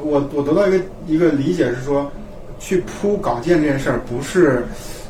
[0.02, 2.12] 我我得到一个一个理解是说，
[2.60, 4.66] 去铺稿件这件事儿不是，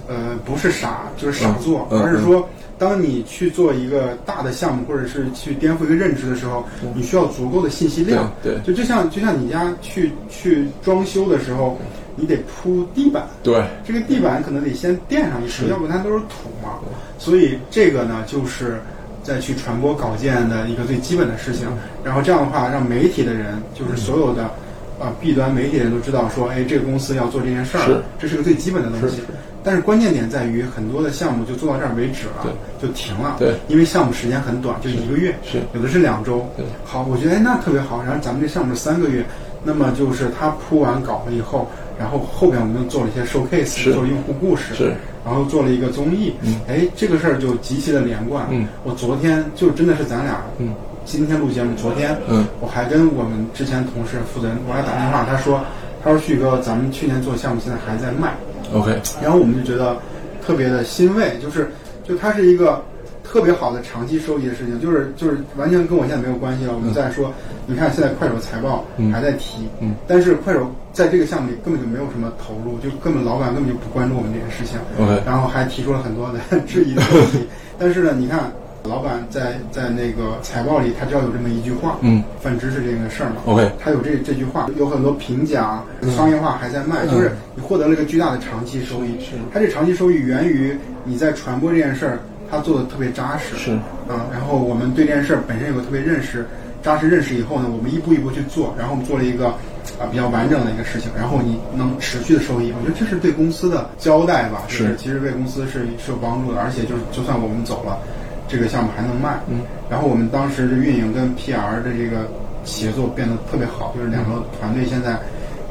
[0.08, 2.48] 呃，不是傻，就是傻做，嗯嗯而是说，
[2.78, 8.32] 当你去做一个大的项目，或者是去颠覆一个认知的时候，你需要足够的信息量。
[8.42, 11.78] 对对就就像就像你家去去装修的时候，
[12.16, 16.80] 你得铺地板，对，这个地板可能得先垫上一层，要不它都是土嘛。
[17.18, 18.82] 所以这个呢，就是
[19.24, 21.68] 再去传播稿件的一个最基本的事情。
[22.04, 29.22] 然后这样的话，让媒体的人，就是所有的啊、呃 B 端媒体人都知道说，哎，这个公司要做这件事儿，是这是个最基本的东西。
[29.64, 33.38] 但是关键点在于，很多的项目就做到这儿为止了，就停了。
[33.40, 35.60] 对，因为项目时间很短，就一个月，是。
[35.74, 36.46] 有的是两周。
[36.58, 36.66] 对。
[36.84, 38.04] 好，我觉得哎那特别好。
[38.04, 39.26] 然后咱们这项目是三个月，
[39.64, 41.68] 那么就是他铺完稿了以后，
[41.98, 44.94] 然后后边我们又做了一些 showcase，做了用户故事，是，
[45.26, 46.60] 然后做了一个综艺，嗯。
[46.68, 48.46] 哎，这个事儿就极其的连贯。
[48.52, 50.74] 嗯，我昨天就真的是咱俩，嗯，
[51.06, 55.62] 今天录节目，昨天，嗯，我还跟我们之前同事负责人，我还打电话，他说，
[56.04, 58.34] 他说旭哥，咱们去年做的项目现在还在卖
[58.74, 59.96] ，OK，然后我们就觉得
[60.46, 61.72] 特别的欣慰，就是
[62.04, 62.84] 就它是一个
[63.24, 66.74] 特别好的长期收益的事情，就是就是完全跟我现在没有关系了。
[66.74, 67.32] 我们在说，
[67.66, 77.48] 你看现在快手财报还在提，嗯但是快手在这个项目里根本就没有什么投入，就根本老板根本就不关注我们这个事情 OK 然后还提出了很多的 质疑的问题。
[77.80, 78.52] 但是呢，你看
[78.90, 83.38] 老板在在那个财报里，他就要有这么一句话，嗯，泛知识这个事儿嘛。
[83.46, 85.84] OK 他有这这句话，有很多评奖，
[86.16, 89.18] 商业化还在卖，就是你获得了一个巨大的长期收益。
[89.20, 89.32] 是。
[89.54, 92.20] 它这长期收益源于你在传播这件事儿，
[92.52, 93.56] 它做的特别扎实。
[93.56, 93.72] 是。
[94.08, 96.46] 啊，然后我们对这件事儿本身有个特别认识，
[96.82, 99.48] 扎实认识以后呢，我们一步一步去做，然后我们做了一个
[99.98, 104.94] 啊比较完整的一个事情，然后你能持续的收益，我觉得这是对公司的交代吧，就是。
[104.98, 107.98] 其实对公司是是有帮助的，而且就是就算我们走了，
[108.54, 112.28] 这个项目还能卖，嗯，然后我们当时的运营跟 PR 的这个
[112.64, 115.18] 协作变得特别好，就是两个团队现在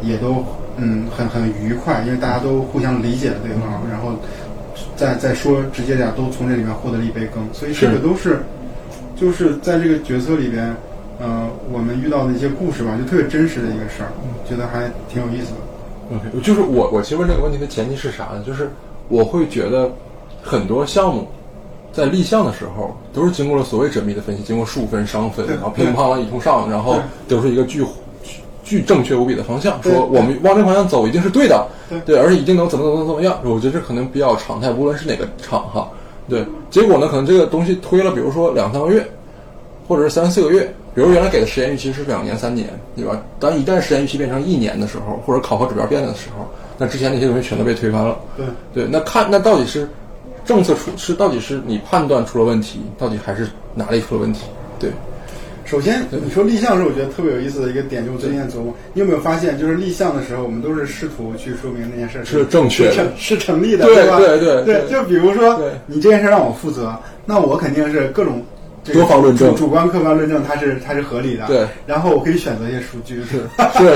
[0.03, 0.45] 也都
[0.77, 4.19] 嗯很很愉快，因为大家都互相理解了对方，然后
[4.97, 8.43] 再再说直接点，都从这里面获得了一杯羹，所以这个都是
[9.15, 10.75] 就是在这个角色里边，
[11.21, 14.11] 呃，我们遇到的一些故事吧，就特别真实的一个事儿，
[14.45, 16.17] 觉得还挺有意思的。
[16.17, 18.43] OK，就是我我其实问这个问题的前提是啥呢？
[18.45, 18.69] 就是
[19.09, 19.89] 我会觉得
[20.43, 21.29] 很多项目
[21.93, 26.97] 在立项的时候都是经过了所谓缜密的分析，经过数分、商分，然后乒乒乓乓一通上，然后
[27.28, 27.85] 得出一个巨
[28.23, 31.66] 巨巨正确无比的方向，说我们往这个方向走一定是对的，
[32.06, 33.39] 对而且一定能怎么怎么怎么样。
[33.44, 35.89] 我觉得这可能比较常态，无论是哪个厂哈。
[36.28, 39.06] 对，结果呢，可能这个东西推了，比如说两三个月，
[39.89, 43.20] 或者是三四个月，比如原来给的实验预期是两年、三年，对吧？
[43.40, 46.47] 当一旦实验预期变成一年的时候，或者考核指标变的时候，
[46.78, 48.16] 那之前那些东西全都被推翻了。
[48.36, 49.86] 对，对，那看那到底是
[50.44, 54.43] 政策出是到底是你判断出了问题，到底还是哪里出了问题？
[54.78, 54.90] 对，
[55.64, 64.19] 首先，你说立项是我觉得特别有意思的一个点，就我最近在琢磨，你有没有发现，就是立项的时候，我们都是试图去说明那件事儿是正确的是成是成立的，对吧？
[64.19, 66.94] 对对对就比如说你这件事儿让我负责，
[67.24, 68.43] 那我肯定是各种。
[68.85, 71.47] 这个多方论证主主观客观论证，它是它是合理的。
[71.47, 73.39] 对，然后我可以选择一些数据，是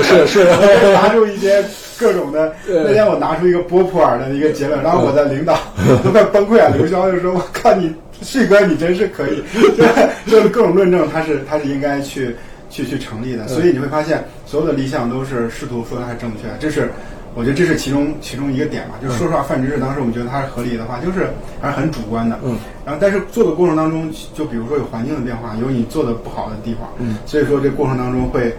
[0.01, 1.63] 是是 是我拿出一些
[1.99, 2.53] 各种的。
[2.65, 5.59] 对那天我拿出一个波普尔的一个结论，然后我的领导
[6.03, 6.69] 都快崩溃了。
[6.77, 9.43] 刘潇就说：“我靠你，旭哥，你真是可以。
[9.75, 12.35] ”对，就是各种论证，它是它是应该去
[12.69, 13.47] 去去成立的。
[13.47, 16.89] 所以你会发现，所有的理想都是试图说它是正确，这是。
[17.37, 21.29] 我觉得这是其中其中一个点吧，就是说实话，泛知识当时我们觉得它是合理的话，就是
[21.61, 22.39] 还是很主观的。
[22.43, 22.57] 嗯。
[22.83, 26.89] 然后，但是做的过程当中，就比如说有环境的变化，有你做的不好的地方。
[26.97, 27.17] 嗯。
[27.27, 28.51] 所以说这过程当中会，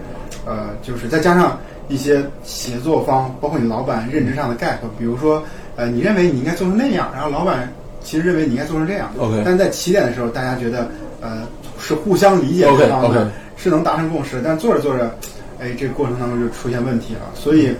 [0.45, 5.43] 呃，就是再加上一些协作方，包括你老板认知上的 gap，比如说，
[5.75, 7.69] 呃，你认为你应该做成那样，然后老板
[8.01, 9.11] 其实认为你应该做成这样。
[9.17, 10.89] OK 但在起点的时候，大家觉得，
[11.19, 11.43] 呃，
[11.77, 13.27] 是互相理解对方的 OK，OK
[13.57, 15.13] 是能达成共识，但做着做着，
[15.59, 17.21] 哎，这个过程当中就出现问题了。
[17.35, 17.75] 所以，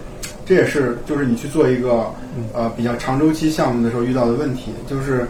[0.49, 2.07] 这也是就是你去做一个
[2.55, 5.27] 呃比较长周期项目的时候遇到的问题，就是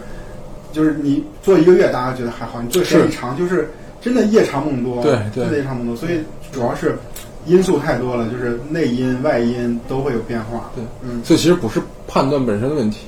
[0.72, 3.68] 就是你做一个月大家觉得还好，你做时间一长就是
[4.00, 5.94] 真的夜长梦多，对对真的夜长梦多。
[5.94, 6.20] 所以
[6.50, 6.98] 主要是
[7.44, 10.70] 因素太多了，就是内因外因都会有变化。
[10.74, 13.00] 对，嗯所以其实不是判断本身的问题，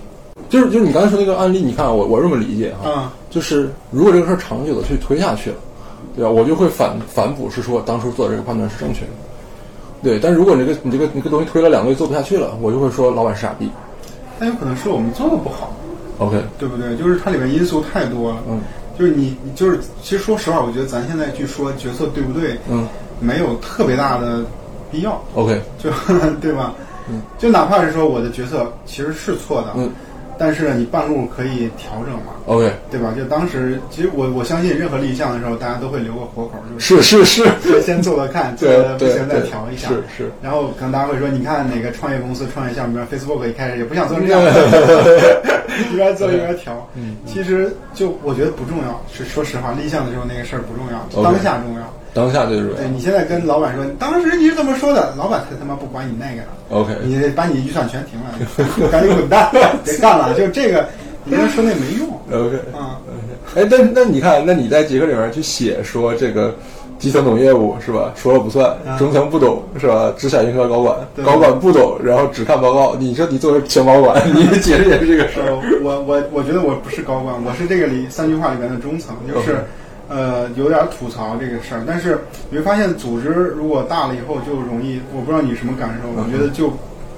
[0.51, 5.57] 就是就是你刚才说那个案例，你看啊我我这么理解哈，啊，就是如果这个事儿长久的去推下去了，
[6.15, 6.31] 对吧？
[6.31, 9.13] 我就会反反哺是说当初做的这个判断是正确的，
[10.03, 10.19] 对。
[10.19, 13.71] 但如果你这个你这个你这个东西推了两个月做不下去了，我就会说老板是傻逼。
[14.39, 15.73] 但有可能是我们做的不好
[16.19, 16.97] ，OK，对不对？
[16.97, 18.39] 就是它里面因素太多了。
[18.49, 18.61] 嗯，
[18.99, 22.87] 就是你你就是其实说实话，我觉得咱现在去说决策对不对，嗯
[23.21, 24.45] 没有特别大的
[24.91, 25.23] 必要。
[25.35, 25.91] ，OK， 就
[26.41, 26.75] 对吧？
[27.09, 29.91] 嗯，就哪怕是说我的决策其实是错的，嗯，
[30.43, 33.15] 但是你半路可以调整嘛，OK，对吧？
[33.17, 39.87] 就当时其实我我相信任何立项的时候，大家都会留个活口，就是是是是， 先做做看，做对的不行再调一下。
[39.87, 40.33] 是是。
[40.43, 44.43] 然后可能大家会说，你看哪个创业公司、创业项目，Facebook 一开始也不想做这样，
[45.93, 46.89] 一边做一边调。
[46.97, 51.83] 嗯，其实就我觉得不重要，是说实话，立项的时候那个事儿不重要，当下重要。
[52.15, 52.89] 当下最重要对。
[52.89, 56.49] 你现在跟老板说，当时你是这么说的，老板才他妈不管你那个呢。
[56.71, 59.51] OK，你把你预算全停了， 赶紧滚蛋，
[59.85, 60.35] 别干了。
[60.37, 60.87] 就这个，
[61.25, 63.01] 你跟他说那没用 OK，啊。
[63.55, 66.55] 哎，那那你看，那你在杰克里面去写说这个
[66.99, 68.13] 基层懂业务是吧？
[68.15, 70.13] 说了不算，啊中层不懂是吧？
[70.17, 72.95] 只想迎合高管，高管不懂，然后只看报告。
[72.97, 75.47] 你说你作为前高管， 你解释解释这个事儿。
[75.49, 79.65] 呃，我我我觉得我不是高管，我是这个里三句话里面的中层，就是。
[80.09, 82.21] 呃，有点吐槽这个事儿，但是
[82.51, 86.73] 你会发现，组织如果大了以后，就容易，我不知道你什么感受，我觉得就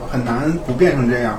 [0.09, 1.39] 很难不变成这样。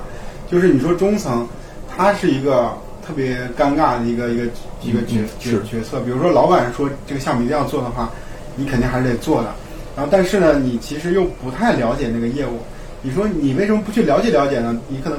[0.51, 1.47] 就是你说中层，
[1.88, 2.73] 他是一个
[3.05, 4.43] 特别尴尬的一个一个
[4.81, 5.99] 一个决嗯决是决策。
[6.01, 8.09] 比如说，老板说这个项目一定要做的话，
[8.55, 9.53] 你肯定还是得做的。
[9.95, 12.59] 然后，但是呢，你其实又不太了解那个业务。
[13.01, 14.77] 你说你为什么不去了解了解呢？
[14.89, 15.17] 你可能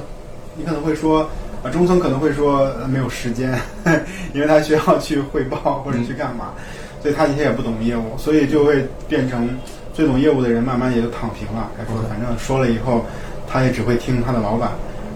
[0.55, 1.28] 你可能会说，
[1.67, 3.59] 啊，中层可能会说、呃没有时间，
[4.33, 6.53] 因为他需要去汇报或者去干嘛，
[7.03, 9.49] 所以他以前也不懂业务，所以就会变成
[9.93, 11.71] 最懂业务的人慢慢也就躺平了。
[11.77, 13.05] 他说反正说了以后，
[13.49, 14.71] 他也只会听他的老板，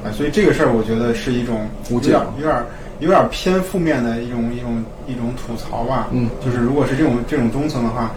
[0.05, 2.65] 啊，所以这个事儿我觉得是一种有点有点
[3.01, 6.09] 有点偏负面的一种一种一种吐槽吧。
[6.11, 8.11] 嗯，就是如果是这种这种中层的话，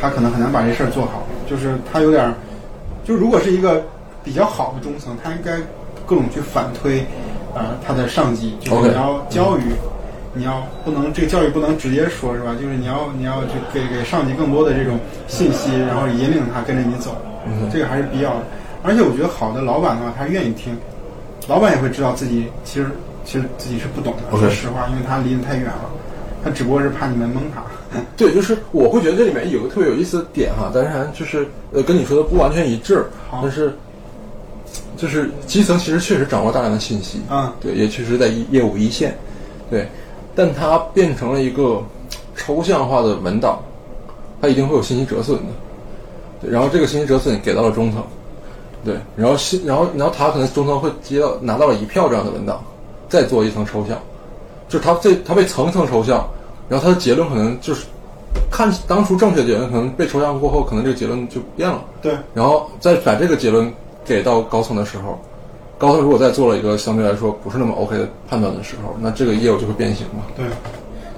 [0.00, 2.34] 他可能很难把这事儿做好，就是他有点儿。
[3.04, 3.82] 就如果是一个
[4.22, 5.52] 比较好的中层，他应该
[6.04, 7.04] 各种去反推，
[7.58, 9.62] 呃，他的上级，就是你要教育
[10.34, 12.54] 你要不能这个教育不能直接说是吧？
[12.60, 17.16] 就是你要你要去给给上级更多的这种信息，然后引领他跟着你走，
[17.72, 18.42] 这个还是必要的。
[18.84, 20.76] 而且我觉得好的老板的话，他愿意听，
[21.48, 22.88] 老板也会知道自己其实
[23.24, 25.90] 其实自己是不懂的说实话，因为他离得太远了，
[26.44, 27.62] 他只不过是怕你们蒙他。
[28.16, 33.72] 对，就是我会觉得这里面有个特别有意思的点哈，当然就是呃跟你说的不完全一致，好但是
[34.98, 37.50] 就是基层其实确实掌握大量的信息，嗯。
[37.60, 39.16] 对，也确实在一业务一线，
[39.70, 39.88] 对，
[40.34, 41.80] 但它变成了一个
[42.36, 43.60] 抽象化的文档，
[44.42, 45.44] 它一定会有信息折损的，
[46.42, 48.02] 对，然后这个信息折损给到了中层，
[48.84, 52.60] 对，然后信，然后然后他可能中层会接到拿到了一票这样的文档，
[53.08, 53.96] 再做一层抽象，
[54.68, 56.28] 就是他这他被层层抽象，
[56.68, 57.86] 然后他的结论可能就是
[58.50, 61.84] 看当初正确的结论，可能被抽象过后，可能这个结论就变了。
[62.02, 63.72] 对，然后再把这个结论
[64.08, 65.20] 给到高层的时候，
[65.76, 70.24] 高层如果再做了一个相对来说不是那么 OK 的判断的时候，那这个业务就会变形嘛。
[70.36, 70.46] 对，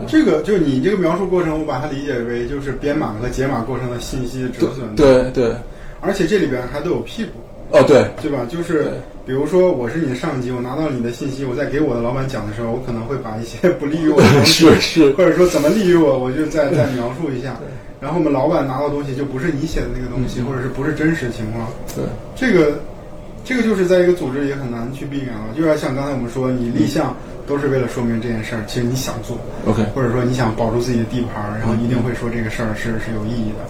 [0.06, 5.54] 这个就是你这个描述过程，我把它理解为就是编码和解码过程的信息折损。，对对，
[6.00, 7.30] 而且这里边还都有屁股，
[7.70, 8.46] 哦对，对吧？
[8.48, 8.92] 就是
[9.24, 17.56] 比如说我是你的上级，我拿到你的信息，我在给我的老板讲的时候，我可能会把一些不利于我的东西， 是是或者说怎么利于我，我就再再描述一下。
[18.00, 21.68] 然后我们老板拿到东西就不是你写的那个东西，或者是不是真实情况。
[21.94, 22.04] 对
[22.34, 22.80] 这个，
[23.44, 25.52] 这个就是在一个组织里很难去避免了。
[25.54, 27.14] 就要像刚才我们说，你立项
[27.46, 29.36] 都是为了说明这件事儿，其实你想做
[29.66, 33.64] ，OK，或者说你想保住自己的地盘儿，然后一定会说这个事儿是是有意义的。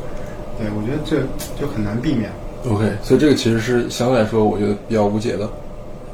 [0.59, 1.27] 对，我觉得这
[1.61, 2.31] 就很难避免。
[2.69, 5.51] OK，所以这个其实是相对来说我觉得比较无解的。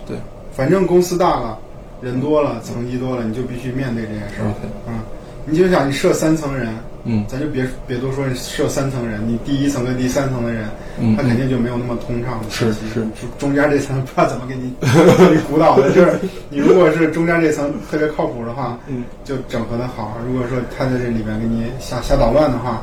[0.06, 0.16] 对
[0.52, 1.58] 反正公司大了，
[2.00, 4.46] 人多了，层级多了，你就必须面对这件事儿。
[4.46, 5.00] OK 嗯，
[5.44, 6.72] 你就想你设三层人，
[7.06, 7.24] 嗯。
[7.28, 10.68] 咱就别别多说设三层人，你第一层跟第三层的人，
[10.98, 12.94] 嗯他肯定就没有那么通畅的是信息。
[12.94, 16.18] 是中中间这层不知道怎么给你给你鼓捣的，就是
[16.50, 22.82] 你如果是中间这层特别靠谱的话，嗯，就整合的好；如果说他在这里边给你瞎瞎捣乱的话，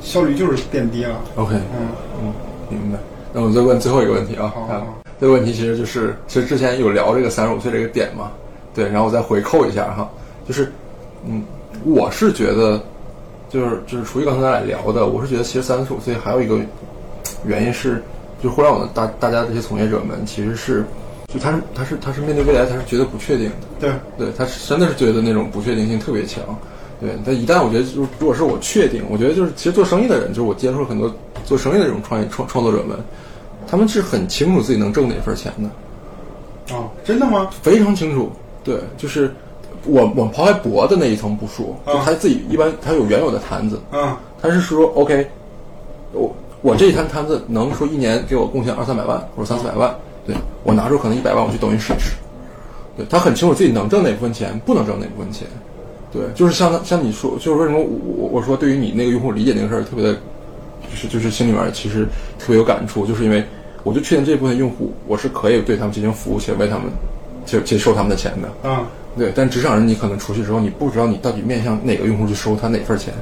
[0.00, 1.20] 效率就是变低了。
[1.34, 1.88] ，OK，嗯，
[2.22, 2.32] 嗯，
[2.70, 2.98] 明白。
[3.32, 8.30] 那我再问最后一个问题啊，好这个问题其实就是，其实之前有聊这个三十五岁这个点嘛，
[8.74, 10.08] 对，然后我再回扣一下哈，
[10.46, 10.70] 就是，
[11.26, 11.42] 嗯，
[11.84, 12.82] 我是觉得，
[13.48, 16.58] 就是就是除去刚才咱俩聊的，我是觉得其实三十五岁还有一个
[17.44, 18.02] 原因是，
[18.42, 20.84] 就互联网的大大家这些从业者们其实是，
[21.32, 26.42] 就他是他是他是面对未来他是觉得不确定的，对，对，他是真的是觉得那种不确定性特别强。
[26.98, 31.14] 对，但一旦我觉得，就如果是我确定，我觉得就是其实做生意的人，就是我接触了很多
[31.44, 32.98] 做生意的这种创业创创作者们，
[33.68, 37.50] 他们是很清楚自己能挣哪份钱的，哦，真的吗？
[37.62, 38.32] 非常清楚。
[38.64, 39.30] 对，就是
[39.86, 45.26] 我我们抛开薄的那一层不说，就啊他自己一般他有原有的摊子，嗯，他是说 OK，
[46.12, 49.94] 我我这一摊摊子能说一年给我贡献二三百万或者三四百万，
[50.26, 50.34] 对
[50.64, 52.16] 我拿出可能一百万我去抖音试一试，
[52.96, 55.46] 对他很清楚自己能挣哪部分钱，不能挣哪部分钱。
[56.12, 57.86] 对，就是像他像你说，就是为什么我
[58.16, 62.06] 我我说对于你那个用户理解那个事儿特别的，就是就是心里面其实
[62.38, 63.44] 特别有感触，就是因为
[63.82, 66.84] 我就确定这部分用户我是可以对他们进行服务且为他们
[67.44, 68.48] 且且收他们的钱的。
[68.64, 68.84] 嗯，
[69.16, 73.14] 对，但职场人你可能出去之后，你不知道你到底面向哪个用户去收他哪份钱。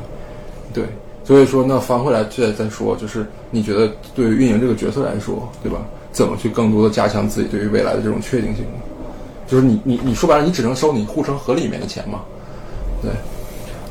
[0.73, 0.85] 对，
[1.23, 5.79] 所以说那翻回来再再说，就是你觉得对于运营这个角色来说，对吧？
[6.11, 8.65] 怎么去更多的加强自己对于未来的这种确定性？
[9.47, 12.23] 就是你你你说白了，你只能收你护城河里面的钱嘛。
[13.03, 13.11] 对，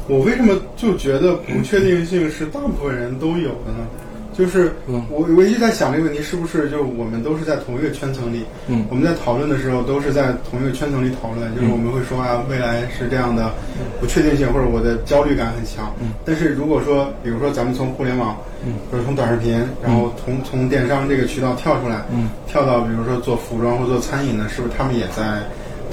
[0.08, 3.88] 我为什么就觉得不确定性是大部分人都有的呢？
[4.34, 8.46] 就是嗯我我一直在想这个问题，是不是就我们都是在同一个圈层里？
[8.68, 13.52] 嗯我们在讨论的时候都是在同一个圈层里讨论，就是我们会说啊，未来是这样的
[14.00, 15.94] 不确定性，或者我的焦虑感很强。
[16.02, 18.36] 嗯但是如果说，比如说咱们从互联网，
[18.66, 25.42] 嗯或者从短视频，然后从从电商这个渠道跳出来，嗯跳到比如说做服装或做餐饮的，是不是他们也在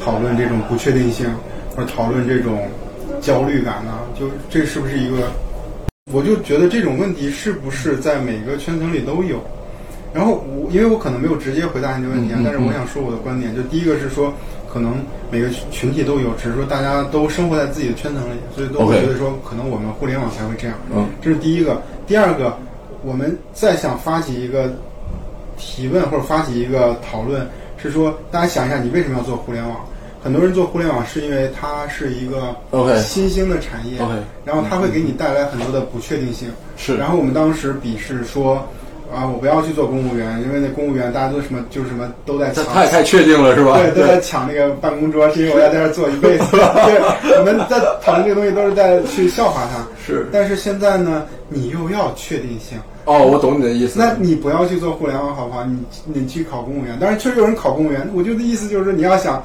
[0.03, 1.27] 讨论这种不确定性，
[1.77, 2.67] 或者讨论这种
[3.21, 3.99] 焦虑感呢？
[4.19, 5.31] 就这是不是一个？
[6.13, 9.41] 我就觉得这种问题是不是在每个圈层里都有？
[10.13, 14.35] 然后我因为我可能没有直接回答你的问题啊，但是我想说我的观点，就第一个是说，
[14.69, 14.97] 可能
[15.31, 20.77] 每个群体都有，只是说大家都生活在自己的圈层里，所以都会觉得说，可能我们互联网才会这样。
[20.93, 21.81] 嗯这是第一个。
[22.09, 22.59] 第二个，
[23.05, 24.73] 我们再想发起一个
[25.57, 27.47] 提问或者发起一个讨论，
[27.77, 29.79] 是说大家想一下，你为什么要做互联网？
[30.23, 34.13] 很多人做互联网是因为它是一个 OK 新兴的产业 OK
[34.45, 36.49] 然后它会给你带来很多的不确定性。
[36.77, 38.57] 是然后我们当时鄙视说，
[39.13, 42.65] 啊，我不要去做公务员，因为那公务员大家都什么就是什么都在抢。
[42.67, 43.77] 太太确定了是吧？
[43.79, 46.45] 对，都在抢那个办公桌，是因为我要在这儿坐一辈子。
[46.53, 47.01] 对，
[47.39, 49.85] 我们在讨论这个东西都是在去笑话他。
[50.07, 53.99] 是但是现在呢，你又要确定性，哦，我懂你的意思。
[53.99, 55.65] 那你不要去做互联网好不好？
[55.65, 59.43] 你你去考公务员，但是确实有人考公务员，我就的意思就是说，你要想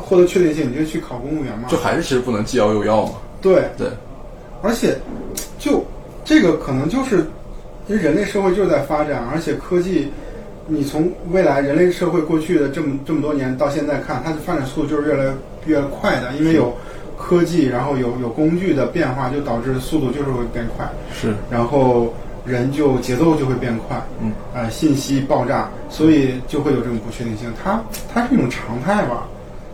[0.00, 1.68] 获得确定性，你就去考公务员嘛。
[1.68, 3.12] 就还是其实不能既要又要嘛。
[3.40, 3.88] 对，对，
[4.62, 4.96] 而且
[5.58, 5.84] 就
[6.24, 7.24] 这个可能就是，
[7.86, 10.10] 因为人类社会就是在发展，而且科技，
[10.66, 15.32] 你从未来人类社会过去的这么这么多年到现在看，它的发展速度就是越来
[15.66, 16.72] 越快的，因为有
[17.16, 22.12] 科技，然后有有工具的变化，就导致速度就是会变快，是然后
[22.44, 27.82] 人就节奏就会变快，嗯，呃，信息爆炸，所以就会有这种不确定性，它
[28.12, 29.26] 它是一种常态吧。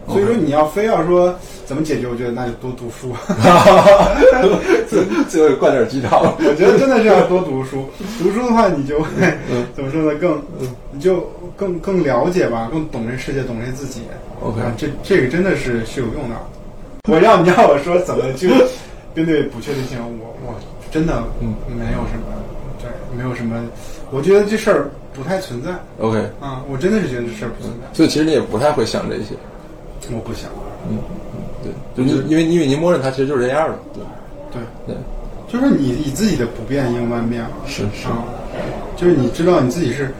[0.08, 1.34] 所以说，你要非要说
[1.64, 3.12] 怎么解决，我觉得那就多读书。
[4.88, 6.20] 最最后灌点鸡汤。
[6.22, 7.84] 我觉得真的是要多读书。
[8.18, 9.08] 读书的话，你就会、
[9.50, 10.18] 嗯怎么说呢？
[10.18, 10.40] 更
[10.92, 14.02] 你就更更了解吧，更懂这世界，懂这自己。
[14.40, 16.36] OK 啊，这这个真的是是有用的。
[17.10, 18.48] 我要你让我说怎么去
[19.14, 20.54] 面对不确定性，我我
[20.90, 22.26] 真的嗯没有什么，
[22.80, 23.60] 对，没有什么。
[24.12, 27.88] 我觉得这事儿不太存在 OK，啊，我真的是觉得这事儿不存在。
[27.92, 29.34] 所以其实你也不太会想这些。
[30.12, 30.50] 我不想，
[30.88, 30.98] 嗯
[31.62, 33.78] 对，就因为因为您默认它其实就是这样的。
[33.92, 34.02] 对
[34.86, 34.96] 对，对，
[35.48, 37.50] 就是你以自己的不变应万变嘛。
[37.66, 38.24] 是是啊，
[38.96, 40.10] 就是你知道你自己是，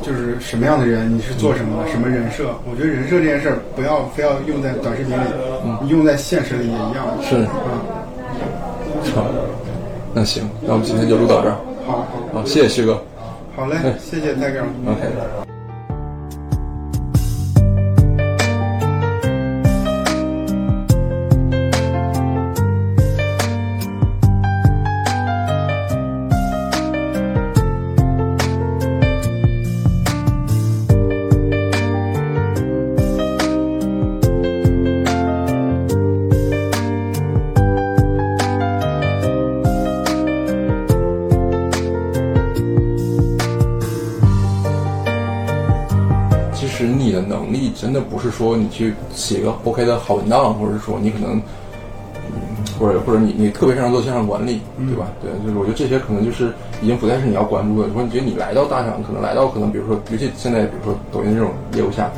[0.00, 2.54] 就是什么样的人，你是做什么的，什么人设。
[2.70, 5.22] 我觉得人设这件事儿，不要非要用在短视频里，
[5.82, 7.06] 你用在现实里也一样。
[7.22, 7.84] 是啊，
[9.14, 9.26] 好，
[10.14, 11.56] 那行，那我们今天就录到这儿。
[11.86, 13.02] 好好好，谢谢旭哥。
[13.54, 14.62] 好嘞，谢谢 Tiger。
[14.86, 15.51] OK。
[48.62, 51.36] 你去写一个 OK 的好文档，或者说你可能，
[52.30, 55.10] 嗯，或者或者你你特别擅长做线上管理，对吧？
[55.20, 57.88] 对，就是我觉得这些可能就是已经不再是你要关注的。
[57.88, 62.10] 如果你觉得你来到大厂，可能来到可能比如说，尤其现在比如说抖音这种业务下，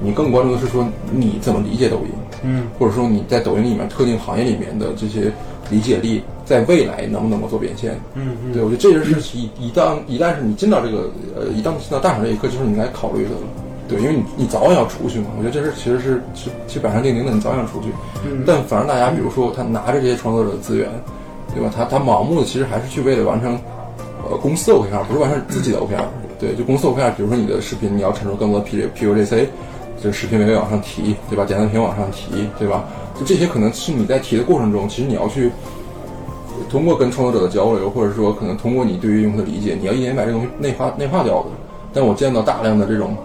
[0.00, 2.12] 你更关注的是说你怎么理解抖音，
[2.42, 5.32] 嗯，或者说你在抖音里面特定行业里面的这些
[5.70, 7.98] 理解力，在未来能不能够做变现？
[8.14, 13.40] 嗯嗯对，我觉得这件事一一旦一旦是你进到这个呃，一旦进到大厂这一刻，就是你应该考虑的了。
[13.88, 15.26] 对，因为你你早晚要出去嘛。
[15.38, 17.88] 我觉得这事其实是是是板上钉钉的，你早晚要出去。
[18.24, 20.88] 嗯但反正大家比如说他拿着这些创作者的资源，
[21.54, 21.72] 对吧？
[21.74, 23.58] 他他盲目的其实还是去为了完成
[24.28, 26.04] 呃公司的 OKR，不是完成自己的 OKR。
[26.38, 29.48] 对，就公司 OKR，比如说你的视频你要产出更多的 P P U J C，
[30.00, 31.44] 这个视频每位往上提，对吧？
[31.44, 32.84] 点赞屏往上提，对吧？
[33.18, 35.50] 就这些可能是你在提的过程中，其实你要去
[36.70, 41.46] 通过跟创作者的交流，或者说可能通过你对于用户的理解，你要一点点把这个东西内化内化掉的。
[41.92, 43.16] 但我见到大量的这种，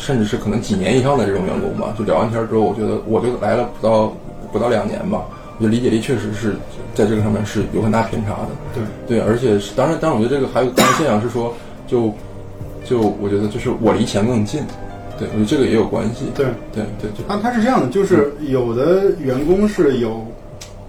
[0.00, 4.12] 甚至是可能几年以上的这种员工吧，就聊完天之后，我觉得我就来了不到
[4.52, 5.24] 不到两年吧，
[5.58, 6.56] 我觉得理解力确实是
[6.94, 8.48] 在这个上面是有很大偏差的。
[8.74, 11.52] 对，对，而且是当然，当然，我觉得这个还有当然现象是说，
[11.86, 12.12] 就
[12.84, 14.62] 就我觉得就是我离钱更近，
[15.18, 16.26] 对我觉得这个也有关系。
[16.34, 16.46] 对。
[16.72, 20.24] 对对对，啊，他是这样的，就是有的员工是有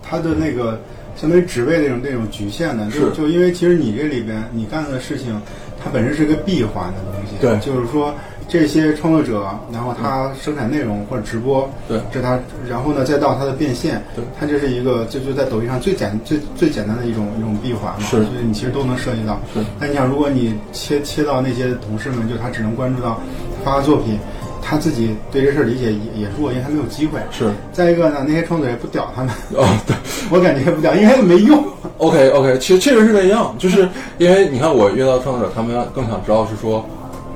[0.01, 0.79] 他的那个
[1.15, 5.39] 相当于职位那种那种局限的，就就因为其实你这里边你干的事情，
[5.83, 8.13] 它本身是个闭环的东西，对就是说
[8.47, 19.39] 这些创作者，然后他生产内容或者直播，对这是他，然后呢再到他的变现，对它这是一个就就在抖音上最简最最简单的一种一种闭环嘛，是所以你其实都能涉及到。
[19.53, 23.19] 是那你想，如果你切切到那些同事们，就他只能关注到
[23.63, 24.17] 发发作品。
[24.61, 27.19] 他自己对这事儿理解也也弱，因为他没有机会。
[27.31, 29.95] 是再一个呢，那些创作者也不屌他们，哦，对。
[30.31, 31.63] 我感觉也不屌，因为没用。
[31.97, 33.87] OK OK，其实确实是那样，就是
[34.17, 36.85] 因为你看我约到创作者，他们更想知道是说，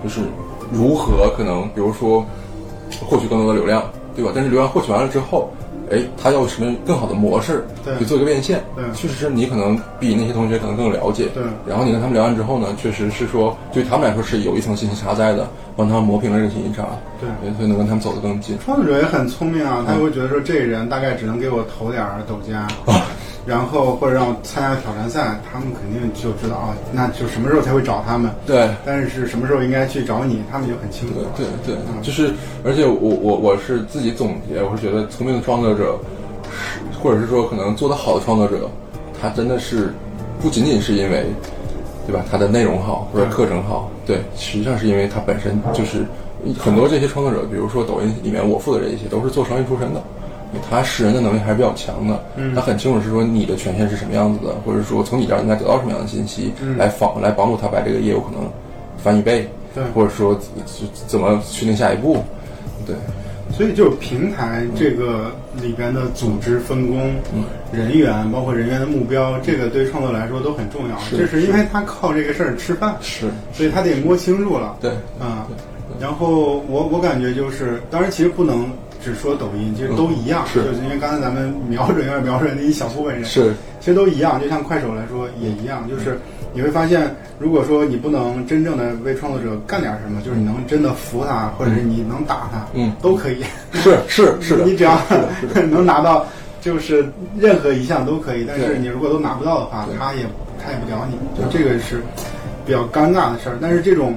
[0.03, 0.21] 就是
[0.71, 2.23] 如何可能，比如说
[3.01, 3.83] 获取更多的流量，
[4.15, 4.31] 对吧？
[4.35, 5.51] 但是流量获取完了之后，
[5.91, 8.63] 哎，他要什么更好的模式对去做一个变现。
[8.75, 11.27] 对确实是你可能比那些同学可能更了解。
[11.33, 16.87] 对然后你跟他们聊完之后呢，确实是说对他们来说是有一层信息差在的，帮他们磨平了这个信息差。
[17.19, 18.57] 对所以能跟他们走得更近。
[18.59, 22.59] 创作者也很聪明啊，嗯他会觉得说这个人大概只能给我投点儿抖加，
[22.91, 23.05] 啊
[23.45, 31.51] 然后或者让我参加挑战赛，他们肯定就知道啊，那就什么时候才会找他们，对，但是什么时候应该去找你，他们就很清楚对了。
[31.65, 32.33] 对对，嗯就是，
[32.63, 35.97] 而且我我我是自己总结，我是觉得聪明的创作者，
[36.49, 38.69] 是或者是说可能做得好的创作者，
[39.21, 39.93] 他真的是
[40.41, 41.25] 不仅仅是因为，
[42.07, 42.23] 对吧？
[42.31, 46.05] 他的内容好或者课程好，对，实际上是因为他本身就是
[46.57, 50.01] 很多这些创作者，比如说抖音里面我负责这一些，都是做生意出身的。
[50.69, 52.23] 他识人的能力还是比较强的，
[52.55, 58.49] 他很清楚是说你的权限是什么样子的，或者说从你这儿应该得到什么样的信息，来帮来帮助他把这个业务可能
[58.97, 59.83] 翻一倍，对。
[59.95, 60.33] 或者说
[60.65, 62.23] 怎怎么确定下一步，
[62.85, 62.95] 对，
[63.55, 65.31] 所以就是平台这个
[65.61, 67.43] 里边的组织分工、嗯。
[67.73, 70.99] 人员，包括人员的目标，这个对创作来说都很重要。
[70.99, 74.77] 是这是因为他靠这个事儿吃饭，是，所以他得摸清楚了。
[74.79, 75.47] 对，啊、
[75.99, 78.69] 然后我我感觉就是，当然其实不能
[79.03, 80.63] 只说抖音，其实都一样，嗯是。
[80.63, 86.17] 就是因为刚才咱们瞄准有点瞄准那一小部分人，是，其实都一样，就像快手来说也一样，就是
[86.53, 92.93] 你会发现，如果说你不能真正的为创作者干点什么，就是你能真的服他，或者是你能打他，嗯。
[93.01, 93.43] 都可以，
[93.73, 94.97] 是是 是的，你只要
[95.69, 96.25] 能拿到，
[96.61, 97.05] 就是
[97.37, 98.45] 任何一项都可以。
[98.47, 100.25] 但是你如果都拿不到的话，他也
[100.63, 102.01] 他也不屌你，就这个是
[102.65, 103.57] 比较尴尬的事儿。
[103.59, 104.15] 但是这种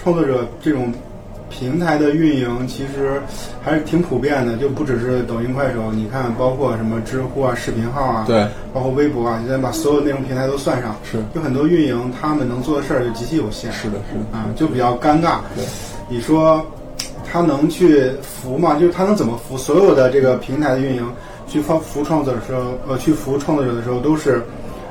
[0.00, 0.92] 创作者这种
[1.50, 3.20] 平台的运营其实
[3.62, 15.64] 还是挺普遍的，就不只是抖音、快手，你看包括什么知乎啊、视频号啊，对，包括微博啊，现在把所有内容平台都算上，是有很多运营他们能做的事儿就极其有限，是的是的，啊，就比较尴尬对。
[16.08, 16.64] 你说
[17.30, 18.76] 他能去扶吗？
[18.78, 21.06] 就是他能怎么扶所有的这个平台的运营
[21.46, 24.42] 去服服创作者的时候，呃，去扶创作者的时候都是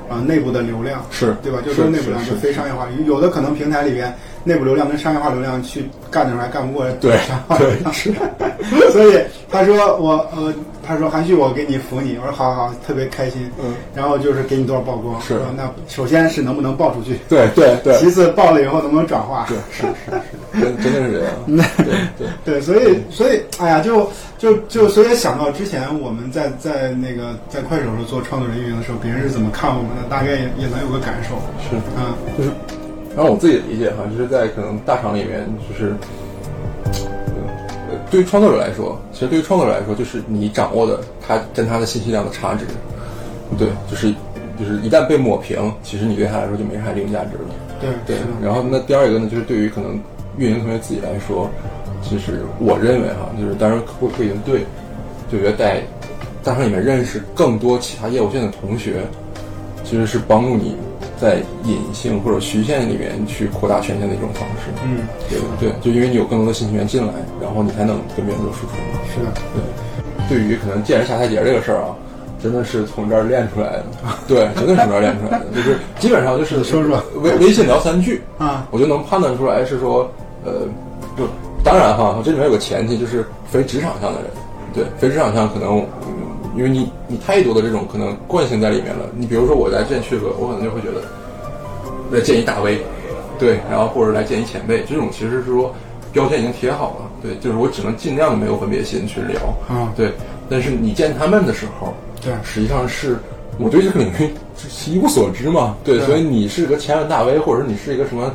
[0.09, 1.59] 啊、内部的流量，是对吧？
[1.65, 4.15] 就是说内部流量就是非商业化，有的可能平台里边
[4.47, 8.13] 内部流量跟商业化流量去干的时候还干不过对商业化流量，是。
[8.91, 9.19] 所以
[9.49, 10.53] 他说我呃，
[10.85, 13.49] 他说韩旭我给你服你，我说好好，特别开心。
[13.63, 20.11] 嗯，然后就是给你多少曝光，是那首先是能不能爆出去，对对对， 其次爆了以后能不能转化，对是是
[20.53, 21.69] 是，真真的是这样，
[22.17, 22.59] 对对。
[22.59, 31.35] 对，所以所以，哎呀，就就就，所以想到之前我们在在那个在快手时候做创作人运营的时候，别人是怎么看我们的，大概也也能有个感受。
[31.69, 32.49] 是，啊，就是，
[33.18, 35.95] 然后我自己的理解哈，就是在可能大厂里面，就是，
[36.85, 42.64] 呃，对于创作者来说，其实对于创作者来说，就是你掌握的他跟他的信息量的差值，
[43.57, 44.14] 对，就是
[44.60, 47.49] 就是一旦被抹平，其实你对他来说就没啥利用价值了。
[47.81, 49.99] 对对，然后那第二一个呢，就是对于可能
[50.38, 51.49] 运营同学自己来说，
[52.03, 54.60] 其实我认为哈，就是当然不不一定对，
[55.31, 55.81] 就觉得在
[56.44, 59.02] 大厂里面认识更多其他业务线的同学，
[59.84, 60.76] 其实是帮助你
[61.19, 64.72] 在隐性或者虚线里面去扩大权限的一种方式。
[64.84, 68.73] 嗯，对对，就因为你有更多的信息源进来，然后你才能跟别人做输出。
[68.94, 68.99] 嘛。
[69.14, 69.31] 是的，
[70.27, 71.95] 对，对于可能见人下台阶这个事儿啊，
[72.41, 73.85] 真的是从这儿练出来的。
[74.27, 77.02] 对，真的是从这儿练出来的，就是基本上就是 说说。
[77.22, 80.10] 微微信聊三句，啊，我就能判断出来是说，
[80.45, 80.61] 呃，
[81.18, 81.27] 就
[81.64, 84.30] 当然哈，这里面有个前提，就是非职场上的人，
[84.73, 86.14] 对，非职场上可能，嗯，
[86.57, 89.05] 因为你你太多的这种可能惯性在里面了。
[89.15, 91.03] 你比如说我来见旭哥，我可能就会觉得，
[92.11, 92.79] 来见一大 V，
[93.38, 95.73] 对，然后或者来见一前辈，这种其实是说
[96.11, 99.39] 标签已经贴好了，对，就是我只能尽量的没有分别心去聊，
[99.69, 100.11] 啊对，
[100.49, 102.34] 但是你见他们的时候，对。
[102.43, 103.17] 实际上是
[103.59, 106.07] 我对这个领域是一无所知嘛，对，对。
[106.07, 108.34] 所以你是个千万大 V，或者是你是一个什么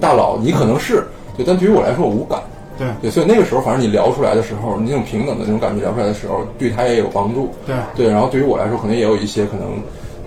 [0.00, 1.04] 大佬，你可能是
[1.36, 2.40] 对，但对于我来说我无感，
[2.78, 2.88] 对。
[3.02, 7.74] 对，所以那个时候反正你聊出来的时候，你那种平等的那种感觉聊出来的时候，对他也有帮助，对。
[7.94, 9.66] 对，然后对于我来说可能也有一些可能。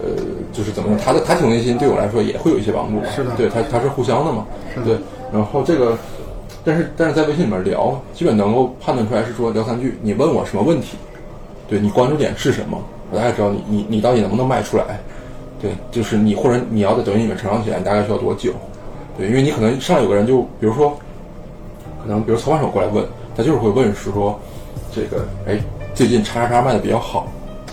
[0.02, 0.08] 呃，
[0.54, 3.32] 就是怎么说，他的他挺内心对我来说也会有一些帮助，是的。
[3.36, 4.86] 对他他是互相的嘛，是的。
[4.86, 4.98] 对，
[5.30, 5.98] 然后这个，
[6.64, 10.96] 但是但是在微信里面聊，基本能够判断出来是说聊三句，你问我什么问题，
[11.68, 12.82] 对你关注点是什么，
[13.12, 14.86] 我大概知道你你你到底能不能卖出来，
[15.62, 18.54] 对，就是你或者你要在抖音里面成长起来，你大概需要多久，
[19.18, 20.98] 对，因为你可能上来有个人就比如说，
[22.02, 23.06] 可能比如操盘手过来问，
[23.36, 24.40] 他就是会问是说，
[24.94, 25.60] 这个哎
[25.94, 27.28] 最近叉叉叉卖的比较好，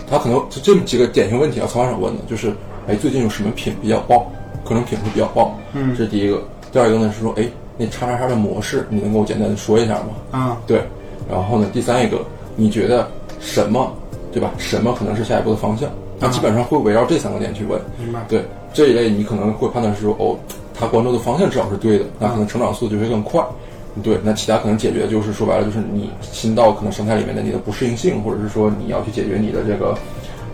[0.09, 2.53] 他可能就这么几个典型问题啊，操盘手问的就是，
[2.87, 4.25] 哎最近有什么品比较爆，
[4.65, 6.41] 可能品会比较爆，嗯这是第一个，
[6.71, 7.47] 第二个呢是说，哎
[7.77, 10.07] 那叉叉叉的模式你能给我简单的说一下吗？
[10.31, 10.81] 啊，对，
[11.29, 12.19] 然后呢，第三一个，
[12.55, 13.07] 你觉得
[13.39, 13.93] 什么，
[14.31, 14.51] 对吧？
[14.57, 15.87] 什么可能是下一步的方向？
[16.19, 17.79] 那基本上会围绕这三个点去问。
[17.99, 18.43] 明白，对
[18.73, 20.35] 这一类，你可能会判断是说，哦，
[20.73, 23.45] 他关注的方向至少是对的，那可能成长速度就会更快。
[24.03, 29.97] 对，那其他可能解决就是说白了就是你新到可能生态里面的你的不适应性，或者是说你要去解决你的这个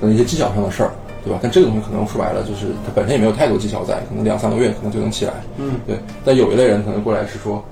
[0.09, 0.91] 一些技巧上的事儿，
[1.23, 1.39] 对吧？
[1.41, 5.33] 但这个东西可能说白了就是它本身也没有太多技巧在，可能两三个月可能就能起来。
[5.57, 5.97] 嗯，对。
[6.23, 7.63] 但有一类人可能过来是说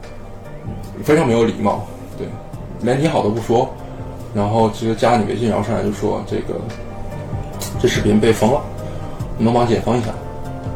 [0.65, 1.85] 嗯非常没有礼貌，
[2.17, 2.27] 对，
[2.81, 3.69] 连你好都不说，
[4.33, 6.59] 然后直接加你微信，然后上来就说这个
[7.81, 8.61] 这视频被封了，
[9.37, 10.07] 你能帮我解封一下？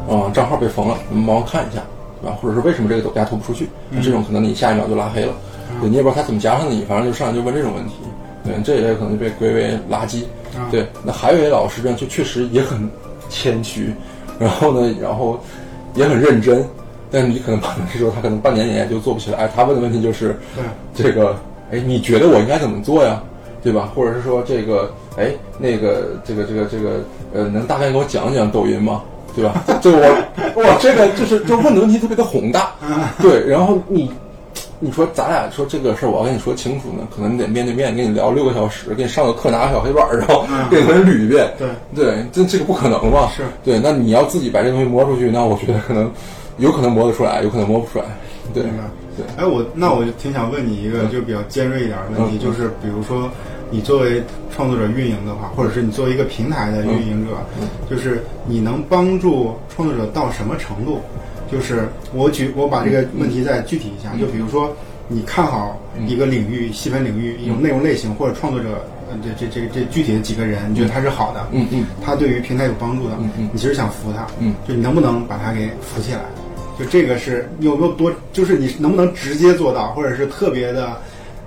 [0.08, 1.82] 啊、账号被封了，你们帮我看一下，
[2.26, 2.38] 对吧？
[2.42, 3.68] 或者是为什么这个抖加推不出去？
[3.88, 5.32] 那这种可能你下一秒就拉黑了，
[5.80, 7.94] 对你也不知道他怎么加上的你，反正就上来就问这种问题，
[8.44, 10.24] 对，这也可能就被归为垃圾。
[10.56, 12.90] 啊对，那还有一位老师呢，就确实也很
[13.28, 13.92] 谦虚，
[14.38, 15.38] 然后呢，然后
[15.94, 16.64] 也很认真，
[17.10, 19.46] 但是你可能判断是说他可能半年也就做不起来。
[19.54, 20.36] 他问的问题就是，
[20.94, 21.36] 对这个，
[21.70, 23.22] 哎，你觉得我应该怎么做呀？
[23.62, 23.90] 对吧？
[23.94, 27.00] 或者是说这个，哎，那个，这个，这个，这个，
[27.34, 29.02] 呃，能大概给我讲讲抖音吗？
[29.36, 29.62] 对吧？
[29.80, 30.22] 就我
[30.56, 32.72] 我，这个就是就问的问题特别的宏大，
[33.20, 34.10] 对，然后你。
[34.78, 41.50] 你说咱俩说这个事儿，我要跟你说清楚呢，可能你得面对面跟你聊六个小时，给你上个课，拿个小黑板儿，然后给人捋一遍。
[41.58, 43.26] 对对，这这个不可能嘛？
[43.34, 46.12] 是对，那你要自己把这东西摸出去，那我觉得可能
[46.58, 48.04] 有可能摸得出来，有可能摸不出来。
[48.52, 48.64] 对。
[49.16, 53.30] 对，哎，我那我就挺想问你一个就比较尖锐一点的问题，嗯就是比如说
[53.70, 54.22] 你作为
[54.54, 57.68] 创作者运营的话，或者是你作为一个平台的运营者，嗯。
[57.90, 61.00] 就是你能帮助创作者到什么程度？
[61.50, 64.20] 就是我举我把这个问题再具体一下，嗯。
[64.20, 64.74] 就比如说
[65.08, 73.50] 你看好一个领域、细分领域一种内容类型或者创作者，嗯，这这这这具体的几个人，你觉得他是好的，嗯嗯，他对于平台有帮助的，嗯嗯。
[73.52, 76.20] 你其实想扶他，嗯，就你能不能把他给扶起来？
[76.78, 80.94] 就这个是你有没有多，就是你能不能直接做到，或者是特别的，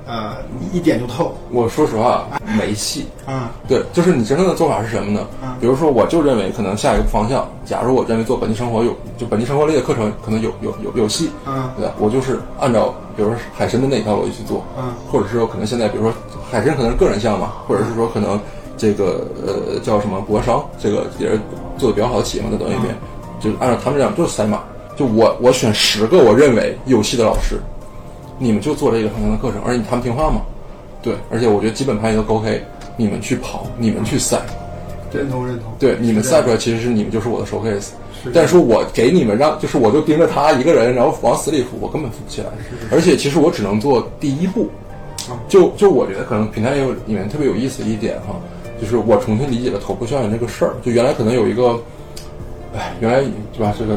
[0.09, 0.37] 呃，
[0.73, 2.25] 一一点就透我说实话
[2.57, 3.05] 没戏。
[3.27, 3.51] 啊？
[3.67, 5.21] 对，就是你真正的做法是什么呢？
[5.43, 11.93] 嗯比如说，我就认为可能下一个方向，假如我认为做本地生活有，就本地生活类的课程可能有有有有戏，嗯对吧？
[11.99, 16.11] 我就是按照比如说海参的那一条逻辑去做，嗯或者是说可能现在比如说
[16.49, 18.39] 海参可能是个人项嘛，或者是说可能
[18.77, 21.39] 这个呃叫什么国商，这个也是
[21.77, 22.95] 做的比较好的企业嘛，在抖音里面，
[23.39, 24.63] 就是按照他们这样就是赛马，
[24.95, 27.59] 就我我选十个我认为有戏的老师，
[28.39, 30.41] 你们就做这个方向的课程，而且他们听话吗，
[31.01, 32.63] 对，而且我觉得基本盘也都 OK，
[32.97, 34.41] 你们去跑，你们去赛，
[35.13, 35.71] 认同认同。
[35.77, 37.89] 对，你们赛出来其实是你们就是我的 showcase，
[38.23, 42.47] 是但是说我给你们让，就是我就盯着他一个人，然后往死里扶，我根本扶不起来。
[42.91, 44.69] 而且其实我只能做第一步
[45.29, 48.35] 啊，就就我觉得可能平台有里面特别有意思的一点哈，
[48.81, 50.73] 就是我重新理解了头部效应这个事儿。
[50.83, 51.79] 就原来可能有一个，
[52.73, 53.21] 哎，原来
[53.53, 53.73] 对吧？
[53.77, 53.95] 这个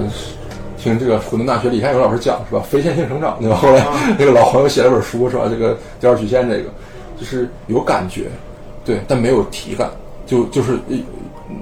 [0.83, 2.63] 听这个湖南大学李开友老师讲是吧？
[2.69, 3.57] 非线性成长对吧？
[3.57, 3.87] 后来
[4.19, 5.45] 那个老黄又写了本书是吧？
[5.49, 6.65] 这个第二曲线这个
[7.17, 8.25] 就是有感觉，
[8.85, 9.89] 对，但没有体感，
[10.27, 10.97] 就就是呃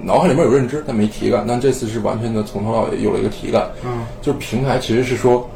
[0.03, 1.45] 脑海里面有认知，但没体感。
[1.47, 5.47] 但这次是完全的从头到尾有了一个体感，嗯，就是平台其实是说，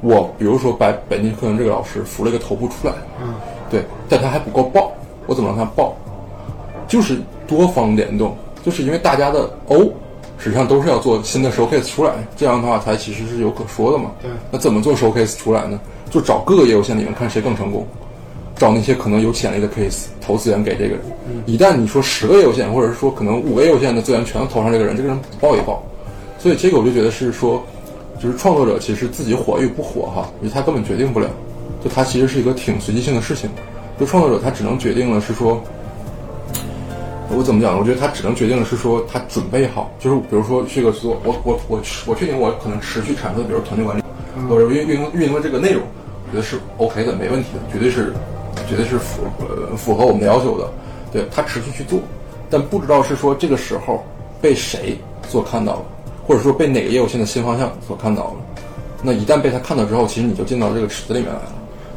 [0.00, 3.34] 我比如说把本地课程这个老师扶了一个头部出来，嗯，
[3.70, 4.92] 对，但他还不够爆，
[5.26, 5.94] 我怎么让他爆？
[6.88, 9.92] 就是多方联动，就是因为大家的 O
[10.38, 14.10] 实际上都是要做新的 showcase 出来，这样的话才其实是有可说的嘛。
[14.20, 15.80] 对那怎么做 showcase 出来呢？
[16.10, 17.86] 就找各个业务线里面看谁更成功，
[18.56, 21.00] 找那些可能有潜力的 case 投资源给这个人。
[21.46, 25.82] 一旦你说十个业务线，或者是说可能五个业务线的资源全都投上这个人，这个人不爆也爆。
[26.38, 27.64] 所以这个我就觉得是说，
[28.20, 31.28] 就是创作者其实自己火与不火哈，因为他根本决定不了，
[31.82, 33.48] 就他其实是一个挺随机性的事情。
[33.98, 35.62] 就创作者他只能决定了是说，
[37.36, 37.78] 我怎么讲呢？
[37.78, 44.02] 我觉得他只能决定的是说他准备好，就是比如说这个做我我我我确定我可能持续产出的，比如团队管理，
[44.48, 45.82] 或者运运营运营的这个内容，
[46.26, 48.12] 我觉得是 OK 的，没问题的，绝对是
[48.68, 50.70] 绝对是符呃符合我们的要求的。
[51.12, 52.00] 对他持续去做，
[52.50, 54.04] 但不知道是说这个时候
[54.40, 54.98] 被谁
[55.28, 55.82] 所看到了，
[56.26, 58.34] 或者说被哪个业务线的新方向所看到了。
[59.02, 61.52] 那一旦被他看到之后，其实你就进到这个池子里面来了。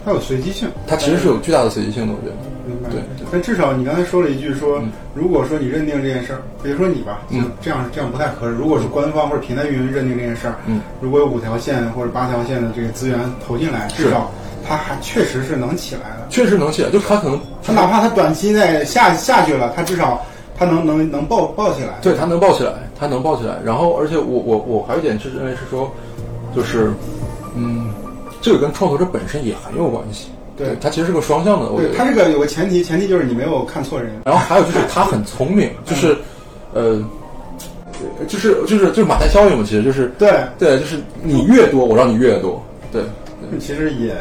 [0.06, 2.57] 它有随机性，它其实是有巨大的随机性的，我觉得。
[2.92, 4.82] 对对但至少你刚才说了一句说，
[5.14, 8.54] 如果说你认定这件事儿，比如说你吧，嗯这样这样不太合适。
[8.54, 14.32] 如果是官方或者平台运营认定这件事儿，嗯，如果有五条线或者八条线的这个资源投进来，至少
[14.68, 16.28] 它还确实是能起来的。
[16.30, 20.22] 确实能起来，就是他可能它哪怕它短期内下下去了，它至少
[20.58, 22.00] 它能能能爆爆起来。
[22.02, 23.58] 对，它能抱起来，它能抱起来。
[23.64, 25.92] 然后，而且我我我还有一点是认为是说，
[26.56, 26.92] 就是，
[27.56, 27.90] 嗯，
[28.42, 30.30] 这个跟创作者本身也很有关系。
[30.58, 31.96] 对它其实是个双向的，我对，得。
[31.96, 34.12] 它这个有个前提，前提就是你没有看错人。
[34.26, 36.18] 然后还有就是他很聪明，就是，
[36.74, 37.00] 呃，
[38.28, 42.62] 就是就是就是马太效应嘛，其实就是对，对，就是你越多，我让你越多。
[42.92, 43.02] 对，
[43.60, 44.16] 其实也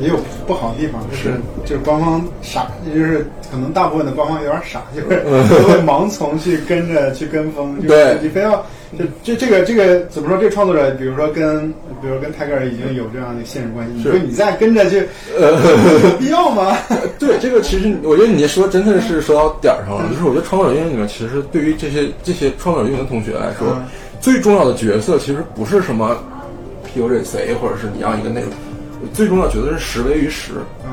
[0.00, 8.64] 也有不好的地方，就是是就是官方傻，就是可能大部分的官方有点傻，就是嗯 都会盲从去跟着去跟风，就是对你非要
[8.98, 10.36] 就这这个这个怎么说？
[10.38, 11.68] 这个创作者，比如说跟
[12.00, 15.06] 比如说跟泰戈尔已经有这样的现实关系，你是说你再跟着去，
[15.38, 16.76] 有必要吗？
[17.18, 20.08] 对这个，其实我觉得你说真的是说到点儿上了。
[20.10, 23.84] 就是我觉得创作者运营里面，其实对于这些这些创作者运营同学来说，嗯
[24.20, 26.16] 最重要的角色其实不是什么
[26.94, 28.50] PUJC，或者是你要一个内容，
[29.12, 30.52] 最重要的角色是实为于实。
[30.84, 30.90] 嗯，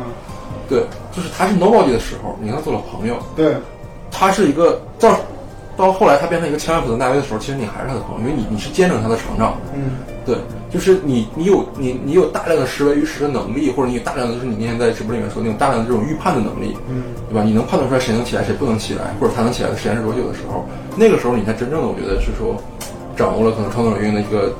[0.67, 0.79] 对，
[1.15, 3.53] 就是他是 nobody 的时候，你跟他做了朋友，对，
[4.09, 5.19] 他是一个到
[5.79, 9.57] 到后来他变成一个千万富的大 V 的时候，其实你还是他的朋友，因为你你是见证他的成长的。
[9.73, 9.91] 嗯
[10.25, 10.35] 对，
[10.69, 17.41] 就是你你有你你有大量的识为于实的能力，或者你有大量的就是你那天在直播里面说那种大量的这种预判的能力，嗯，对吧？
[17.41, 22.53] 你能判断出来谁能起来，谁不能起来，或者他能起来的时间是多久的时候，那个时候你才真正的我觉得是说
[23.15, 24.53] 掌握了可能创作者运营的一个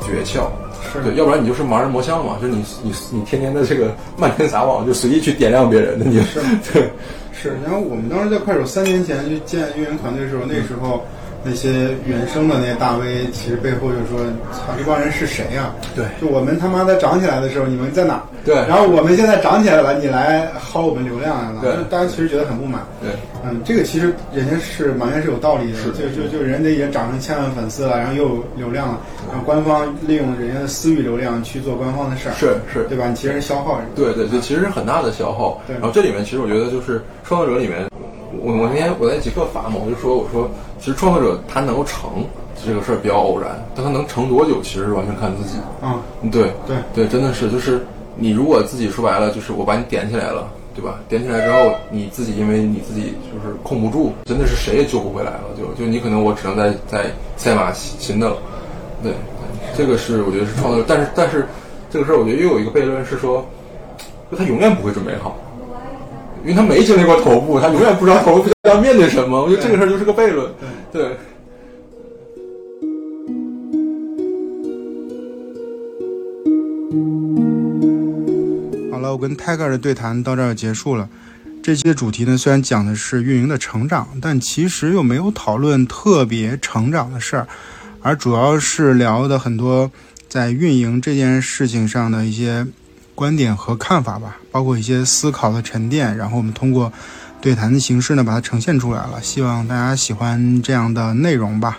[0.00, 0.48] 诀窍。
[0.92, 6.40] 是对，要不然你就是盲人摸象嘛，就是你你你天天的这个漫天撒网，就随意去点亮别人的，你是
[6.72, 6.90] 对
[7.32, 7.56] 是。
[7.64, 11.04] 然后我们当时在快手三年前去建运营团队的时候，那时候
[11.44, 18.22] 那些原生的那些大 V，其实背后就说：“操，这帮人是谁呀、对就我们他妈的涨起来的时候，你们在哪？
[18.44, 22.82] 对然后我们现在涨起来了，你来薅我们流量来了，对大家其实觉得很不满。
[23.00, 23.10] 对
[23.44, 33.08] 嗯，这个其实人家是完全是有道理的，是就就就人家已经涨成千万粉丝了，然后又有流量了，然后官方利用人家的私域流量去做官方的事儿，是是，对吧？
[33.08, 33.88] 你其实是消耗人。
[33.94, 35.60] 对对对，其实是很大的消耗。
[35.66, 37.88] 对然后这里面其实我觉得就是创作者里面，
[38.40, 40.50] 我我那天我在极客发嘛，我就说我说
[40.82, 42.26] 其实创作者他能够成
[42.66, 45.58] 这个事儿比较偶然，但他能成多久其实是完全看自己。
[45.80, 47.86] 嗯、对对对，真的是就是
[48.16, 50.48] 你如果自己说白了就是我把你点起来了。
[50.74, 50.98] 对吧？
[51.06, 55.42] 点起来之后，你自己因为你自己就是控不住，真的是谁也救不回来了。
[55.54, 58.38] 就就你可能我只能在在赛马新的了。
[59.02, 59.18] 对，对
[59.76, 61.46] 这个是我觉得是创作者，但是但是
[61.90, 63.44] 这个事儿我觉得又有一个悖论是说，
[64.30, 65.36] 就他永远不会准备好，
[66.42, 69.40] 因为他没经历过头部，他永远不知道头部要面对什么。
[69.40, 70.50] 我觉得这个事儿就是个悖论。
[70.90, 71.16] 对。
[78.90, 81.08] 好了，我跟泰戈尔的对谈到这儿结束了。
[81.62, 87.46] 这期的主题呢，虽然讲的是运营的成长，但其实又没有讨论特别成长的事儿，
[88.00, 89.88] 而主要是聊的很多
[90.28, 92.66] 在运营这件事情上的一些
[93.14, 96.16] 观点和看法吧，包括一些思考的沉淀。
[96.16, 96.92] 然后我们通过
[97.40, 99.22] 对谈的形式呢，把它呈现出来了。
[99.22, 101.78] 希望大家喜欢这样的内容吧。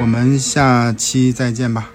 [0.00, 1.90] 我们下期再见吧。